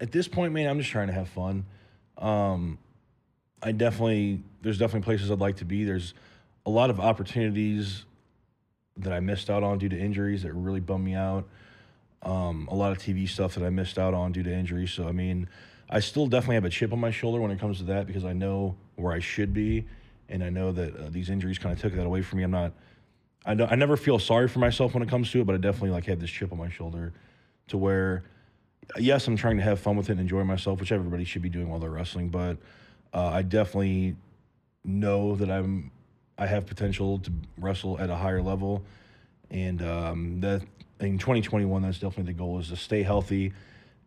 at 0.00 0.12
this 0.12 0.28
point, 0.28 0.52
man, 0.52 0.68
I'm 0.68 0.78
just 0.78 0.90
trying 0.90 1.08
to 1.08 1.12
have 1.12 1.28
fun. 1.28 1.66
Um, 2.16 2.78
I 3.60 3.72
definitely 3.72 4.40
there's 4.62 4.78
definitely 4.78 5.04
places 5.04 5.32
I'd 5.32 5.40
like 5.40 5.56
to 5.56 5.64
be. 5.64 5.82
There's 5.82 6.14
a 6.66 6.70
lot 6.70 6.88
of 6.88 7.00
opportunities 7.00 8.04
that 8.96 9.12
I 9.12 9.18
missed 9.18 9.50
out 9.50 9.64
on 9.64 9.78
due 9.78 9.88
to 9.88 9.98
injuries 9.98 10.44
that 10.44 10.52
really 10.52 10.80
bummed 10.80 11.04
me 11.04 11.14
out. 11.14 11.48
Um, 12.22 12.68
a 12.70 12.76
lot 12.76 12.92
of 12.92 12.98
TV 12.98 13.28
stuff 13.28 13.54
that 13.56 13.64
I 13.64 13.70
missed 13.70 13.98
out 13.98 14.14
on 14.14 14.30
due 14.30 14.44
to 14.44 14.52
injuries. 14.52 14.92
So 14.92 15.08
I 15.08 15.12
mean, 15.12 15.48
I 15.90 16.00
still 16.00 16.26
definitely 16.26 16.56
have 16.56 16.64
a 16.64 16.70
chip 16.70 16.92
on 16.92 17.00
my 17.00 17.10
shoulder 17.10 17.40
when 17.40 17.50
it 17.50 17.58
comes 17.58 17.78
to 17.78 17.84
that 17.84 18.06
because 18.06 18.24
I 18.24 18.32
know 18.32 18.76
where 18.96 19.12
I 19.12 19.20
should 19.20 19.54
be, 19.54 19.86
and 20.28 20.44
I 20.44 20.50
know 20.50 20.72
that 20.72 20.96
uh, 20.96 21.08
these 21.10 21.30
injuries 21.30 21.58
kind 21.58 21.74
of 21.74 21.80
took 21.80 21.94
that 21.94 22.04
away 22.04 22.22
from 22.22 22.38
me. 22.38 22.44
I'm 22.44 22.50
not. 22.50 22.72
I 23.46 23.54
don't, 23.54 23.70
I 23.72 23.76
never 23.76 23.96
feel 23.96 24.18
sorry 24.18 24.48
for 24.48 24.58
myself 24.58 24.92
when 24.92 25.02
it 25.02 25.08
comes 25.08 25.30
to 25.30 25.40
it, 25.40 25.46
but 25.46 25.54
I 25.54 25.58
definitely 25.58 25.90
like 25.90 26.04
have 26.06 26.20
this 26.20 26.30
chip 26.30 26.52
on 26.52 26.58
my 26.58 26.68
shoulder, 26.68 27.14
to 27.68 27.78
where, 27.78 28.24
yes, 28.98 29.26
I'm 29.26 29.36
trying 29.36 29.56
to 29.56 29.62
have 29.62 29.80
fun 29.80 29.96
with 29.96 30.10
it 30.10 30.12
and 30.12 30.20
enjoy 30.20 30.44
myself, 30.44 30.80
which 30.80 30.92
everybody 30.92 31.24
should 31.24 31.42
be 31.42 31.48
doing 31.48 31.68
while 31.68 31.78
they're 31.78 31.90
wrestling. 31.90 32.28
But 32.28 32.58
uh, 33.14 33.28
I 33.28 33.42
definitely 33.42 34.16
know 34.84 35.36
that 35.36 35.50
I'm 35.50 35.90
I 36.36 36.46
have 36.46 36.66
potential 36.66 37.18
to 37.20 37.32
wrestle 37.56 37.98
at 37.98 38.10
a 38.10 38.16
higher 38.16 38.42
level, 38.42 38.84
and 39.50 39.80
um, 39.82 40.40
that 40.40 40.62
in 41.00 41.16
2021, 41.16 41.82
that's 41.82 41.98
definitely 41.98 42.32
the 42.32 42.38
goal 42.38 42.58
is 42.58 42.68
to 42.68 42.76
stay 42.76 43.02
healthy 43.02 43.52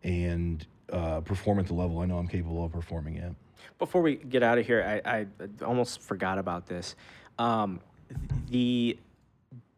and 0.04 0.64
uh, 0.92 1.20
perform 1.20 1.58
at 1.58 1.66
the 1.66 1.74
level 1.74 1.98
I 2.00 2.06
know 2.06 2.18
I'm 2.18 2.28
capable 2.28 2.64
of 2.64 2.72
performing 2.72 3.18
at. 3.18 3.32
Before 3.78 4.02
we 4.02 4.16
get 4.16 4.42
out 4.42 4.58
of 4.58 4.66
here, 4.66 5.02
I, 5.04 5.10
I 5.18 5.26
almost 5.64 6.00
forgot 6.00 6.38
about 6.38 6.66
this. 6.66 6.94
Um, 7.38 7.80
the 8.50 8.98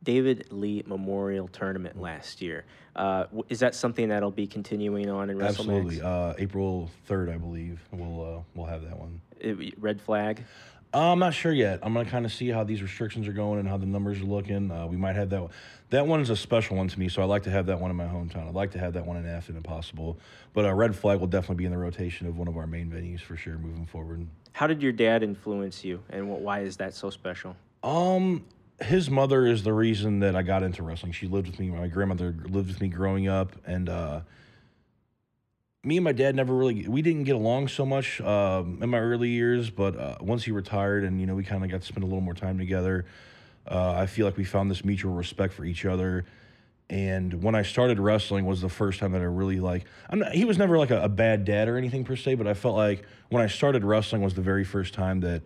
David 0.03 0.49
Lee 0.51 0.83
Memorial 0.87 1.49
Tournament 1.49 2.01
last 2.01 2.43
year. 2.43 2.65
Uh, 2.95 3.25
is 3.49 3.61
that 3.61 3.75
something 3.75 4.09
that'll 4.09 4.31
be 4.31 4.47
continuing 4.47 5.09
on 5.11 5.31
in 5.31 5.39
WrestleMax? 5.39 5.49
Absolutely, 5.49 6.03
uh, 6.03 6.35
April 6.39 6.91
3rd, 7.09 7.33
I 7.35 7.39
believe, 7.39 7.81
we'll 7.91 8.37
uh, 8.39 8.43
we'll 8.55 8.67
have 8.67 8.83
that 8.83 8.99
one. 8.99 9.21
It- 9.41 9.81
red 9.81 10.01
flag. 10.01 10.45
Uh, 10.93 11.11
I'm 11.11 11.19
not 11.19 11.35
sure 11.35 11.53
yet. 11.53 11.81
I'm 11.83 11.93
gonna 11.93 12.09
kind 12.09 12.25
of 12.25 12.33
see 12.33 12.49
how 12.51 12.63
these 12.63 12.81
restrictions 12.81 13.27
are 13.27 13.33
going 13.33 13.59
and 13.59 13.69
how 13.69 13.77
the 13.77 13.87
numbers 13.87 14.21
are 14.21 14.25
looking. 14.25 14.71
Uh, 14.71 14.87
we 14.87 14.97
might 14.97 15.17
have 15.17 15.31
that. 15.31 15.43
One. 15.43 15.51
That 15.95 16.09
one 16.09 16.21
is 16.21 16.29
a 16.29 16.37
special 16.37 16.77
one 16.77 16.89
to 16.89 16.99
me, 16.99 17.09
so 17.09 17.23
I 17.23 17.25
like 17.25 17.45
to 17.45 17.51
have 17.51 17.67
that 17.67 17.79
one 17.79 17.89
in 17.89 17.97
my 17.97 18.07
hometown. 18.07 18.49
I'd 18.49 18.55
like 18.55 18.73
to 18.73 18.81
have 18.81 18.95
that 18.95 19.07
one 19.07 19.17
in 19.17 19.29
Afton 19.29 19.57
if 19.57 19.63
possible. 19.63 20.19
But 20.53 20.65
a 20.65 20.75
Red 20.75 20.97
Flag 20.97 21.21
will 21.21 21.29
definitely 21.29 21.55
be 21.55 21.67
in 21.67 21.71
the 21.71 21.79
rotation 21.79 22.27
of 22.27 22.37
one 22.37 22.49
of 22.49 22.57
our 22.57 22.67
main 22.67 22.91
venues 22.91 23.21
for 23.21 23.37
sure 23.37 23.57
moving 23.59 23.87
forward. 23.87 24.27
How 24.55 24.67
did 24.67 24.83
your 24.83 24.91
dad 24.91 25.23
influence 25.23 25.85
you, 25.85 26.03
and 26.11 26.25
wh- 26.25 26.43
why 26.43 26.63
is 26.63 26.79
that 26.79 26.95
so 26.95 27.11
special? 27.11 27.55
Um, 27.85 28.45
his 28.83 29.09
mother 29.09 29.47
is 29.47 29.63
the 29.63 29.73
reason 29.73 30.19
that 30.19 30.35
I 30.35 30.43
got 30.43 30.65
into 30.65 30.83
wrestling. 30.83 31.13
She 31.13 31.29
lived 31.29 31.47
with 31.47 31.61
me. 31.61 31.71
My 31.71 31.87
grandmother 31.87 32.35
lived 32.43 32.67
with 32.67 32.81
me 32.81 32.89
growing 32.89 33.29
up, 33.29 33.55
and 33.65 33.89
uh, 33.89 34.23
me 35.85 35.99
and 35.99 36.03
my 36.03 36.11
dad 36.11 36.35
never 36.35 36.57
really 36.57 36.89
we 36.89 37.03
didn't 37.03 37.23
get 37.23 37.37
along 37.37 37.69
so 37.69 37.87
much 37.87 38.21
um, 38.21 38.81
in 38.83 38.91
my 38.91 38.99
early 38.99 39.29
years. 39.29 39.71
But 39.71 39.97
uh, 39.97 40.17
once 40.21 40.43
he 40.43 40.51
retired, 40.51 41.05
and 41.05 41.21
you 41.21 41.27
know 41.29 41.37
we 41.37 41.45
kind 41.45 41.63
of 41.63 41.71
got 41.71 41.83
to 41.83 41.87
spend 41.87 42.03
a 42.03 42.07
little 42.09 42.21
more 42.21 42.35
time 42.35 42.59
together. 42.59 43.07
Uh, 43.71 43.93
I 43.93 44.07
feel 44.07 44.27
like 44.27 44.37
we 44.37 44.45
found 44.45 44.71
this 44.71 44.85
mutual 44.85 45.15
respect 45.15 45.55
for 45.55 45.65
each 45.65 45.85
other. 45.85 46.25
And 46.91 47.43
when 47.43 47.55
I 47.55 47.63
started 47.63 47.99
wrestling 47.99 48.45
was 48.45 48.61
the 48.61 48.69
first 48.69 49.01
time 49.01 49.13
that 49.13 49.23
I 49.23 49.25
really 49.25 49.59
like. 49.59 49.87
Not, 50.13 50.33
he 50.33 50.45
was 50.45 50.59
never 50.59 50.79
like 50.79 50.91
a, 50.91 51.05
a 51.05 51.09
bad 51.09 51.45
dad 51.45 51.69
or 51.69 51.79
anything 51.79 52.05
per 52.05 52.15
se, 52.15 52.35
but 52.35 52.47
I 52.47 52.55
felt 52.55 52.77
like 52.77 53.05
when 53.31 53.43
I 53.43 53.47
started 53.47 53.85
wrestling 53.85 54.23
was 54.23 54.35
the 54.35 54.43
very 54.43 54.65
first 54.65 54.93
time 54.93 55.21
that 55.21 55.43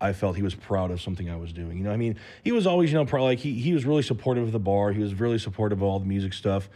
I 0.00 0.12
felt 0.12 0.36
he 0.36 0.42
was 0.42 0.54
proud 0.54 0.90
of 0.90 1.00
something 1.00 1.28
I 1.28 1.36
was 1.36 1.52
doing. 1.52 1.78
You 1.78 1.84
know, 1.84 1.90
I 1.90 1.96
mean, 1.96 2.18
he 2.44 2.52
was 2.52 2.66
always, 2.66 2.92
you 2.92 2.98
know, 2.98 3.06
pro, 3.06 3.24
like 3.24 3.38
he 3.38 3.54
he 3.54 3.72
was 3.72 3.84
really 3.84 4.02
supportive 4.02 4.44
of 4.44 4.52
the 4.52 4.60
bar. 4.60 4.92
He 4.92 5.02
was 5.02 5.14
really 5.14 5.38
supportive 5.38 5.78
of 5.78 5.82
all 5.82 5.98
the 5.98 6.06
music 6.06 6.34
stuff, 6.34 6.68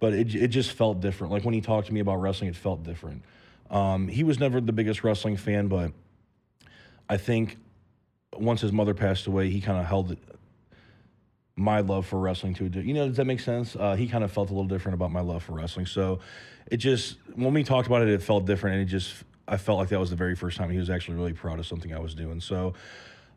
but 0.00 0.12
it 0.12 0.34
it 0.34 0.48
just 0.48 0.72
felt 0.72 1.00
different. 1.00 1.32
Like 1.32 1.44
when 1.44 1.54
he 1.54 1.60
talked 1.60 1.86
to 1.88 1.94
me 1.94 2.00
about 2.00 2.16
wrestling, 2.16 2.48
it 2.48 2.56
felt 2.56 2.82
different. 2.82 3.22
Um, 3.70 4.08
he 4.08 4.24
was 4.24 4.40
never 4.40 4.60
the 4.60 4.72
biggest 4.72 5.04
wrestling 5.04 5.36
fan, 5.36 5.68
but 5.68 5.92
I 7.08 7.16
think 7.16 7.58
once 8.36 8.62
his 8.62 8.72
mother 8.72 8.94
passed 8.94 9.26
away, 9.26 9.50
he 9.50 9.60
kind 9.60 9.78
of 9.78 9.84
held 9.84 10.12
it, 10.12 10.18
my 11.56 11.80
love 11.80 12.06
for 12.06 12.18
wrestling 12.18 12.54
to 12.54 12.64
you 12.80 12.94
know 12.94 13.08
does 13.08 13.16
that 13.18 13.26
make 13.26 13.40
sense? 13.40 13.76
Uh, 13.76 13.94
he 13.94 14.08
kind 14.08 14.24
of 14.24 14.32
felt 14.32 14.48
a 14.48 14.52
little 14.52 14.68
different 14.68 14.94
about 14.94 15.10
my 15.10 15.20
love 15.20 15.42
for 15.42 15.52
wrestling. 15.52 15.86
So 15.86 16.20
it 16.70 16.78
just 16.78 17.16
when 17.34 17.52
we 17.52 17.64
talked 17.64 17.86
about 17.86 18.02
it 18.02 18.08
it 18.08 18.22
felt 18.22 18.46
different 18.46 18.76
and 18.76 18.88
it 18.88 18.90
just 18.90 19.14
i 19.48 19.56
felt 19.56 19.78
like 19.78 19.88
that 19.88 20.00
was 20.00 20.10
the 20.10 20.16
very 20.16 20.36
first 20.36 20.56
time 20.56 20.70
he 20.70 20.78
was 20.78 20.88
actually 20.88 21.16
really 21.16 21.32
proud 21.32 21.58
of 21.58 21.66
something 21.66 21.94
i 21.94 21.98
was 21.98 22.14
doing. 22.14 22.40
So 22.40 22.74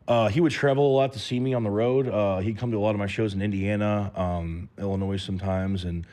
uh, 0.08 0.28
he 0.28 0.40
would 0.40 0.52
travel 0.52 0.86
a 0.86 0.94
lot 0.94 1.14
to 1.14 1.18
see 1.18 1.40
me 1.40 1.52
on 1.52 1.64
the 1.64 1.70
road. 1.70 2.08
Uh, 2.08 2.38
he'd 2.38 2.56
come 2.56 2.70
to 2.70 2.76
a 2.76 2.80
lot 2.80 2.90
of 2.90 2.98
my 2.98 3.06
shows 3.06 3.34
in 3.34 3.42
indiana 3.42 4.10
um, 4.14 4.68
illinois 4.78 5.18
sometimes 5.18 5.84
and 5.84 6.06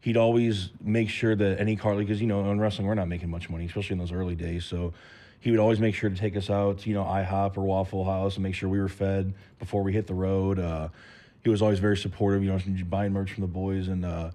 he'd 0.00 0.16
always 0.16 0.70
make 0.80 1.08
sure 1.08 1.34
that 1.34 1.60
any 1.60 1.76
car 1.76 1.96
because 1.96 2.20
you 2.20 2.26
know 2.26 2.48
in 2.50 2.60
wrestling 2.60 2.86
we're 2.86 2.94
not 2.94 3.08
making 3.08 3.30
much 3.30 3.50
money 3.50 3.66
especially 3.66 3.94
in 3.94 3.98
those 3.98 4.12
early 4.12 4.36
days. 4.36 4.64
So 4.64 4.92
he 5.40 5.50
would 5.50 5.60
always 5.60 5.80
make 5.80 5.94
sure 5.94 6.10
to 6.10 6.16
take 6.16 6.36
us 6.36 6.50
out 6.50 6.86
you 6.86 6.94
know 6.94 7.04
ihop 7.04 7.56
or 7.56 7.62
waffle 7.62 8.04
house 8.04 8.36
and 8.36 8.42
make 8.42 8.54
sure 8.54 8.68
we 8.68 8.78
were 8.78 8.88
fed 8.88 9.34
before 9.58 9.82
we 9.82 9.92
hit 9.92 10.06
the 10.06 10.14
road. 10.14 10.58
Uh, 10.58 10.88
he 11.42 11.50
was 11.50 11.62
always 11.62 11.78
very 11.78 11.96
supportive 11.96 12.42
you 12.42 12.50
know 12.50 12.84
buying 12.84 13.12
merch 13.12 13.32
from 13.32 13.42
the 13.42 13.48
boys 13.48 13.88
and 13.88 14.04
uh, 14.04 14.30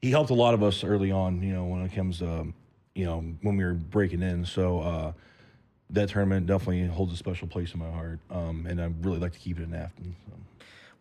he 0.00 0.10
helped 0.10 0.30
a 0.30 0.34
lot 0.34 0.54
of 0.54 0.62
us 0.62 0.84
early 0.84 1.10
on 1.10 1.42
you 1.42 1.52
know 1.52 1.64
when 1.64 1.82
it 1.82 1.94
comes 1.94 2.18
to 2.18 2.30
um, 2.30 2.54
you 2.94 3.04
know 3.04 3.20
when 3.42 3.56
we 3.56 3.64
were 3.64 3.74
breaking 3.74 4.22
in 4.22 4.44
so 4.44 4.80
uh, 4.80 5.12
that 5.90 6.08
tournament 6.08 6.46
definitely 6.46 6.86
holds 6.86 7.12
a 7.12 7.16
special 7.16 7.48
place 7.48 7.72
in 7.74 7.80
my 7.80 7.90
heart 7.90 8.18
um, 8.30 8.66
and 8.68 8.80
i 8.80 8.90
really 9.02 9.18
like 9.18 9.32
to 9.32 9.38
keep 9.38 9.58
it 9.58 9.62
in 9.62 9.74
afton 9.74 10.14
so. 10.26 10.32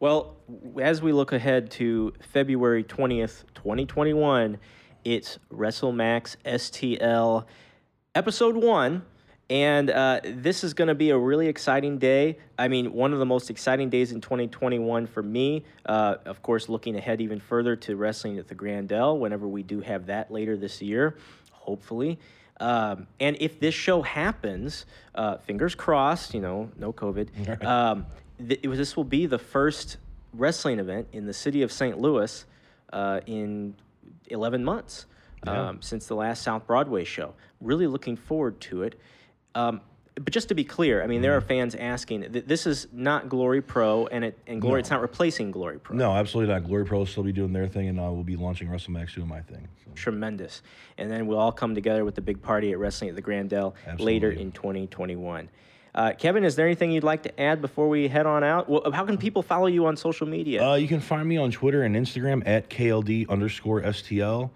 Well, 0.02 0.38
as 0.80 1.02
we 1.02 1.12
look 1.12 1.34
ahead 1.34 1.72
to 1.72 2.14
February 2.32 2.86
20th, 2.86 3.44
2021, 3.54 4.58
it's 5.04 5.40
WrestleMax 5.52 6.38
STL 6.46 7.44
episode 8.16 8.56
one. 8.56 9.04
And 9.50 9.90
uh, 9.90 10.22
this 10.24 10.64
is 10.64 10.76
going 10.76 10.90
to 10.90 10.96
be 10.96 11.10
a 11.10 11.18
really 11.18 11.48
exciting 11.48 11.98
day. 11.98 12.38
I 12.58 12.68
mean, 12.68 12.94
one 12.94 13.14
of 13.14 13.20
the 13.20 13.26
most 13.26 13.50
exciting 13.50 13.90
days 13.90 14.12
in 14.12 14.22
2021 14.22 15.08
for 15.08 15.24
me. 15.24 15.64
Uh, 15.86 16.16
of 16.26 16.44
course, 16.44 16.70
looking 16.70 16.96
ahead 16.96 17.20
even 17.20 17.40
further 17.40 17.76
to 17.78 17.96
wrestling 17.96 18.38
at 18.38 18.48
the 18.48 18.54
Grandel 18.54 19.18
whenever 19.18 19.48
we 19.48 19.64
do 19.64 19.82
have 19.82 20.06
that 20.06 20.32
later 20.32 20.56
this 20.56 20.82
year, 20.84 21.18
hopefully. 21.52 22.20
Um, 22.60 23.08
and 23.20 23.38
if 23.40 23.60
this 23.60 23.74
show 23.74 24.02
happens, 24.04 24.86
uh, 25.16 25.38
fingers 25.38 25.74
crossed, 25.74 26.34
you 26.34 26.42
know, 26.42 26.70
no 26.78 26.94
COVID, 26.94 27.64
um, 27.66 28.06
th- 28.38 28.62
this 28.62 28.96
will 28.96 29.04
be 29.04 29.26
the 29.26 29.40
first 29.40 29.98
wrestling 30.34 30.78
event 30.78 31.08
in 31.12 31.26
the 31.26 31.34
city 31.34 31.64
of 31.64 31.72
St. 31.72 32.00
Louis 32.00 32.46
uh, 32.94 33.22
in 33.26 33.74
11 34.28 34.64
months 34.64 35.08
um, 35.48 35.82
since 35.82 36.06
the 36.06 36.16
last 36.16 36.44
South 36.44 36.68
Broadway 36.68 37.04
show. 37.04 37.34
Really 37.62 37.88
looking 37.88 38.16
forward 38.16 38.60
to 38.62 38.84
it. 38.84 39.00
Um, 39.56 39.82
but 40.16 40.34
just 40.34 40.50
to 40.50 40.56
be 40.56 40.64
clear, 40.64 41.02
I 41.02 41.08
mean, 41.08 41.22
there 41.22 41.36
are 41.38 41.42
fans 41.42 41.76
asking. 41.76 42.32
Th- 42.34 42.46
this 42.46 42.68
is 42.68 42.88
not 42.92 43.30
Glory 43.30 43.62
Pro, 43.62 44.08
and 44.08 44.26
it 44.26 44.38
and 44.48 44.62
Glory. 44.62 44.82
It's 44.82 44.90
not 44.90 45.02
replacing 45.02 45.52
Glory 45.52 45.80
Pro. 45.80 45.96
No, 45.96 46.12
absolutely 46.12 46.54
not. 46.54 46.66
Glory 46.66 46.86
Pro 46.86 47.00
will 47.00 47.06
still 47.06 47.24
be 47.24 47.32
doing 47.32 47.54
their 47.54 47.68
thing, 47.68 47.88
and 47.88 48.00
I 48.00 48.10
will 48.10 48.24
be 48.24 48.36
launching 48.36 48.68
WrestleMax 48.68 49.16
doing 49.16 49.28
my 49.28 49.42
thing. 49.42 49.68
So. 49.86 49.92
Tremendous. 49.96 50.62
And 50.98 51.10
then 51.10 51.26
we'll 51.28 51.40
all 51.40 51.52
come 51.54 51.74
together 51.74 52.04
with 52.04 52.16
the 52.16 52.22
big 52.22 52.42
party 52.42 52.72
at 52.72 52.80
Wrestling 52.80 53.10
at 53.10 53.16
the 53.16 53.22
Grand 53.22 53.50
Grandel 53.50 53.74
later 54.00 54.32
in 54.32 54.52
2021. 54.52 55.50
Uh, 55.96 56.14
Kevin, 56.18 56.44
is 56.44 56.56
there 56.56 56.66
anything 56.66 56.92
you'd 56.92 57.04
like 57.04 57.24
to 57.24 57.40
add 57.42 57.62
before 57.62 57.90
we 57.90 58.08
head 58.08 58.26
on 58.26 58.44
out? 58.44 58.70
Well, 58.70 58.92
how 58.92 59.06
can 59.06 59.18
people 59.18 59.42
follow 59.42 59.68
you 59.68 59.86
on 59.88 59.98
social 59.98 60.28
media? 60.28 60.64
Uh, 60.64 60.76
you 60.76 60.88
can 60.88 61.00
find 61.00 61.28
me 61.28 61.38
on 61.38 61.52
Twitter 61.52 61.84
and 61.84 61.96
Instagram 61.96 62.44
at 62.46 62.70
KLD 62.70 63.28
underscore 63.30 63.82
STL. 63.82 64.52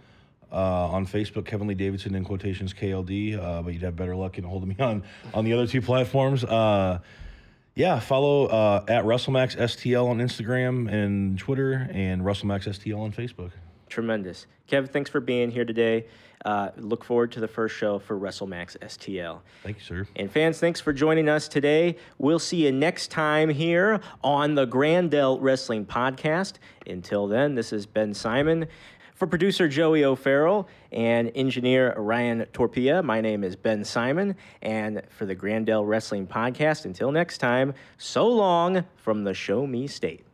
Uh, 0.54 0.88
on 0.92 1.08
Facebook, 1.08 1.46
Kevin 1.46 1.68
Lee 1.68 1.74
Davidson 1.74 2.14
in 2.14 2.24
quotations 2.24 2.76
KLD, 2.76 3.40
uh, 3.40 3.64
but 3.64 3.74
you'd 3.74 3.82
have 3.82 3.96
better 3.96 4.16
luck 4.16 4.38
in 4.38 4.44
holding 4.44 4.70
me 4.70 4.76
on 4.80 5.02
on 5.34 5.46
the 5.46 5.54
other 5.54 5.66
two 5.66 5.82
platforms. 5.82 6.44
Uh, 6.44 7.00
yeah, 7.76 8.00
follow 8.00 8.46
uh, 8.46 8.86
at 8.88 9.04
WrestleMax 9.04 9.58
STL 9.58 10.08
on 10.08 10.20
Instagram 10.20 10.92
and 10.92 11.40
Twitter, 11.40 11.90
and 11.92 12.22
WrestleMax 12.22 12.68
STL 12.68 13.00
on 13.00 13.12
Facebook. 13.12 13.50
Tremendous. 13.90 14.46
Kev, 14.68 14.90
thanks 14.90 15.10
for 15.10 15.20
being 15.20 15.52
here 15.52 15.66
today. 15.66 16.06
Uh, 16.46 16.70
look 16.78 17.04
forward 17.04 17.32
to 17.32 17.40
the 17.40 17.48
first 17.48 17.76
show 17.76 18.00
for 18.00 18.20
WrestleMax 18.20 18.78
STL. 18.80 19.40
Thank 19.64 19.78
you, 19.78 19.84
sir. 19.84 20.08
And 20.16 20.30
fans, 20.30 20.60
thanks 20.60 20.82
for 20.82 20.92
joining 20.92 21.30
us 21.30 21.48
today. 21.48 21.96
We'll 22.18 22.40
see 22.40 22.66
you 22.66 22.72
next 22.72 23.12
time 23.12 23.50
here 23.50 24.02
on 24.24 24.56
the 24.56 24.68
Grandel 24.68 25.38
Wrestling 25.42 25.86
Podcast. 25.86 26.56
Until 26.86 27.28
then, 27.28 27.56
this 27.56 27.72
is 27.72 27.86
Ben 27.86 28.14
Simon. 28.14 28.68
For 29.14 29.28
producer 29.28 29.68
Joey 29.68 30.04
O'Farrell 30.04 30.68
and 30.92 31.32
engineer 31.36 31.94
Ryan 31.96 32.46
Torpia, 32.52 33.04
my 33.04 33.22
name 33.22 33.44
is 33.44 33.56
Ben 33.56 33.84
Simon. 33.84 34.36
And 34.62 35.04
for 35.10 35.26
the 35.26 35.36
Grandel 35.36 35.88
Wrestling 35.88 36.26
Podcast, 36.26 36.86
until 36.86 37.12
next 37.12 37.38
time, 37.38 37.76
so 37.98 38.28
long 38.28 38.86
from 38.96 39.24
the 39.24 39.36
Show 39.36 39.68
Me 39.68 39.86
State. 39.86 40.26